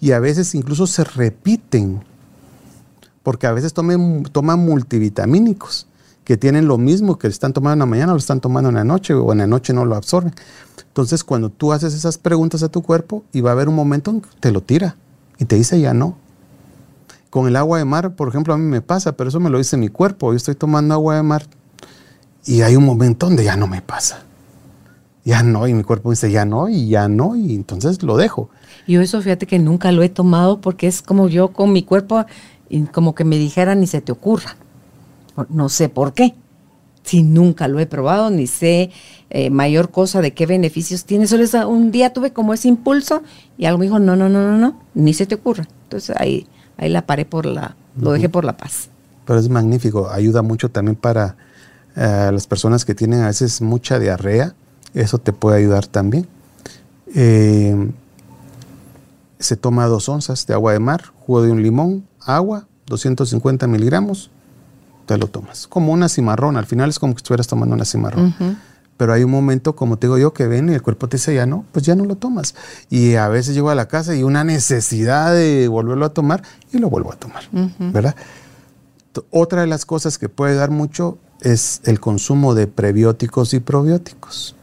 Y 0.00 0.12
a 0.12 0.18
veces 0.18 0.54
incluso 0.56 0.88
se 0.88 1.04
repiten. 1.04 2.04
Porque 3.28 3.46
a 3.46 3.52
veces 3.52 3.74
toman, 3.74 4.22
toman 4.32 4.58
multivitamínicos 4.58 5.86
que 6.24 6.38
tienen 6.38 6.66
lo 6.66 6.78
mismo 6.78 7.18
que 7.18 7.26
están 7.26 7.52
tomando 7.52 7.74
en 7.74 7.78
la 7.80 7.84
mañana, 7.84 8.12
lo 8.12 8.18
están 8.18 8.40
tomando 8.40 8.70
en 8.70 8.76
la 8.76 8.84
noche 8.84 9.12
o 9.12 9.30
en 9.32 9.36
la 9.36 9.46
noche 9.46 9.74
no 9.74 9.84
lo 9.84 9.96
absorben. 9.96 10.32
Entonces, 10.86 11.24
cuando 11.24 11.50
tú 11.50 11.74
haces 11.74 11.92
esas 11.92 12.16
preguntas 12.16 12.62
a 12.62 12.70
tu 12.70 12.80
cuerpo, 12.80 13.24
y 13.34 13.42
va 13.42 13.50
a 13.50 13.52
haber 13.52 13.68
un 13.68 13.74
momento 13.74 14.12
en 14.12 14.22
que 14.22 14.30
te 14.40 14.50
lo 14.50 14.62
tira 14.62 14.96
y 15.38 15.44
te 15.44 15.56
dice 15.56 15.78
ya 15.78 15.92
no. 15.92 16.16
Con 17.28 17.46
el 17.46 17.56
agua 17.56 17.76
de 17.76 17.84
mar, 17.84 18.16
por 18.16 18.28
ejemplo, 18.28 18.54
a 18.54 18.56
mí 18.56 18.64
me 18.64 18.80
pasa, 18.80 19.12
pero 19.12 19.28
eso 19.28 19.40
me 19.40 19.50
lo 19.50 19.58
dice 19.58 19.76
mi 19.76 19.88
cuerpo. 19.88 20.32
Yo 20.32 20.38
estoy 20.38 20.54
tomando 20.54 20.94
agua 20.94 21.16
de 21.16 21.22
mar 21.22 21.44
y 22.46 22.62
hay 22.62 22.76
un 22.76 22.86
momento 22.86 23.26
donde 23.26 23.44
ya 23.44 23.58
no 23.58 23.66
me 23.66 23.82
pasa. 23.82 24.22
Ya 25.26 25.42
no, 25.42 25.68
y 25.68 25.74
mi 25.74 25.82
cuerpo 25.82 26.08
dice 26.08 26.30
ya 26.30 26.46
no, 26.46 26.70
y 26.70 26.88
ya 26.88 27.06
no, 27.06 27.36
y 27.36 27.54
entonces 27.54 28.02
lo 28.02 28.16
dejo. 28.16 28.48
Yo 28.86 29.02
eso 29.02 29.20
fíjate 29.20 29.46
que 29.46 29.58
nunca 29.58 29.92
lo 29.92 30.02
he 30.02 30.08
tomado 30.08 30.62
porque 30.62 30.86
es 30.86 31.02
como 31.02 31.28
yo 31.28 31.48
con 31.48 31.70
mi 31.70 31.82
cuerpo, 31.82 32.24
como 32.92 33.14
que 33.14 33.24
me 33.24 33.38
dijera 33.38 33.74
ni 33.74 33.86
se 33.86 34.00
te 34.00 34.12
ocurra. 34.12 34.56
No 35.48 35.68
sé 35.68 35.88
por 35.88 36.12
qué. 36.12 36.34
Si 37.04 37.22
nunca 37.22 37.68
lo 37.68 37.78
he 37.78 37.86
probado, 37.86 38.28
ni 38.28 38.46
sé 38.46 38.90
eh, 39.30 39.50
mayor 39.50 39.90
cosa 39.90 40.20
de 40.20 40.34
qué 40.34 40.46
beneficios 40.46 41.04
tiene. 41.04 41.26
Solo 41.26 41.44
un 41.68 41.90
día 41.90 42.12
tuve 42.12 42.32
como 42.32 42.52
ese 42.52 42.68
impulso 42.68 43.22
y 43.56 43.64
algo 43.64 43.78
me 43.78 43.86
dijo, 43.86 43.98
no, 43.98 44.16
no, 44.16 44.28
no, 44.28 44.42
no, 44.42 44.58
no, 44.58 44.80
ni 44.94 45.14
se 45.14 45.26
te 45.26 45.36
ocurra. 45.36 45.66
Entonces 45.84 46.14
ahí, 46.18 46.46
ahí 46.76 46.90
la 46.90 47.06
paré 47.06 47.24
por 47.24 47.46
la, 47.46 47.76
lo 47.98 48.12
dejé 48.12 48.28
por 48.28 48.44
la 48.44 48.56
paz. 48.56 48.88
Pero 49.24 49.38
es 49.38 49.48
magnífico, 49.48 50.10
ayuda 50.10 50.42
mucho 50.42 50.70
también 50.70 50.96
para 50.96 51.36
eh, 51.96 52.30
las 52.32 52.46
personas 52.46 52.84
que 52.84 52.94
tienen 52.94 53.22
a 53.22 53.26
veces 53.26 53.60
mucha 53.60 53.98
diarrea, 53.98 54.54
eso 54.94 55.18
te 55.18 55.32
puede 55.32 55.58
ayudar 55.58 55.86
también. 55.86 56.26
Eh, 57.14 57.90
se 59.38 59.56
toma 59.56 59.86
dos 59.86 60.08
onzas 60.08 60.46
de 60.46 60.54
agua 60.54 60.72
de 60.72 60.78
mar, 60.78 61.04
jugo 61.20 61.42
de 61.42 61.50
un 61.50 61.62
limón, 61.62 62.06
agua, 62.28 62.66
250 62.86 63.66
miligramos, 63.66 64.30
te 65.06 65.16
lo 65.16 65.26
tomas. 65.26 65.66
Como 65.66 65.92
una 65.92 66.08
cimarrón, 66.08 66.56
al 66.56 66.66
final 66.66 66.90
es 66.90 66.98
como 66.98 67.14
que 67.14 67.18
estuvieras 67.18 67.46
tomando 67.46 67.74
una 67.74 67.84
cimarrón. 67.84 68.34
Pero 68.98 69.12
hay 69.12 69.22
un 69.22 69.30
momento, 69.30 69.76
como 69.76 69.96
te 69.96 70.08
digo 70.08 70.18
yo, 70.18 70.32
que 70.32 70.48
ven 70.48 70.68
y 70.68 70.74
el 70.74 70.82
cuerpo 70.82 71.08
te 71.08 71.18
dice 71.18 71.32
ya 71.32 71.46
no, 71.46 71.64
pues 71.72 71.84
ya 71.84 71.94
no 71.94 72.04
lo 72.04 72.16
tomas. 72.16 72.54
Y 72.90 73.14
a 73.14 73.28
veces 73.28 73.54
llego 73.54 73.70
a 73.70 73.74
la 73.74 73.86
casa 73.86 74.14
y 74.14 74.24
una 74.24 74.42
necesidad 74.44 75.32
de 75.32 75.68
volverlo 75.68 76.04
a 76.04 76.08
tomar 76.10 76.42
y 76.72 76.78
lo 76.78 76.90
vuelvo 76.90 77.12
a 77.12 77.16
tomar, 77.16 77.44
¿verdad? 77.78 78.14
Otra 79.30 79.62
de 79.62 79.66
las 79.66 79.86
cosas 79.86 80.18
que 80.18 80.28
puede 80.28 80.54
dar 80.54 80.70
mucho 80.70 81.18
es 81.40 81.80
el 81.84 82.00
consumo 82.00 82.54
de 82.54 82.66
prebióticos 82.66 83.54
y 83.54 83.60
probióticos. 83.60 84.54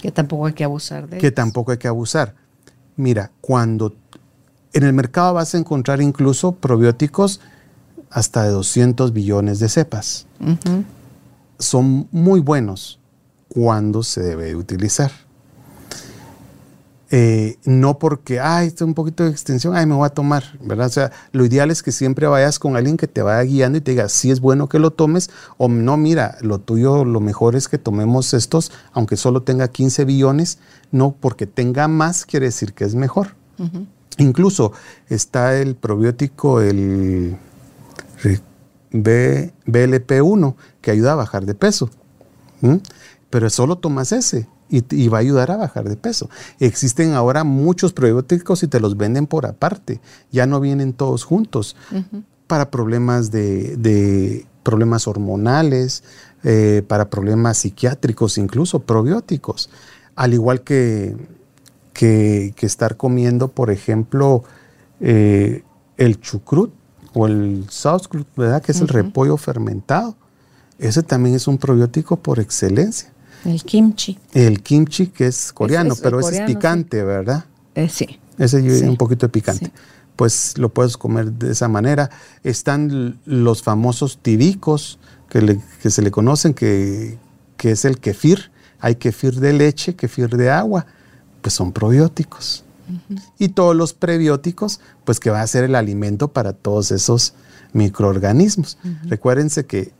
Que 0.00 0.10
tampoco 0.10 0.46
hay 0.46 0.54
que 0.54 0.64
abusar 0.64 1.08
de 1.08 1.18
Que 1.18 1.30
tampoco 1.30 1.70
hay 1.72 1.78
que 1.78 1.88
abusar. 1.88 2.34
Mira, 2.96 3.30
cuando 3.40 3.94
en 4.72 4.84
el 4.84 4.92
mercado 4.92 5.34
vas 5.34 5.54
a 5.54 5.58
encontrar 5.58 6.00
incluso 6.00 6.52
probióticos 6.52 7.40
hasta 8.10 8.44
de 8.44 8.50
200 8.50 9.12
billones 9.12 9.58
de 9.58 9.68
cepas. 9.68 10.26
Son 11.58 12.08
muy 12.10 12.40
buenos 12.40 12.98
cuándo 13.48 14.02
se 14.02 14.22
debe 14.22 14.54
utilizar. 14.54 15.10
Eh, 17.14 17.58
no 17.66 17.98
porque, 17.98 18.40
ay, 18.40 18.68
esto 18.68 18.84
es 18.84 18.88
un 18.88 18.94
poquito 18.94 19.22
de 19.22 19.30
extensión, 19.30 19.76
ay, 19.76 19.84
me 19.84 19.94
voy 19.94 20.06
a 20.06 20.10
tomar, 20.10 20.44
¿verdad? 20.62 20.86
O 20.86 20.90
sea, 20.90 21.12
lo 21.32 21.44
ideal 21.44 21.70
es 21.70 21.82
que 21.82 21.92
siempre 21.92 22.26
vayas 22.26 22.58
con 22.58 22.74
alguien 22.74 22.96
que 22.96 23.06
te 23.06 23.20
vaya 23.20 23.42
guiando 23.42 23.76
y 23.76 23.82
te 23.82 23.90
diga, 23.90 24.08
si 24.08 24.30
es 24.30 24.40
bueno 24.40 24.66
que 24.66 24.78
lo 24.78 24.92
tomes, 24.92 25.28
o 25.58 25.68
no, 25.68 25.98
mira, 25.98 26.38
lo 26.40 26.58
tuyo, 26.58 27.04
lo 27.04 27.20
mejor 27.20 27.54
es 27.54 27.68
que 27.68 27.76
tomemos 27.76 28.32
estos, 28.32 28.72
aunque 28.92 29.18
solo 29.18 29.42
tenga 29.42 29.68
15 29.68 30.06
billones, 30.06 30.58
no 30.90 31.14
porque 31.20 31.46
tenga 31.46 31.86
más 31.86 32.24
quiere 32.24 32.46
decir 32.46 32.72
que 32.72 32.84
es 32.84 32.94
mejor. 32.94 33.34
Incluso 34.18 34.72
está 35.08 35.56
el 35.56 35.74
probiótico, 35.74 36.60
el 36.60 37.36
BLP1, 38.92 40.54
que 40.80 40.90
ayuda 40.90 41.12
a 41.12 41.16
bajar 41.16 41.46
de 41.46 41.54
peso 41.54 41.90
pero 43.32 43.48
solo 43.50 43.76
tomas 43.76 44.12
ese 44.12 44.46
y, 44.68 45.08
va 45.08 45.18
a 45.18 45.20
ayudar 45.20 45.50
a 45.50 45.56
bajar 45.56 45.88
de 45.88 45.96
peso. 45.96 46.30
Existen 46.60 47.12
ahora 47.12 47.44
muchos 47.44 47.92
probióticos 47.92 48.62
y 48.62 48.68
te 48.68 48.80
los 48.80 48.96
venden 48.96 49.26
por 49.26 49.46
aparte, 49.46 50.00
ya 50.30 50.46
no 50.46 50.60
vienen 50.60 50.92
todos 50.92 51.24
juntos 51.24 51.76
para 52.46 52.70
problemas 52.70 53.30
de, 53.30 54.46
problemas 54.62 55.08
hormonales, 55.08 56.04
eh, 56.44 56.82
para 56.86 57.10
problemas 57.10 57.58
psiquiátricos, 57.58 58.38
incluso 58.38 58.80
probióticos, 58.80 59.70
al 60.14 60.34
igual 60.34 60.62
que, 60.62 61.16
que, 61.92 62.54
estar 62.60 62.96
comiendo, 62.96 63.48
por 63.48 63.70
ejemplo, 63.70 64.44
eh, 65.00 65.62
el 65.96 66.20
chucrut 66.20 66.72
o 67.14 67.26
el 67.26 67.66
sauerkraut, 67.68 68.26
¿verdad? 68.36 68.62
Que 68.62 68.72
es 68.72 68.80
el 68.80 68.88
repollo 68.88 69.36
fermentado. 69.36 70.16
Ese 70.78 71.02
también 71.02 71.34
es 71.34 71.46
un 71.46 71.58
probiótico 71.58 72.16
por 72.16 72.40
excelencia. 72.40 73.12
El 73.44 73.62
kimchi. 73.62 74.18
El 74.32 74.62
kimchi, 74.62 75.08
que 75.08 75.26
es 75.26 75.52
coreano, 75.52 75.94
pero 76.00 76.20
ese 76.20 76.38
es 76.38 76.42
picante, 76.42 77.02
¿verdad? 77.02 77.44
Eh, 77.74 77.88
sí. 77.88 78.20
Ese 78.38 78.60
sí. 78.78 78.84
un 78.84 78.96
poquito 78.96 79.26
de 79.26 79.30
picante. 79.30 79.72
Pues 80.16 80.56
lo 80.58 80.68
puedes 80.68 80.96
comer 80.96 81.32
de 81.32 81.52
esa 81.52 81.68
manera. 81.68 82.10
Están 82.44 83.18
los 83.24 83.62
famosos 83.62 84.18
tibicos, 84.18 84.98
que, 85.28 85.90
se 85.90 86.02
le 86.02 86.10
conocen, 86.10 86.54
que, 86.54 87.18
es 87.62 87.84
el 87.84 87.98
kefir. 87.98 88.50
Hay 88.80 88.96
kefir 88.96 89.38
de 89.40 89.52
leche, 89.52 89.94
kefir 89.94 90.36
de 90.36 90.50
agua, 90.50 90.86
pues 91.42 91.54
son 91.54 91.72
probióticos. 91.72 92.64
Y 93.38 93.50
todos 93.50 93.74
los 93.74 93.94
prebióticos, 93.94 94.80
pues 95.04 95.18
que 95.18 95.30
va 95.30 95.40
a 95.40 95.46
ser 95.46 95.64
el 95.64 95.74
alimento 95.74 96.28
para 96.28 96.52
todos 96.52 96.90
esos 96.90 97.34
microorganismos. 97.72 98.78
Recuérdense 99.04 99.66
que, 99.66 99.92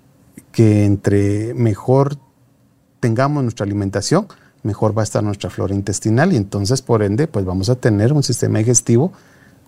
que 0.50 0.84
entre 0.84 1.54
mejor 1.54 2.16
tengamos 3.00 3.42
nuestra 3.42 3.64
alimentación, 3.64 4.26
mejor 4.62 4.96
va 4.96 5.02
a 5.02 5.04
estar 5.04 5.22
nuestra 5.24 5.50
flora 5.50 5.74
intestinal 5.74 6.32
y 6.32 6.36
entonces 6.36 6.82
por 6.82 7.02
ende 7.02 7.26
pues 7.26 7.44
vamos 7.44 7.68
a 7.68 7.74
tener 7.74 8.12
un 8.12 8.22
sistema 8.22 8.58
digestivo 8.58 9.12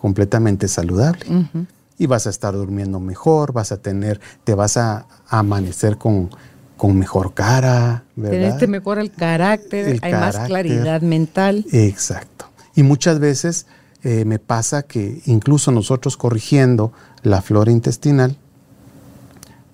completamente 0.00 0.68
saludable. 0.68 1.24
Y 1.96 2.06
vas 2.06 2.26
a 2.26 2.30
estar 2.30 2.54
durmiendo 2.54 3.00
mejor, 3.00 3.52
vas 3.52 3.72
a 3.72 3.76
tener, 3.78 4.20
te 4.44 4.54
vas 4.54 4.76
a, 4.76 5.06
amanecer 5.28 5.96
con, 5.96 6.30
con, 6.76 6.98
mejor 6.98 7.34
cara, 7.34 8.04
¿verdad? 8.16 8.58
Te 8.58 8.66
mejora 8.66 9.00
el 9.00 9.10
carácter, 9.10 9.98
hay 10.02 10.12
más 10.12 10.38
claridad 10.40 11.02
mental. 11.02 11.64
Exacto. 11.72 12.46
Y 12.74 12.82
muchas 12.82 13.18
veces 13.18 13.66
eh, 14.02 14.24
me 14.24 14.38
pasa 14.38 14.82
que 14.82 15.22
incluso 15.26 15.70
nosotros 15.72 16.16
corrigiendo 16.16 16.92
la 17.22 17.40
flora 17.40 17.70
intestinal, 17.70 18.36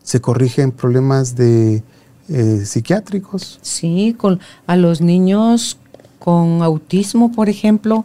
se 0.03 0.21
corrigen 0.21 0.73
problemas 0.73 1.37
de 1.37 1.83
eh, 2.29 2.63
psiquiátricos. 2.65 3.59
Sí, 3.63 4.15
con, 4.17 4.41
a 4.67 4.77
los 4.77 5.01
niños 5.01 5.79
con 6.21 6.63
autismo, 6.63 7.33
por 7.33 7.49
ejemplo, 7.49 8.05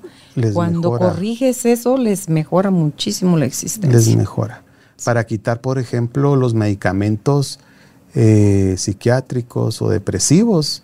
cuando 0.53 0.97
corriges 0.97 1.65
eso, 1.65 1.97
les 1.97 2.29
mejora 2.29 2.71
muchísimo 2.71 3.37
la 3.37 3.45
existencia. 3.45 3.97
Les 3.97 4.15
mejora. 4.15 4.63
Para 5.03 5.25
quitar, 5.25 5.61
por 5.61 5.77
ejemplo, 5.77 6.35
los 6.35 6.53
medicamentos 6.53 7.59
eh, 8.15 8.75
psiquiátricos 8.77 9.81
o 9.81 9.89
depresivos, 9.89 10.83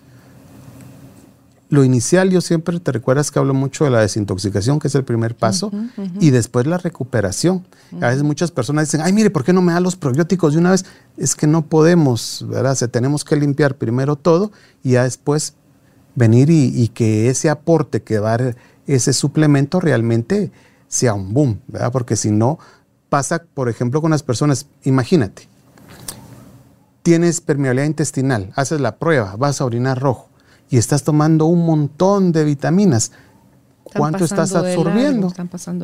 lo 1.72 1.84
inicial, 1.84 2.28
yo 2.28 2.42
siempre 2.42 2.78
te 2.80 2.92
recuerdas 2.92 3.30
que 3.30 3.38
hablo 3.38 3.54
mucho 3.54 3.84
de 3.84 3.90
la 3.90 4.00
desintoxicación, 4.00 4.78
que 4.78 4.88
es 4.88 4.94
el 4.94 5.04
primer 5.04 5.34
paso, 5.34 5.72
y 6.20 6.28
después 6.28 6.66
la 6.66 6.76
recuperación. 6.76 7.66
A 8.02 8.08
veces 8.08 8.24
muchas 8.24 8.50
personas 8.50 8.88
dicen, 8.88 9.00
ay, 9.00 9.14
mire, 9.14 9.30
¿por 9.30 9.42
qué 9.42 9.54
no 9.54 9.62
me 9.62 9.72
da 9.72 9.80
los 9.80 9.96
probióticos 9.96 10.52
de 10.52 10.58
una 10.58 10.72
vez? 10.72 10.84
Es 11.16 11.34
que 11.34 11.46
no 11.46 11.64
podemos, 11.64 12.44
¿verdad? 12.46 12.74
Se 12.74 12.88
tenemos 12.88 13.24
que 13.24 13.36
limpiar 13.36 13.76
primero 13.76 14.16
todo 14.16 14.52
y 14.82 14.90
ya 14.92 15.04
después 15.04 15.54
venir 16.14 16.50
y, 16.50 16.88
que 16.88 17.30
ese 17.30 17.48
aporte 17.48 18.02
que 18.02 18.18
va 18.18 18.34
a 18.34 18.36
dar 18.36 18.56
ese 18.86 19.14
suplemento 19.14 19.80
realmente 19.80 20.52
sea 20.88 21.14
un 21.14 21.32
boom, 21.32 21.60
¿verdad? 21.68 21.90
Porque 21.90 22.16
si 22.16 22.30
no, 22.30 22.58
pasa, 23.08 23.44
por 23.54 23.70
ejemplo, 23.70 24.02
con 24.02 24.10
las 24.10 24.22
personas, 24.22 24.66
imagínate, 24.84 25.48
tienes 27.02 27.40
permeabilidad 27.40 27.86
intestinal, 27.86 28.52
haces 28.56 28.80
la 28.80 28.96
prueba, 28.96 29.36
vas 29.36 29.60
a 29.60 29.64
orinar 29.64 30.00
rojo 30.00 30.28
y 30.70 30.78
estás 30.78 31.02
tomando 31.02 31.46
un 31.46 31.66
montón 31.66 32.32
de 32.32 32.44
vitaminas. 32.44 33.12
¿Cuánto 33.94 34.24
estás 34.24 34.54
absorbiendo? 34.54 35.30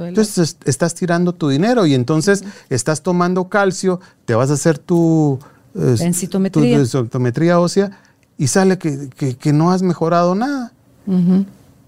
entonces 0.06 0.56
estás 0.64 0.94
tirando 0.94 1.34
tu 1.34 1.50
dinero 1.50 1.84
y 1.84 1.92
entonces 1.92 2.42
estás 2.70 3.02
tomando 3.02 3.50
calcio, 3.50 4.00
te 4.24 4.34
vas 4.34 4.50
a 4.50 4.54
hacer 4.54 4.78
tu, 4.78 5.38
densitometría. 5.74 7.60
ósea 7.60 7.90
y 8.38 8.46
sale 8.46 8.78
que, 8.78 9.52
no 9.52 9.72
has 9.72 9.82
mejorado 9.82 10.34
nada. 10.34 10.72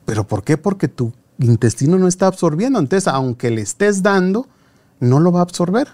¿Pero 0.04 0.26
por 0.26 0.44
qué? 0.44 0.58
Porque 0.58 0.88
tu 0.88 1.12
intestino 1.38 1.98
no 1.98 2.06
está 2.06 2.26
absorbiendo. 2.26 2.78
Entonces, 2.78 3.08
aunque 3.08 3.50
le 3.50 3.62
estés 3.62 4.02
dando, 4.02 4.46
no 4.98 5.20
lo 5.20 5.32
va 5.32 5.40
a 5.40 5.42
absorber. 5.44 5.88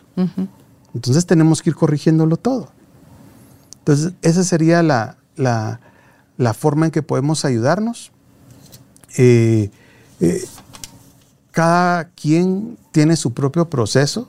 Entonces 0.93 1.27
tenemos 1.27 1.63
que 1.63 1.71
ir 1.71 1.77
corrigiéndolo 1.77 2.37
todo. 2.37 2.71
Entonces, 3.87 4.15
esa 4.23 4.43
sería 4.43 4.83
la, 4.83 5.17
la 6.37 6.55
forma 6.55 6.87
en 6.87 6.93
que 6.93 7.03
podemos 7.03 7.45
ayudarnos. 7.45 8.13
Eh, 9.17 9.71
eh, 10.21 10.45
cada 11.51 12.11
quien 12.11 12.77
tiene 12.93 13.17
su 13.17 13.33
propio 13.33 13.71
proceso, 13.71 14.29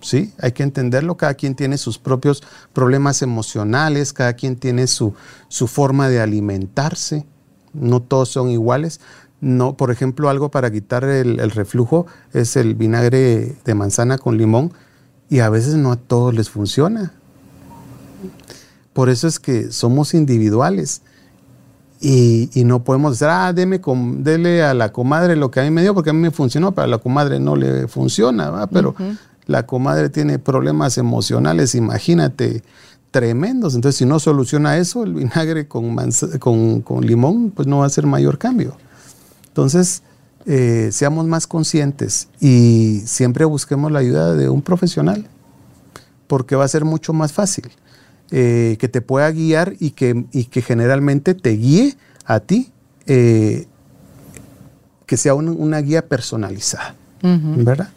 ¿sí? 0.00 0.32
Hay 0.40 0.52
que 0.52 0.64
entenderlo, 0.64 1.16
cada 1.16 1.34
quien 1.34 1.54
tiene 1.54 1.78
sus 1.78 1.98
propios 1.98 2.42
problemas 2.72 3.22
emocionales, 3.22 4.12
cada 4.12 4.32
quien 4.32 4.56
tiene 4.56 4.86
su, 4.88 5.14
su 5.48 5.68
forma 5.68 6.08
de 6.08 6.20
alimentarse, 6.20 7.26
no 7.72 8.02
todos 8.02 8.30
son 8.30 8.50
iguales. 8.50 9.00
No, 9.40 9.76
por 9.76 9.92
ejemplo, 9.92 10.28
algo 10.28 10.50
para 10.50 10.72
quitar 10.72 11.04
el, 11.04 11.38
el 11.38 11.52
reflujo 11.52 12.06
es 12.32 12.56
el 12.56 12.74
vinagre 12.74 13.54
de 13.64 13.74
manzana 13.74 14.18
con 14.18 14.36
limón 14.36 14.72
y 15.30 15.38
a 15.38 15.48
veces 15.48 15.74
no 15.74 15.92
a 15.92 15.96
todos 15.96 16.34
les 16.34 16.50
funciona. 16.50 17.12
Por 18.98 19.10
eso 19.10 19.28
es 19.28 19.38
que 19.38 19.70
somos 19.70 20.12
individuales. 20.12 21.02
Y, 22.00 22.50
no 22.64 22.82
podemos 22.82 23.12
decir, 23.12 23.28
ah, 23.30 23.52
deme 23.52 23.80
dele 24.16 24.64
a 24.64 24.74
la 24.74 24.90
comadre 24.90 25.36
lo 25.36 25.52
que 25.52 25.60
a 25.60 25.62
mí 25.62 25.70
me 25.70 25.82
dio, 25.82 25.94
porque 25.94 26.10
a 26.10 26.12
mí 26.12 26.18
me 26.18 26.32
funcionó, 26.32 26.72
pero 26.74 26.86
a 26.86 26.88
la 26.88 26.98
comadre 26.98 27.38
no 27.38 27.54
le 27.54 27.86
funciona, 27.86 28.50
¿va? 28.50 28.66
pero 28.66 28.96
la 29.46 29.66
comadre 29.66 30.08
tiene 30.08 30.40
problemas 30.40 30.98
emocionales, 30.98 31.76
imagínate, 31.76 32.64
tremendos. 33.12 33.76
Entonces, 33.76 33.98
si 33.98 34.04
no 34.04 34.18
soluciona 34.18 34.78
eso, 34.78 35.04
el 35.04 35.14
vinagre 35.14 35.68
con, 35.68 36.82
con, 36.82 37.06
limón, 37.06 37.52
pues 37.52 37.68
no 37.68 37.78
va 37.78 37.86
a 37.86 37.90
ser 37.90 38.04
mayor 38.04 38.36
cambio. 38.36 38.76
Entonces, 39.46 40.02
eh, 40.44 40.88
seamos 40.90 41.24
más 41.24 41.46
conscientes 41.46 42.26
y 42.40 43.02
siempre 43.06 43.44
busquemos 43.44 43.92
la 43.92 44.00
ayuda 44.00 44.34
de 44.34 44.48
un 44.48 44.60
profesional, 44.60 45.28
porque 46.26 46.56
va 46.56 46.64
a 46.64 46.68
ser 46.68 46.84
mucho 46.84 47.12
más 47.12 47.32
fácil. 47.32 47.70
Eh, 48.30 48.76
que 48.78 48.88
te 48.88 49.00
pueda 49.00 49.30
guiar 49.30 49.72
y 49.80 49.92
que, 49.92 50.26
que 50.50 50.60
generalmente 50.60 51.32
te 51.34 51.50
guíe 51.52 51.94
a 52.26 52.40
ti, 52.40 52.70
eh, 53.06 53.64
que 55.06 55.16
sea 55.16 55.32
una 55.32 55.80
guía 55.80 56.06
personalizada, 56.06 56.94
¿verdad? 57.22 57.88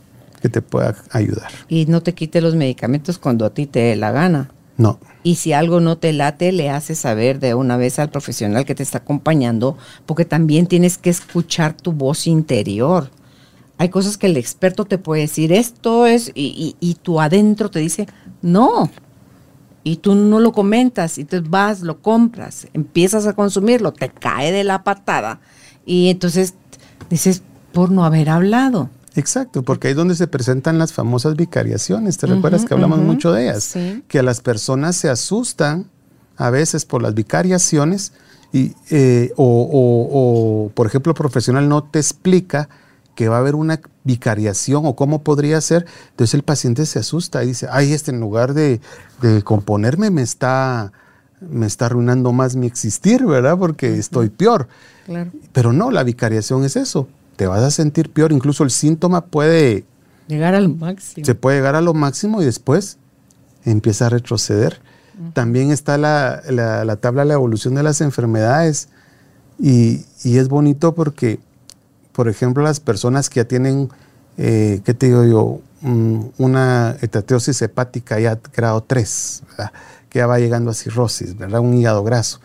Que 0.42 0.48
te 0.48 0.62
pueda 0.62 0.96
ayudar. 1.12 1.52
Y 1.68 1.86
no 1.88 2.02
te 2.02 2.14
quite 2.14 2.40
los 2.40 2.56
medicamentos 2.56 3.18
cuando 3.18 3.44
a 3.44 3.54
ti 3.54 3.66
te 3.66 3.80
dé 3.80 3.96
la 3.98 4.14
gana. 4.14 4.52
No. 4.78 5.00
Y 5.22 5.36
si 5.36 5.52
algo 5.52 5.82
no 5.82 5.98
te 5.98 6.14
late, 6.14 6.54
le 6.54 6.70
haces 6.70 7.00
saber 7.00 7.42
de 7.42 7.54
una 7.54 7.76
vez 7.76 8.00
al 8.00 8.10
profesional 8.10 8.64
que 8.64 8.74
te 8.74 8.84
está 8.84 9.00
acompañando, 9.00 9.78
porque 10.06 10.24
también 10.24 10.66
tienes 10.66 10.98
que 10.98 11.10
escuchar 11.10 11.76
tu 11.76 11.92
voz 11.92 12.26
interior. 12.26 13.12
Hay 13.78 13.90
cosas 13.90 14.18
que 14.18 14.28
el 14.28 14.38
experto 14.38 14.86
te 14.86 14.98
puede 14.98 15.24
decir, 15.24 15.52
esto 15.52 16.06
es, 16.06 16.32
y, 16.36 16.76
y, 16.80 16.90
y 16.90 16.96
tú 16.96 17.20
adentro 17.20 17.70
te 17.70 17.80
dice, 17.80 18.08
no, 18.42 18.90
y 19.84 19.98
tú 19.98 20.16
no 20.16 20.40
lo 20.40 20.52
comentas 20.52 21.18
y 21.18 21.26
te 21.26 21.40
vas, 21.40 21.82
lo 21.82 22.02
compras, 22.02 22.68
empiezas 22.74 23.26
a 23.26 23.34
consumirlo, 23.34 23.94
te 23.94 24.10
cae 24.10 24.52
de 24.52 24.64
la 24.64 24.84
patada 24.84 25.40
y 25.86 26.10
entonces 26.10 26.54
dices, 27.10 27.42
por 27.74 27.92
no 27.92 28.06
haber 28.06 28.30
hablado. 28.30 28.90
Exacto, 29.16 29.64
porque 29.64 29.88
ahí 29.88 29.92
es 29.92 29.98
donde 29.98 30.16
se 30.16 30.28
presentan 30.28 30.78
las 30.78 30.94
famosas 30.94 31.36
vicariaciones. 31.36 32.18
¿Te 32.18 32.28
recuerdas 32.28 32.64
que 32.64 32.74
hablamos 32.74 33.00
mucho 33.00 33.34
de 33.34 33.44
ellas? 33.44 33.76
Que 34.08 34.24
las 34.24 34.40
personas 34.40 34.96
se 34.96 35.10
asustan 35.10 35.90
a 36.38 36.50
veces 36.50 36.86
por 36.86 37.02
las 37.02 37.14
vicariaciones 37.14 38.14
y, 38.54 38.74
eh, 38.90 39.32
o, 39.36 40.72
por 40.74 40.88
ejemplo, 40.88 41.12
el 41.12 41.18
profesional 41.18 41.68
no 41.68 41.84
te 41.84 42.00
explica 42.00 42.70
que 43.16 43.30
va 43.30 43.38
a 43.38 43.40
haber 43.40 43.56
una 43.56 43.82
vicariación 44.04 44.86
o 44.86 44.96
cómo 44.96 45.24
podría 45.24 45.60
ser, 45.62 45.86
entonces 46.12 46.34
el 46.34 46.44
paciente 46.44 46.86
se 46.86 47.00
asusta 47.00 47.44
y 47.44 47.48
dice, 47.48 47.68
ay, 47.72 47.94
este 47.94 48.12
en 48.12 48.20
lugar 48.20 48.54
de, 48.54 48.80
componerme 49.44 50.10
me 50.10 50.22
está, 50.22 50.92
me 51.42 51.66
está 51.66 51.88
arruinando 51.88 52.32
más 52.32 52.56
mi 52.56 52.68
existir, 52.68 53.26
¿verdad? 53.26 53.58
Porque 53.58 53.98
estoy 53.98 54.30
peor. 54.30 54.68
Pero 55.52 55.74
no, 55.74 55.92
la 55.92 56.04
vicariación 56.04 56.64
es 56.64 56.76
eso, 56.76 57.08
te 57.36 57.48
vas 57.48 57.62
a 57.62 57.72
sentir 57.72 58.12
peor, 58.12 58.32
incluso 58.32 58.64
el 58.64 58.72
síntoma 58.72 59.26
puede... 59.26 59.86
Llegar 60.28 60.56
al 60.56 60.70
máximo. 60.70 61.26
Se 61.26 61.36
puede 61.36 61.58
llegar 61.58 61.76
a 61.76 61.82
lo 61.82 61.94
máximo 61.94 62.42
y 62.42 62.46
después 62.46 62.98
empieza 63.66 64.06
a 64.06 64.10
retroceder. 64.10 64.80
También 65.34 65.72
está 65.72 65.98
la, 65.98 66.42
tabla 67.02 67.24
de 67.24 67.28
la 67.28 67.34
evolución 67.34 67.76
de 67.76 67.84
las 67.84 68.02
enfermedades 68.02 68.88
y, 69.60 70.06
y 70.24 70.38
es 70.38 70.48
bonito 70.48 70.96
porque 70.96 71.40
por 72.12 72.28
ejemplo, 72.30 72.64
las 72.64 72.80
personas 72.80 73.30
que 73.30 73.40
ya 73.40 73.46
tienen, 73.46 73.90
eh, 74.38 74.82
¿qué 74.84 74.94
te 74.94 75.08
digo 75.08 75.24
yo? 75.24 75.62
Mm, 75.82 76.26
una 76.38 76.96
hepatitis 77.02 77.62
hepática 77.62 78.20
ya 78.20 78.40
grado 78.54 78.84
3, 78.84 79.44
que 80.10 80.20
ya 80.20 80.28
va 80.28 80.40
llegando 80.40 80.72
a 80.72 80.74
cirrosis, 80.74 81.38
¿verdad? 81.38 81.62
Un 81.62 81.74
hígado 81.74 82.04
graso. 82.04 82.40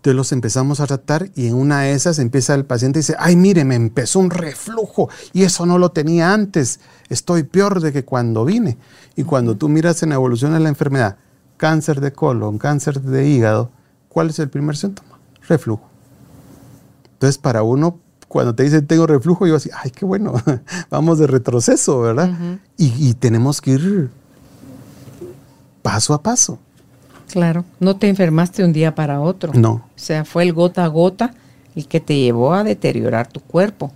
Entonces 0.00 0.16
los 0.16 0.32
empezamos 0.32 0.80
a 0.80 0.86
tratar 0.86 1.28
y 1.34 1.48
en 1.48 1.54
una 1.54 1.82
de 1.82 1.92
esas 1.92 2.18
empieza 2.18 2.54
el 2.54 2.64
paciente 2.64 3.00
y 3.00 3.02
dice, 3.02 3.16
ay, 3.18 3.36
mire, 3.36 3.66
me 3.66 3.74
empezó 3.74 4.18
un 4.18 4.30
reflujo 4.30 5.10
y 5.34 5.42
eso 5.42 5.66
no 5.66 5.76
lo 5.76 5.90
tenía 5.90 6.32
antes, 6.32 6.80
estoy 7.10 7.42
peor 7.42 7.82
de 7.82 7.92
que 7.92 8.06
cuando 8.06 8.46
vine. 8.46 8.78
Y 9.14 9.24
cuando 9.24 9.58
tú 9.58 9.68
miras 9.68 10.02
en 10.02 10.08
la 10.08 10.14
evolución 10.14 10.54
de 10.54 10.60
la 10.60 10.70
enfermedad, 10.70 11.18
cáncer 11.58 12.00
de 12.00 12.14
colon, 12.14 12.56
cáncer 12.56 13.02
de 13.02 13.28
hígado, 13.28 13.70
¿cuál 14.08 14.30
es 14.30 14.38
el 14.38 14.48
primer 14.48 14.78
síntoma? 14.78 15.18
Reflujo. 15.46 15.90
Entonces, 17.12 17.36
para 17.36 17.62
uno 17.62 18.00
cuando 18.30 18.54
te 18.54 18.62
dicen 18.62 18.86
tengo 18.86 19.08
reflujo, 19.08 19.44
yo 19.48 19.56
así, 19.56 19.70
ay, 19.74 19.90
qué 19.90 20.04
bueno, 20.04 20.34
vamos 20.90 21.18
de 21.18 21.26
retroceso, 21.26 22.00
¿verdad? 22.00 22.30
y, 22.76 23.12
tenemos 23.14 23.60
que 23.60 23.72
ir 23.72 24.10
paso 25.82 26.14
a 26.14 26.22
paso. 26.22 26.60
Claro, 27.32 27.64
no 27.80 27.96
te 27.96 28.08
enfermaste 28.08 28.62
un 28.64 28.72
día 28.72 28.94
para 28.94 29.20
otro. 29.20 29.52
No. 29.52 29.72
O 29.72 29.82
sea, 29.96 30.24
fue 30.24 30.44
el 30.44 30.52
gota 30.52 30.84
a 30.84 30.86
gota 30.86 31.34
el 31.74 31.88
que 31.88 31.98
te 31.98 32.20
llevó 32.20 32.54
a 32.54 32.62
deteriorar 32.62 33.26
tu 33.26 33.40
cuerpo. 33.40 33.90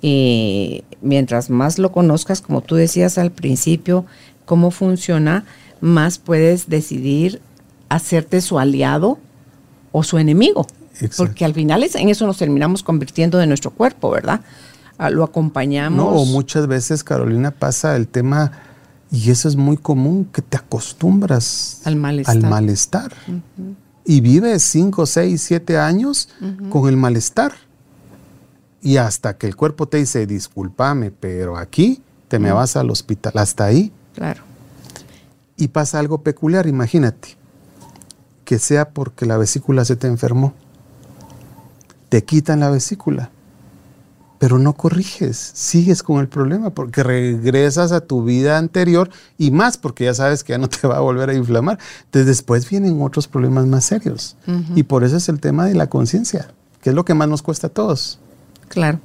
Y 0.00 0.84
mientras 1.02 1.50
más 1.50 1.80
lo 1.80 1.90
conozcas, 1.90 2.42
como 2.42 2.60
tú 2.60 2.76
decías 2.76 3.18
al 3.18 3.32
principio, 3.32 4.06
cómo 4.44 4.70
funciona, 4.70 5.46
más 5.80 6.18
puedes 6.18 6.68
decidir 6.68 7.40
hacerte 7.88 8.40
su 8.40 8.60
aliado 8.60 9.18
o 9.90 10.04
su 10.04 10.18
enemigo. 10.18 10.64
Porque 11.16 11.44
al 11.44 11.54
final 11.54 11.82
es, 11.82 11.94
en 11.94 12.08
eso 12.08 12.26
nos 12.26 12.38
terminamos 12.38 12.82
convirtiendo 12.82 13.38
de 13.38 13.46
nuestro 13.46 13.70
cuerpo, 13.70 14.10
¿verdad? 14.10 14.40
Ah, 14.98 15.10
lo 15.10 15.24
acompañamos. 15.24 15.98
No, 15.98 16.08
o 16.08 16.24
muchas 16.24 16.66
veces, 16.66 17.02
Carolina, 17.02 17.50
pasa 17.50 17.96
el 17.96 18.06
tema, 18.06 18.52
y 19.10 19.30
eso 19.30 19.48
es 19.48 19.56
muy 19.56 19.76
común, 19.76 20.28
que 20.32 20.42
te 20.42 20.56
acostumbras 20.56 21.80
al 21.84 21.96
malestar. 21.96 22.36
Al 22.36 22.42
malestar. 22.42 23.12
Y 24.04 24.20
vives 24.20 24.62
5, 24.62 25.06
6, 25.06 25.42
7 25.42 25.78
años 25.78 26.28
con 26.70 26.88
el 26.88 26.96
malestar. 26.96 27.52
Y 28.82 28.98
hasta 28.98 29.38
que 29.38 29.46
el 29.46 29.56
cuerpo 29.56 29.88
te 29.88 29.96
dice, 29.96 30.26
discúlpame, 30.26 31.10
pero 31.10 31.56
aquí 31.56 32.02
te 32.28 32.38
me 32.38 32.52
vas 32.52 32.76
al 32.76 32.90
hospital, 32.90 33.32
hasta 33.36 33.64
ahí. 33.64 33.90
Claro. 34.14 34.42
Y 35.56 35.68
pasa 35.68 35.98
algo 35.98 36.22
peculiar, 36.22 36.66
imagínate, 36.66 37.36
que 38.44 38.58
sea 38.58 38.90
porque 38.90 39.26
la 39.26 39.38
vesícula 39.38 39.84
se 39.84 39.96
te 39.96 40.06
enfermó. 40.06 40.52
Te 42.14 42.22
quitan 42.22 42.60
la 42.60 42.70
vesícula 42.70 43.28
pero 44.38 44.58
no 44.58 44.74
corriges, 44.74 45.52
sigues 45.54 46.02
con 46.04 46.20
el 46.20 46.28
problema 46.28 46.70
porque 46.70 47.02
regresas 47.02 47.90
a 47.92 48.02
tu 48.02 48.22
vida 48.24 48.58
anterior 48.58 49.10
y 49.38 49.50
más 49.50 49.78
porque 49.78 50.04
ya 50.04 50.14
sabes 50.14 50.44
que 50.44 50.52
ya 50.52 50.58
no 50.58 50.68
te 50.68 50.86
va 50.86 50.98
a 50.98 51.00
volver 51.00 51.30
a 51.30 51.34
inflamar. 51.34 51.78
Entonces 52.04 52.26
después 52.26 52.68
vienen 52.68 53.02
otros 53.02 53.26
problemas 53.26 53.66
más 53.66 53.86
serios. 53.86 54.36
Y 54.76 54.82
por 54.84 55.02
eso 55.02 55.16
es 55.16 55.28
el 55.28 55.40
tema 55.40 55.64
de 55.64 55.74
la 55.74 55.88
conciencia, 55.88 56.50
que 56.82 56.90
es 56.90 56.94
lo 56.94 57.04
que 57.04 57.14
más 57.14 57.26
nos 57.26 57.42
cuesta 57.42 57.68
a 57.68 57.70
todos. 57.70 58.20
Claro. 58.68 59.00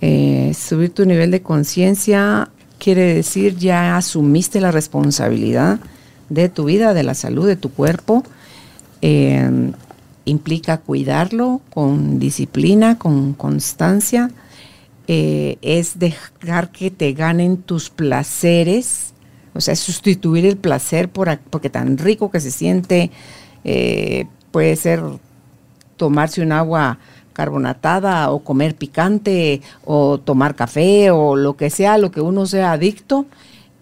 Eh, 0.00 0.54
subir 0.54 0.92
tu 0.92 1.04
nivel 1.04 1.32
de 1.32 1.40
conciencia 1.40 2.50
quiere 2.78 3.14
decir 3.14 3.56
ya 3.56 3.96
asumiste 3.96 4.60
la 4.60 4.72
responsabilidad 4.72 5.80
de 6.28 6.50
tu 6.50 6.66
vida, 6.66 6.92
de 6.92 7.02
la 7.02 7.14
salud 7.14 7.46
de 7.46 7.56
tu 7.56 7.72
cuerpo. 7.72 8.24
Eh, 9.00 9.72
implica 10.26 10.78
cuidarlo 10.78 11.62
con 11.70 12.18
disciplina, 12.18 12.98
con 12.98 13.32
constancia. 13.32 14.30
Eh, 15.08 15.56
es 15.62 15.98
dejar 15.98 16.70
que 16.72 16.90
te 16.90 17.12
ganen 17.12 17.56
tus 17.58 17.90
placeres, 17.90 19.14
o 19.54 19.60
sea, 19.60 19.76
sustituir 19.76 20.44
el 20.44 20.56
placer 20.56 21.08
por, 21.08 21.38
porque 21.38 21.70
tan 21.70 21.96
rico 21.96 22.30
que 22.30 22.40
se 22.40 22.50
siente, 22.50 23.10
eh, 23.64 24.26
puede 24.50 24.76
ser 24.76 25.02
tomarse 25.96 26.42
un 26.42 26.52
agua 26.52 26.98
carbonatada 27.32 28.30
o 28.30 28.40
comer 28.40 28.74
picante 28.74 29.62
o 29.84 30.18
tomar 30.18 30.54
café 30.54 31.10
o 31.10 31.36
lo 31.36 31.56
que 31.56 31.70
sea, 31.70 31.98
lo 31.98 32.10
que 32.10 32.20
uno 32.20 32.46
sea 32.46 32.72
adicto, 32.72 33.26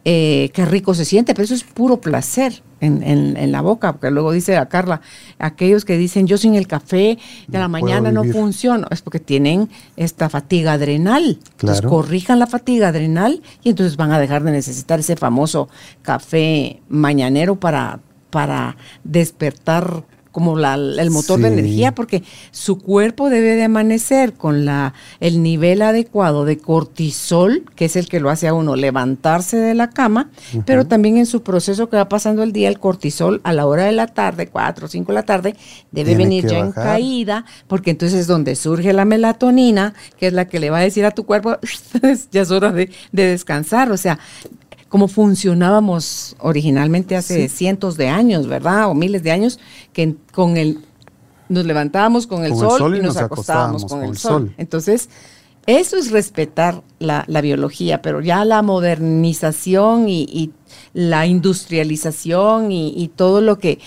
eh, 0.05 0.51
qué 0.53 0.65
rico 0.67 0.95
se 0.95 1.05
siente, 1.05 1.35
pero 1.35 1.45
eso 1.45 1.55
es 1.55 1.65
puro 1.65 2.01
placer 2.01 2.63
en, 2.81 3.53
la 3.53 3.63
boca, 3.63 3.93
porque 3.93 4.11
luego 4.11 4.33
dice 4.33 4.59
a 4.59 4.67
Carla, 4.67 5.01
aquellos 5.39 5.87
que 5.87 5.97
dicen 5.97 6.27
yo 6.27 6.37
sin 6.37 6.55
el 6.55 6.67
café 6.67 7.19
de 7.47 7.59
la 7.59 7.69
mañana 7.69 8.13
no 8.13 8.25
funciono, 8.25 8.87
es 8.91 9.01
porque 9.01 9.21
tienen 9.21 9.71
esta 9.97 10.29
fatiga 10.29 10.73
adrenal. 10.73 11.39
Entonces 11.53 11.81
corrijan 11.81 12.39
la 12.39 12.47
fatiga 12.47 12.89
adrenal 12.89 13.43
y 13.63 13.71
entonces 13.71 13.97
van 13.97 14.13
a 14.13 14.19
dejar 14.19 14.43
de 14.43 14.53
necesitar 14.53 15.01
ese 15.01 15.17
famoso 15.17 15.69
café 16.03 16.83
mañanero 16.89 17.59
para, 17.59 18.01
para 18.29 18.77
despertar 19.05 20.05
como 20.35 20.59
la, 20.59 20.74
el 20.74 21.12
motor 21.12 21.39
de 21.39 21.47
energía, 21.47 21.95
porque 21.95 22.24
su 22.51 22.80
cuerpo 22.80 23.30
debe 23.30 23.55
de 23.55 23.62
amanecer 23.62 24.32
con 24.32 24.64
la, 24.64 24.93
el 25.20 25.45
nivel 25.45 25.80
adecuado 25.80 26.45
de 26.45 26.59
cortisol, 26.59 27.62
que 27.76 27.85
es 27.85 27.95
el 27.95 28.09
que 28.09 28.18
lo 28.18 28.30
hace 28.30 28.49
a 28.49 28.53
uno 28.53 28.74
levantarse 28.74 29.59
de 29.59 29.74
la 29.74 29.91
cama, 29.91 30.30
pero 30.66 30.89
también 30.89 31.18
en 31.18 31.26
su 31.26 31.45
proceso 31.45 31.89
que 31.89 31.99
va 31.99 32.09
pasando 32.09 32.43
el 32.43 32.53
día, 32.53 32.68
el 32.68 32.80
cortisol 32.80 33.43
a 33.45 33.53
la 33.53 33.64
hora 33.64 33.85
de 33.85 33.93
la 33.93 34.09
tarde, 34.09 34.49
4 34.49 34.87
o 34.87 34.89
5 34.89 35.12
de 35.12 35.14
la 35.14 35.22
tarde, 35.22 35.55
debe 35.93 36.16
venir 36.16 36.45
ya 36.49 36.59
en 36.59 36.72
caída, 36.72 37.45
porque 37.68 37.93
entonces 37.93 38.18
es 38.18 38.26
donde 38.26 38.57
surge 38.57 38.93
la 38.93 39.05
melatonina, 39.05 39.95
que 40.18 40.26
es 40.26 40.32
la 40.32 40.49
que 40.49 40.59
le 40.59 40.68
va 40.68 40.78
a 40.78 40.82
decir 40.82 41.05
a 41.05 41.12
tu 41.12 41.26
cuerpo, 41.26 41.59
ya 42.32 42.43
es 42.43 42.51
hora 42.51 42.72
de, 42.72 42.91
de 43.12 43.26
descansar. 43.28 43.93
O 43.93 43.97
sea, 43.97 44.18
como 44.95 45.09
funcionábamos 45.09 46.37
originalmente 46.39 47.17
hace 47.17 47.49
cientos 47.49 47.97
de 47.97 48.11
años, 48.11 48.47
¿verdad? 48.47 48.89
O 48.89 48.95
miles 48.95 49.25
de 49.25 49.33
años, 49.33 49.59
que 49.93 50.15
con 50.33 50.57
el 50.57 50.79
nos 51.49 51.67
levantábamos 51.67 52.29
con 52.29 52.45
el, 52.45 52.55
sol, 52.55 52.97
y 52.97 53.01
nos, 53.01 53.17
acostábamos, 53.17 53.87
con, 53.87 54.05
el 54.05 54.17
sol. 54.17 54.55
Entonces, 54.57 55.09
eso 55.67 55.97
es 55.97 56.13
respetar 56.13 56.85
la, 57.01 57.25
biología, 57.43 58.03
pero 58.03 58.21
ya 58.21 58.45
la 58.45 58.63
modernización 58.63 60.09
y, 60.09 60.53
la 60.93 61.27
industrialización 61.27 62.71
y, 62.71 63.11
todo 63.17 63.41
lo 63.41 63.59
que 63.59 63.81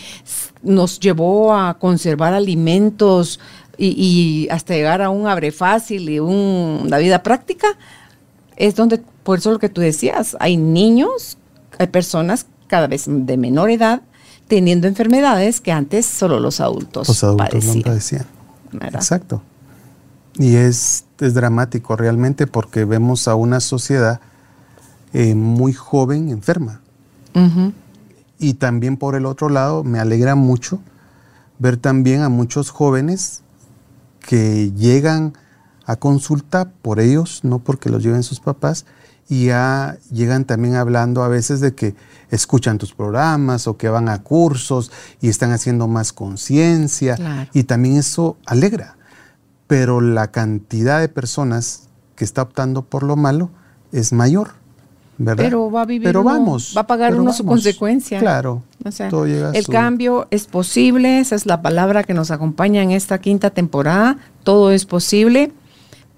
nos 0.61 0.99
llevó 0.99 1.55
a 1.55 1.79
conservar 1.79 2.33
alimentos 2.33 3.39
y, 3.77 4.49
hasta 4.51 4.73
llegar 4.73 5.01
a 5.01 5.09
un 5.09 5.25
abre 5.25 5.53
fácil 5.53 6.09
y 6.09 6.19
una 6.19 6.97
vida 6.97 7.23
práctica, 7.23 7.77
es 8.57 8.75
donde 8.75 9.01
por 9.27 9.39
eso 9.39 9.51
lo 9.51 9.59
que 9.59 9.67
tú 9.67 9.81
decías, 9.81 10.37
hay 10.39 10.55
niños, 10.55 11.37
hay 11.79 11.87
personas 11.87 12.45
cada 12.67 12.87
vez 12.87 13.07
de 13.09 13.35
menor 13.35 13.69
edad 13.69 14.01
teniendo 14.47 14.87
enfermedades 14.87 15.59
que 15.59 15.73
antes 15.73 16.05
solo 16.05 16.39
los 16.39 16.61
adultos, 16.61 17.09
los 17.09 17.25
adultos 17.25 17.65
No 17.65 17.81
padecían. 17.81 18.25
Exacto. 18.83 19.41
Y 20.39 20.55
es, 20.55 21.03
es, 21.19 21.33
dramático 21.33 21.97
realmente 21.97 22.47
porque 22.47 22.85
vemos 22.85 23.27
a 23.27 23.35
una 23.35 23.59
sociedad 23.59 24.21
eh, 25.11 25.35
muy 25.35 25.73
joven 25.73 26.29
enferma. 26.29 26.79
Y 28.39 28.53
también 28.53 28.95
por 28.95 29.13
el 29.15 29.25
otro 29.25 29.49
lado 29.49 29.83
me 29.83 29.99
alegra 29.99 30.35
mucho 30.35 30.79
ver 31.59 31.75
también 31.75 32.21
a 32.21 32.29
muchos 32.29 32.69
jóvenes 32.69 33.41
que 34.21 34.71
llegan 34.71 35.33
a 35.85 35.97
consulta 35.97 36.71
por 36.81 37.01
ellos, 37.01 37.41
no 37.43 37.59
porque 37.59 37.89
los 37.89 38.01
lleven 38.01 38.23
sus 38.23 38.39
papás, 38.39 38.85
y 39.29 39.47
ya 39.47 39.97
llegan 40.11 40.45
también 40.45 40.75
hablando 40.75 41.23
a 41.23 41.27
veces 41.27 41.59
de 41.59 41.75
que 41.75 41.95
escuchan 42.31 42.77
tus 42.77 42.93
programas 42.93 43.67
o 43.67 43.77
que 43.77 43.89
van 43.89 44.09
a 44.09 44.23
cursos 44.23 44.91
y 45.21 45.29
están 45.29 45.51
haciendo 45.51 45.87
más 45.87 46.13
conciencia 46.13 47.49
y 47.53 47.63
también 47.63 47.97
eso 47.97 48.37
alegra. 48.45 48.95
Pero 49.67 49.99
la 49.99 50.31
cantidad 50.31 50.99
de 51.01 51.09
personas 51.09 51.89
que 52.15 52.23
está 52.23 52.41
optando 52.41 52.83
por 52.83 53.03
lo 53.03 53.15
malo 53.15 53.49
es 53.91 54.13
mayor. 54.13 54.51
¿verdad? 55.17 55.45
Pero 55.45 55.71
va 55.71 55.81
a 55.81 55.85
vivir 55.85 56.07
pero 56.07 56.23
vamos, 56.23 56.73
va 56.77 56.81
a 56.81 56.87
pagar 56.87 57.15
uno 57.15 57.33
su 57.33 57.43
consecuencia. 57.43 58.19
Claro. 58.19 58.61
el 59.53 59.67
cambio 59.67 60.27
es 60.29 60.45
posible, 60.45 61.19
esa 61.19 61.35
es 61.35 61.45
la 61.45 61.61
palabra 61.61 62.03
que 62.03 62.13
nos 62.13 62.31
acompaña 62.31 62.83
en 62.83 62.91
esta 62.91 63.19
quinta 63.19 63.49
temporada. 63.49 64.17
Todo 64.43 64.71
es 64.71 64.85
posible 64.85 65.51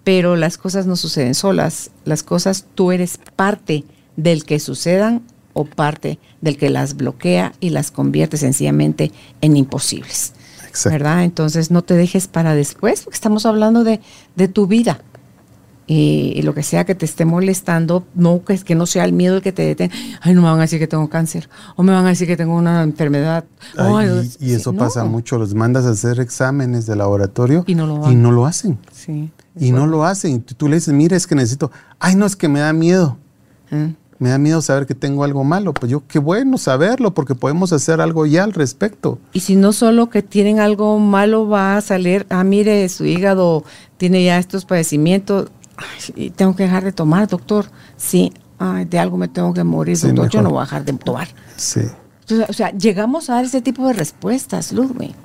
pero 0.04 0.36
las 0.36 0.58
cosas 0.58 0.86
no 0.86 0.96
suceden 0.96 1.36
solas, 1.36 1.92
las 2.06 2.24
cosas 2.24 2.66
tú 2.76 2.92
eres 2.92 3.20
parte 3.36 3.84
del 4.16 4.44
que 4.44 4.60
sucedan 4.60 5.22
o 5.54 5.66
parte 5.66 6.20
del 6.42 6.58
que 6.58 6.70
las 6.70 6.96
bloquea 6.96 7.54
y 7.60 7.70
las 7.72 7.92
convierte 7.92 8.38
sencillamente 8.38 9.12
en 9.42 9.58
imposibles. 9.58 10.34
¿Verdad? 10.86 11.24
Entonces 11.24 11.72
no 11.72 11.82
te 11.82 11.96
dejes 11.96 12.28
para 12.28 12.54
después, 12.56 13.02
porque 13.02 13.16
estamos 13.16 13.46
hablando 13.46 13.84
de, 13.84 14.00
tu 14.54 14.68
vida. 14.68 15.02
Y, 15.92 16.44
lo 16.44 16.54
que 16.54 16.62
sea 16.62 16.86
que 16.86 16.94
te 16.94 17.04
esté 17.04 17.26
molestando, 17.26 18.06
no 18.14 18.46
que, 18.46 18.60
que 18.60 18.76
no 18.76 18.86
sea 18.86 19.06
el 19.06 19.12
miedo 19.12 19.38
el 19.38 19.42
que 19.42 19.52
te 19.52 19.64
detenga. 19.64 19.96
Ay, 20.22 20.36
no 20.36 20.44
me 20.44 20.48
van 20.48 20.60
a 20.60 20.62
decir 20.62 20.78
que 20.78 20.88
tengo 20.88 21.10
cáncer, 21.10 21.50
o 21.76 21.82
me 21.82 21.94
van 21.94 22.06
a 22.06 22.10
decir 22.10 22.28
que 22.28 22.38
tengo 22.38 22.56
una 22.56 22.84
enfermedad. 22.84 23.44
y, 24.40 24.54
eso 24.54 24.72
pasa 24.74 25.04
mucho, 25.04 25.40
los 25.40 25.56
mandas 25.56 25.88
a 25.88 25.90
hacer 25.90 26.20
exámenes 26.20 26.86
de 26.86 26.96
laboratorio 26.96 27.64
y 27.66 27.74
no 27.74 27.88
lo, 27.88 28.12
y 28.12 28.14
no 28.14 28.32
lo 28.32 28.46
hacen. 28.46 28.78
Sí. 28.92 29.32
Y 29.60 29.72
no 29.72 29.88
lo 29.88 30.06
hacen. 30.06 30.36
Y 30.36 30.40
tú 30.40 30.68
le 30.68 30.76
dices, 30.76 30.94
mire, 30.94 31.16
es 31.16 31.26
que 31.26 31.34
necesito. 31.34 31.72
Ay, 31.98 32.16
no, 32.16 32.28
es 32.28 32.36
que 32.36 32.48
me 32.48 32.60
da 32.60 32.72
miedo. 32.72 33.18
Mm. 33.72 33.88
Me 34.20 34.30
da 34.30 34.38
miedo 34.38 34.62
saber 34.62 34.86
que 34.86 34.94
tengo 34.94 35.24
algo 35.24 35.44
malo. 35.44 35.74
Pues 35.74 35.92
yo, 35.92 36.04
qué 36.06 36.20
bueno 36.20 36.58
saberlo, 36.58 37.16
porque 37.16 37.34
podemos 37.36 37.74
hacer 37.74 38.00
algo 38.00 38.26
ya 38.26 38.44
al 38.44 38.54
respecto. 38.54 39.18
Y 39.34 39.40
si 39.40 39.56
no 39.56 39.74
solo 39.74 40.10
que 40.10 40.22
tienen 40.22 40.60
algo 40.60 41.00
malo, 41.00 41.48
va 41.48 41.78
a 41.78 41.82
salir, 41.82 42.28
ah, 42.30 42.44
mire, 42.44 42.88
su 42.90 43.06
hígado 43.06 43.64
tiene 43.98 44.24
ya 44.24 44.38
estos 44.38 44.66
padecimientos. 44.66 45.50
Tengo 46.36 46.56
que 46.56 46.64
dejar 46.64 46.84
de 46.84 46.92
tomar, 46.92 47.28
doctor. 47.28 47.66
Sí, 47.98 48.34
ay, 48.58 48.86
de 48.86 49.00
algo 49.00 49.18
me 49.18 49.28
tengo 49.28 49.54
que 49.54 49.64
morir, 49.64 49.98
doctor. 50.00 50.30
Yo 50.30 50.42
no 50.42 50.50
voy 50.50 50.60
a 50.60 50.64
dejar 50.64 50.86
de 50.86 50.94
tomar. 50.94 51.28
Sí. 51.56 51.82
o 52.48 52.54
sea, 52.54 52.72
llegamos 52.72 53.30
a 53.30 53.36
dar 53.36 53.46
ese 53.46 53.62
tipo 53.62 53.88
de 53.88 53.94
respuestas, 53.94 54.72
Ludwig. 54.72 55.16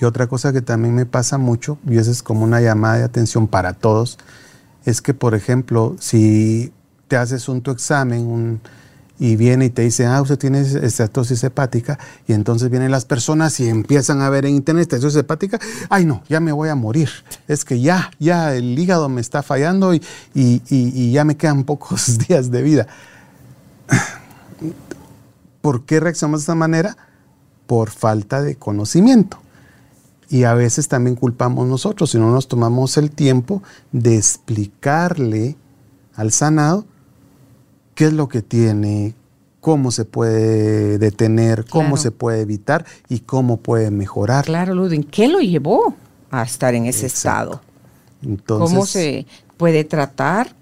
Y 0.00 0.04
otra 0.04 0.26
cosa 0.26 0.52
que 0.52 0.62
también 0.62 0.94
me 0.94 1.04
pasa 1.04 1.36
mucho, 1.36 1.78
y 1.86 1.98
eso 1.98 2.10
es 2.10 2.22
como 2.22 2.44
una 2.44 2.60
llamada 2.60 2.98
de 2.98 3.04
atención 3.04 3.46
para 3.46 3.74
todos, 3.74 4.18
es 4.84 5.02
que, 5.02 5.12
por 5.12 5.34
ejemplo, 5.34 5.96
si 5.98 6.72
te 7.06 7.16
haces 7.16 7.48
un 7.48 7.60
tu 7.60 7.70
examen 7.70 8.60
y 9.20 9.36
viene 9.36 9.66
y 9.66 9.70
te 9.70 9.82
dice, 9.82 10.06
ah, 10.06 10.20
usted 10.20 10.38
tiene 10.38 10.62
estatosis 10.62 11.44
hepática, 11.44 11.98
y 12.26 12.32
entonces 12.32 12.70
vienen 12.70 12.90
las 12.90 13.04
personas 13.04 13.60
y 13.60 13.68
empiezan 13.68 14.22
a 14.22 14.30
ver 14.30 14.46
en 14.46 14.56
internet 14.56 14.92
estatosis 14.92 15.20
hepática, 15.20 15.60
ay 15.90 16.06
no, 16.06 16.22
ya 16.28 16.40
me 16.40 16.52
voy 16.52 16.70
a 16.70 16.74
morir, 16.74 17.10
es 17.46 17.64
que 17.66 17.80
ya, 17.80 18.10
ya 18.18 18.54
el 18.56 18.76
hígado 18.78 19.10
me 19.10 19.20
está 19.20 19.42
fallando 19.42 19.94
y, 19.94 20.02
y 20.34 21.12
ya 21.12 21.24
me 21.24 21.36
quedan 21.36 21.64
pocos 21.70 22.18
días 22.26 22.50
de 22.50 22.62
vida. 22.62 22.86
¿Por 25.60 25.84
qué 25.84 26.00
reaccionamos 26.00 26.40
de 26.40 26.44
esta 26.44 26.54
manera? 26.54 26.96
Por 27.66 27.90
falta 27.90 28.40
de 28.40 28.56
conocimiento. 28.56 29.38
Y 30.30 30.44
a 30.44 30.54
veces 30.54 30.88
también 30.88 31.16
culpamos 31.16 31.66
nosotros 31.66 32.12
si 32.12 32.18
no 32.18 32.30
nos 32.30 32.48
tomamos 32.48 32.96
el 32.96 33.10
tiempo 33.10 33.62
de 33.92 34.16
explicarle 34.16 35.56
al 36.14 36.32
sanado 36.32 36.86
qué 38.00 38.06
es 38.06 38.14
lo 38.14 38.30
que 38.30 38.40
tiene, 38.40 39.14
cómo 39.60 39.90
se 39.90 40.06
puede 40.06 40.96
detener, 40.96 41.66
cómo 41.68 41.98
se 41.98 42.10
puede 42.10 42.40
evitar 42.40 42.86
y 43.10 43.18
cómo 43.18 43.58
puede 43.58 43.90
mejorar. 43.90 44.46
Claro, 44.46 44.74
Ludwig, 44.74 45.06
¿qué 45.10 45.28
lo 45.28 45.40
llevó 45.40 45.94
a 46.30 46.42
estar 46.42 46.74
en 46.74 46.86
ese 46.86 47.04
estado? 47.04 47.60
¿Cómo 48.46 48.86
se 48.86 49.26
puede 49.58 49.84
tratar? 49.84 50.54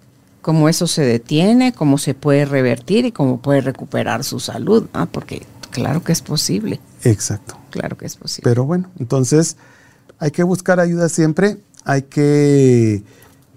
¿Cómo 0.42 0.68
eso 0.68 0.88
se 0.88 1.02
detiene? 1.02 1.72
¿Cómo 1.72 1.96
se 1.98 2.12
puede 2.12 2.44
revertir? 2.44 3.04
¿Y 3.04 3.12
cómo 3.12 3.40
puede 3.40 3.60
recuperar 3.60 4.24
su 4.24 4.40
salud? 4.40 4.88
Ah, 4.92 5.06
porque 5.06 5.42
claro 5.70 6.02
que 6.02 6.10
es 6.10 6.22
posible. 6.22 6.80
Exacto. 7.04 7.56
Claro 7.70 7.96
que 7.96 8.06
es 8.06 8.16
posible. 8.16 8.50
Pero 8.50 8.64
bueno, 8.64 8.90
entonces 8.98 9.56
hay 10.18 10.32
que 10.32 10.42
buscar 10.42 10.80
ayuda 10.80 11.08
siempre, 11.08 11.58
hay 11.84 12.02
que 12.02 13.04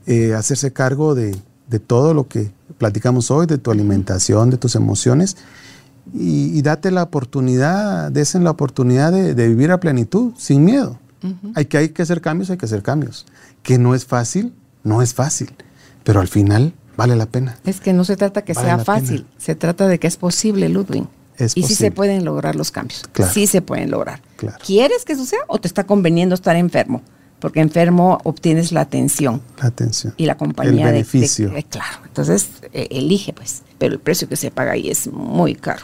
eh, 0.05 0.35
hacerse 0.35 0.71
cargo 0.71 1.15
de, 1.15 1.35
de 1.71 1.79
todo 1.79 2.13
lo 2.13 2.27
que 2.27 2.51
platicamos 2.77 3.31
hoy, 3.31 3.47
de 3.47 3.57
tu 3.57 3.71
alimentación, 3.71 4.49
de 4.49 4.57
tus 4.57 4.75
emociones, 4.75 5.37
y, 6.13 6.61
date 6.61 6.91
la 6.91 7.03
oportunidad, 7.03 8.11
desen 8.11 8.43
la 8.43 8.51
oportunidad 8.51 9.13
de, 9.13 9.47
vivir 9.47 9.71
a 9.71 9.79
plenitud, 9.79 10.33
sin 10.37 10.65
miedo. 10.65 10.99
hay, 11.55 11.65
que, 11.65 11.77
hay 11.77 11.89
que 11.89 12.01
hacer 12.01 12.19
cambios, 12.19 12.49
hay 12.49 12.57
que 12.57 12.65
hacer 12.65 12.83
cambios. 12.83 13.25
Que 13.63 13.77
no 13.77 13.95
es 13.95 14.05
fácil, 14.05 14.53
no 14.83 15.01
es 15.01 15.13
fácil, 15.13 15.53
pero 16.03 16.19
al 16.19 16.27
final 16.27 16.73
vale 16.97 17.15
la 17.15 17.27
pena. 17.27 17.57
Es 17.63 17.79
que 17.79 17.93
no 17.93 18.03
se 18.03 18.17
trata 18.17 18.41
que 18.41 18.53
sea 18.53 18.79
fácil, 18.79 19.25
se 19.37 19.55
trata 19.55 19.87
de 19.87 19.99
que 19.99 20.07
es 20.07 20.17
posible, 20.17 20.67
Ludwig. 20.67 21.07
y 21.55 21.63
sí 21.63 21.75
se 21.75 21.91
pueden 21.91 22.25
lograr 22.25 22.57
los 22.57 22.71
cambios. 22.71 23.03
Sí 23.31 23.47
se 23.47 23.61
pueden 23.61 23.91
lograr. 23.91 24.21
¿Quieres 24.65 25.05
que 25.05 25.13
eso 25.13 25.25
sea 25.25 25.39
o 25.47 25.59
te 25.59 25.69
está 25.69 25.85
conveniendo 25.85 26.35
estar 26.35 26.57
enfermo? 26.57 27.01
Porque 27.41 27.59
enfermo 27.59 28.19
obtienes 28.23 28.71
la 28.71 28.81
atención. 28.81 29.41
La 29.59 29.67
atención. 29.67 30.13
Y 30.15 30.25
la 30.27 30.37
compañía 30.37 30.87
el 30.87 30.93
beneficio. 30.93 31.49
De, 31.49 31.63
claro, 31.63 31.97
entonces 32.05 32.49
eh, 32.71 32.87
elige 32.91 33.33
pues, 33.33 33.63
pero 33.77 33.95
el 33.95 33.99
precio 33.99 34.29
que 34.29 34.37
se 34.37 34.51
paga 34.51 34.73
ahí 34.73 34.89
es 34.89 35.11
muy 35.11 35.55
caro. 35.55 35.83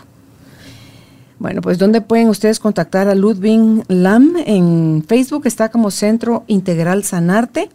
Bueno, 1.39 1.61
pues 1.61 1.77
¿dónde 1.77 2.01
pueden 2.01 2.29
ustedes 2.29 2.59
contactar 2.59 3.09
a 3.09 3.15
Ludwig 3.15 3.83
Lam? 3.87 4.35
En 4.45 5.03
Facebook 5.07 5.45
está 5.45 5.69
como 5.69 5.91
Centro 5.91 6.43
Integral 6.47 7.03
Sanarte. 7.03 7.69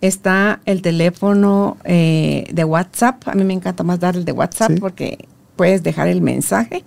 Está 0.00 0.60
el 0.64 0.82
teléfono 0.82 1.76
eh, 1.84 2.44
de 2.52 2.64
WhatsApp. 2.64 3.26
A 3.28 3.34
mí 3.34 3.44
me 3.44 3.54
encanta 3.54 3.82
más 3.84 4.00
dar 4.00 4.16
el 4.16 4.24
de 4.24 4.32
WhatsApp 4.32 4.78
porque 4.80 5.28
puedes 5.56 5.82
dejar 5.82 6.08
el 6.08 6.20
mensaje 6.22 6.84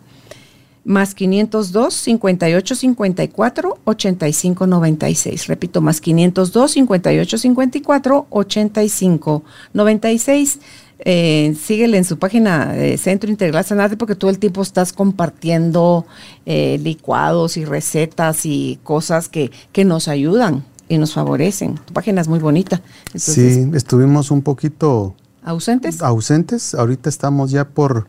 más 0.87 1.13
502 1.13 1.93
58 1.93 2.75
54 2.75 3.77
85 3.83 4.67
96. 4.67 5.47
Repito, 5.47 5.81
más 5.81 5.99
502 5.99 6.71
58 6.71 7.37
54 7.37 8.27
85 8.29 9.43
96. 9.73 10.59
Eh, 10.99 11.55
síguele 11.61 11.97
en 11.97 12.05
su 12.05 12.17
página 12.17 12.71
de 12.71 12.97
Centro 12.97 13.29
Integral 13.29 13.63
Sanarte 13.65 13.97
porque 13.97 14.15
todo 14.15 14.31
el 14.31 14.39
tiempo 14.39 14.61
estás 14.61 14.93
compartiendo 14.93 16.05
eh, 16.45 16.79
licuados 16.81 17.57
y 17.57 17.65
recetas 17.65 18.45
y 18.45 18.79
cosas 18.83 19.29
que, 19.29 19.51
que, 19.73 19.85
nos 19.85 20.07
ayudan 20.07 20.65
y 20.87 20.97
nos 20.97 21.13
favorecen. 21.13 21.75
Tu 21.85 21.93
página 21.93 22.21
es 22.21 22.29
muy 22.29 22.39
bonita. 22.39 22.81
sí, 23.13 23.69
estuvimos 23.75 24.31
un 24.31 24.41
poquito 24.41 25.15
ausentes. 25.43 26.01
Ausentes. 26.01 26.73
Ahorita 26.73 27.09
estamos 27.09 27.51
ya 27.51 27.67
por 27.67 28.07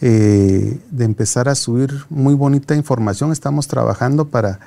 eh, 0.00 0.80
de 0.90 1.04
empezar 1.04 1.48
a 1.48 1.54
subir 1.54 1.92
muy 2.08 2.34
bonita 2.34 2.74
información. 2.74 3.32
Estamos 3.32 3.68
trabajando 3.68 4.28
para 4.28 4.60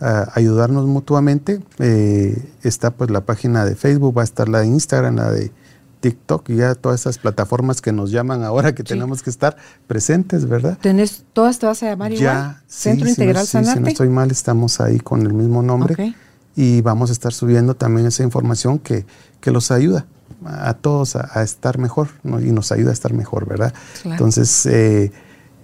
ayudarnos 0.00 0.86
mutuamente. 0.86 1.60
Eh, 1.78 2.36
está 2.62 2.90
pues 2.90 3.10
la 3.10 3.22
página 3.22 3.64
de 3.64 3.74
Facebook, 3.76 4.16
va 4.16 4.22
a 4.22 4.24
estar 4.24 4.48
la 4.48 4.60
de 4.60 4.66
Instagram, 4.66 5.16
la 5.16 5.30
de 5.30 5.52
TikTok 6.00 6.50
y 6.50 6.56
ya 6.56 6.74
todas 6.74 7.00
esas 7.00 7.18
plataformas 7.18 7.80
que 7.80 7.92
nos 7.92 8.10
llaman 8.10 8.44
ahora 8.44 8.74
que 8.74 8.84
tenemos 8.84 9.22
que 9.22 9.30
estar 9.30 9.56
presentes, 9.86 10.46
¿verdad? 10.46 10.78
¿Tenés, 10.80 11.24
¿Todas 11.32 11.58
te 11.58 11.66
vas 11.66 11.82
a 11.82 11.86
llamar 11.86 12.12
igual? 12.12 12.58
Centro 12.66 13.08
Integral 13.08 13.46
si 13.46 13.56
no, 13.58 13.72
si 13.72 13.80
no 13.80 13.88
estoy 13.88 14.08
mal, 14.08 14.30
estamos 14.30 14.80
ahí 14.80 14.98
con 14.98 15.22
el 15.22 15.32
mismo 15.32 15.62
nombre 15.62 16.14
y 16.54 16.82
vamos 16.82 17.10
a 17.10 17.12
estar 17.12 17.32
subiendo 17.32 17.74
también 17.74 18.06
esa 18.06 18.22
información 18.22 18.78
que, 18.78 19.06
que 19.40 19.50
los 19.50 19.70
ayuda 19.70 20.06
a 20.44 20.74
todos 20.74 21.16
a, 21.16 21.42
estar 21.42 21.78
mejor 21.78 22.08
y 22.24 22.52
nos 22.52 22.72
ayuda 22.72 22.90
a 22.90 22.92
estar 22.92 23.12
mejor, 23.12 23.46
¿verdad? 23.46 23.72
Entonces, 24.04 24.66
eh, 24.66 25.12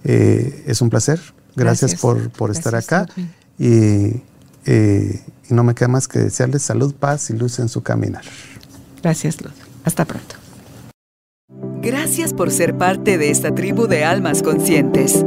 eh, 0.03 0.63
es 0.67 0.81
un 0.81 0.89
placer. 0.89 1.19
Gracias, 1.55 1.95
por, 1.95 2.51
estar 2.51 2.75
acá. 2.75 3.05
Y, 3.59 4.21
eh, 4.65 5.21
y, 5.49 5.53
no 5.53 5.63
me 5.63 5.75
queda 5.75 5.87
más 5.87 6.07
que 6.07 6.19
desearles 6.19 6.63
salud, 6.63 6.93
paz 6.95 7.29
y 7.29 7.33
luz 7.33 7.59
en 7.59 7.69
su 7.69 7.83
caminar. 7.83 8.23
Gracias, 9.01 9.41
Luz. 9.41 9.53
Hasta 9.83 10.05
pronto. 10.05 10.35
Gracias 11.81 12.33
por 12.33 12.49
ser 12.49 12.77
parte 12.77 13.17
de 13.17 13.29
esta 13.29 13.53
tribu 13.53 13.87
de 13.87 14.05
almas 14.05 14.41
conscientes. 14.41 15.25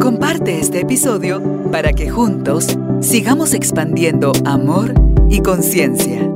Comparte 0.00 0.60
este 0.60 0.80
episodio 0.80 1.70
para 1.72 1.92
que 1.92 2.08
juntos 2.08 2.78
sigamos 3.00 3.54
expandiendo 3.54 4.32
amor 4.44 4.94
y 5.28 5.40
conciencia. 5.40 6.35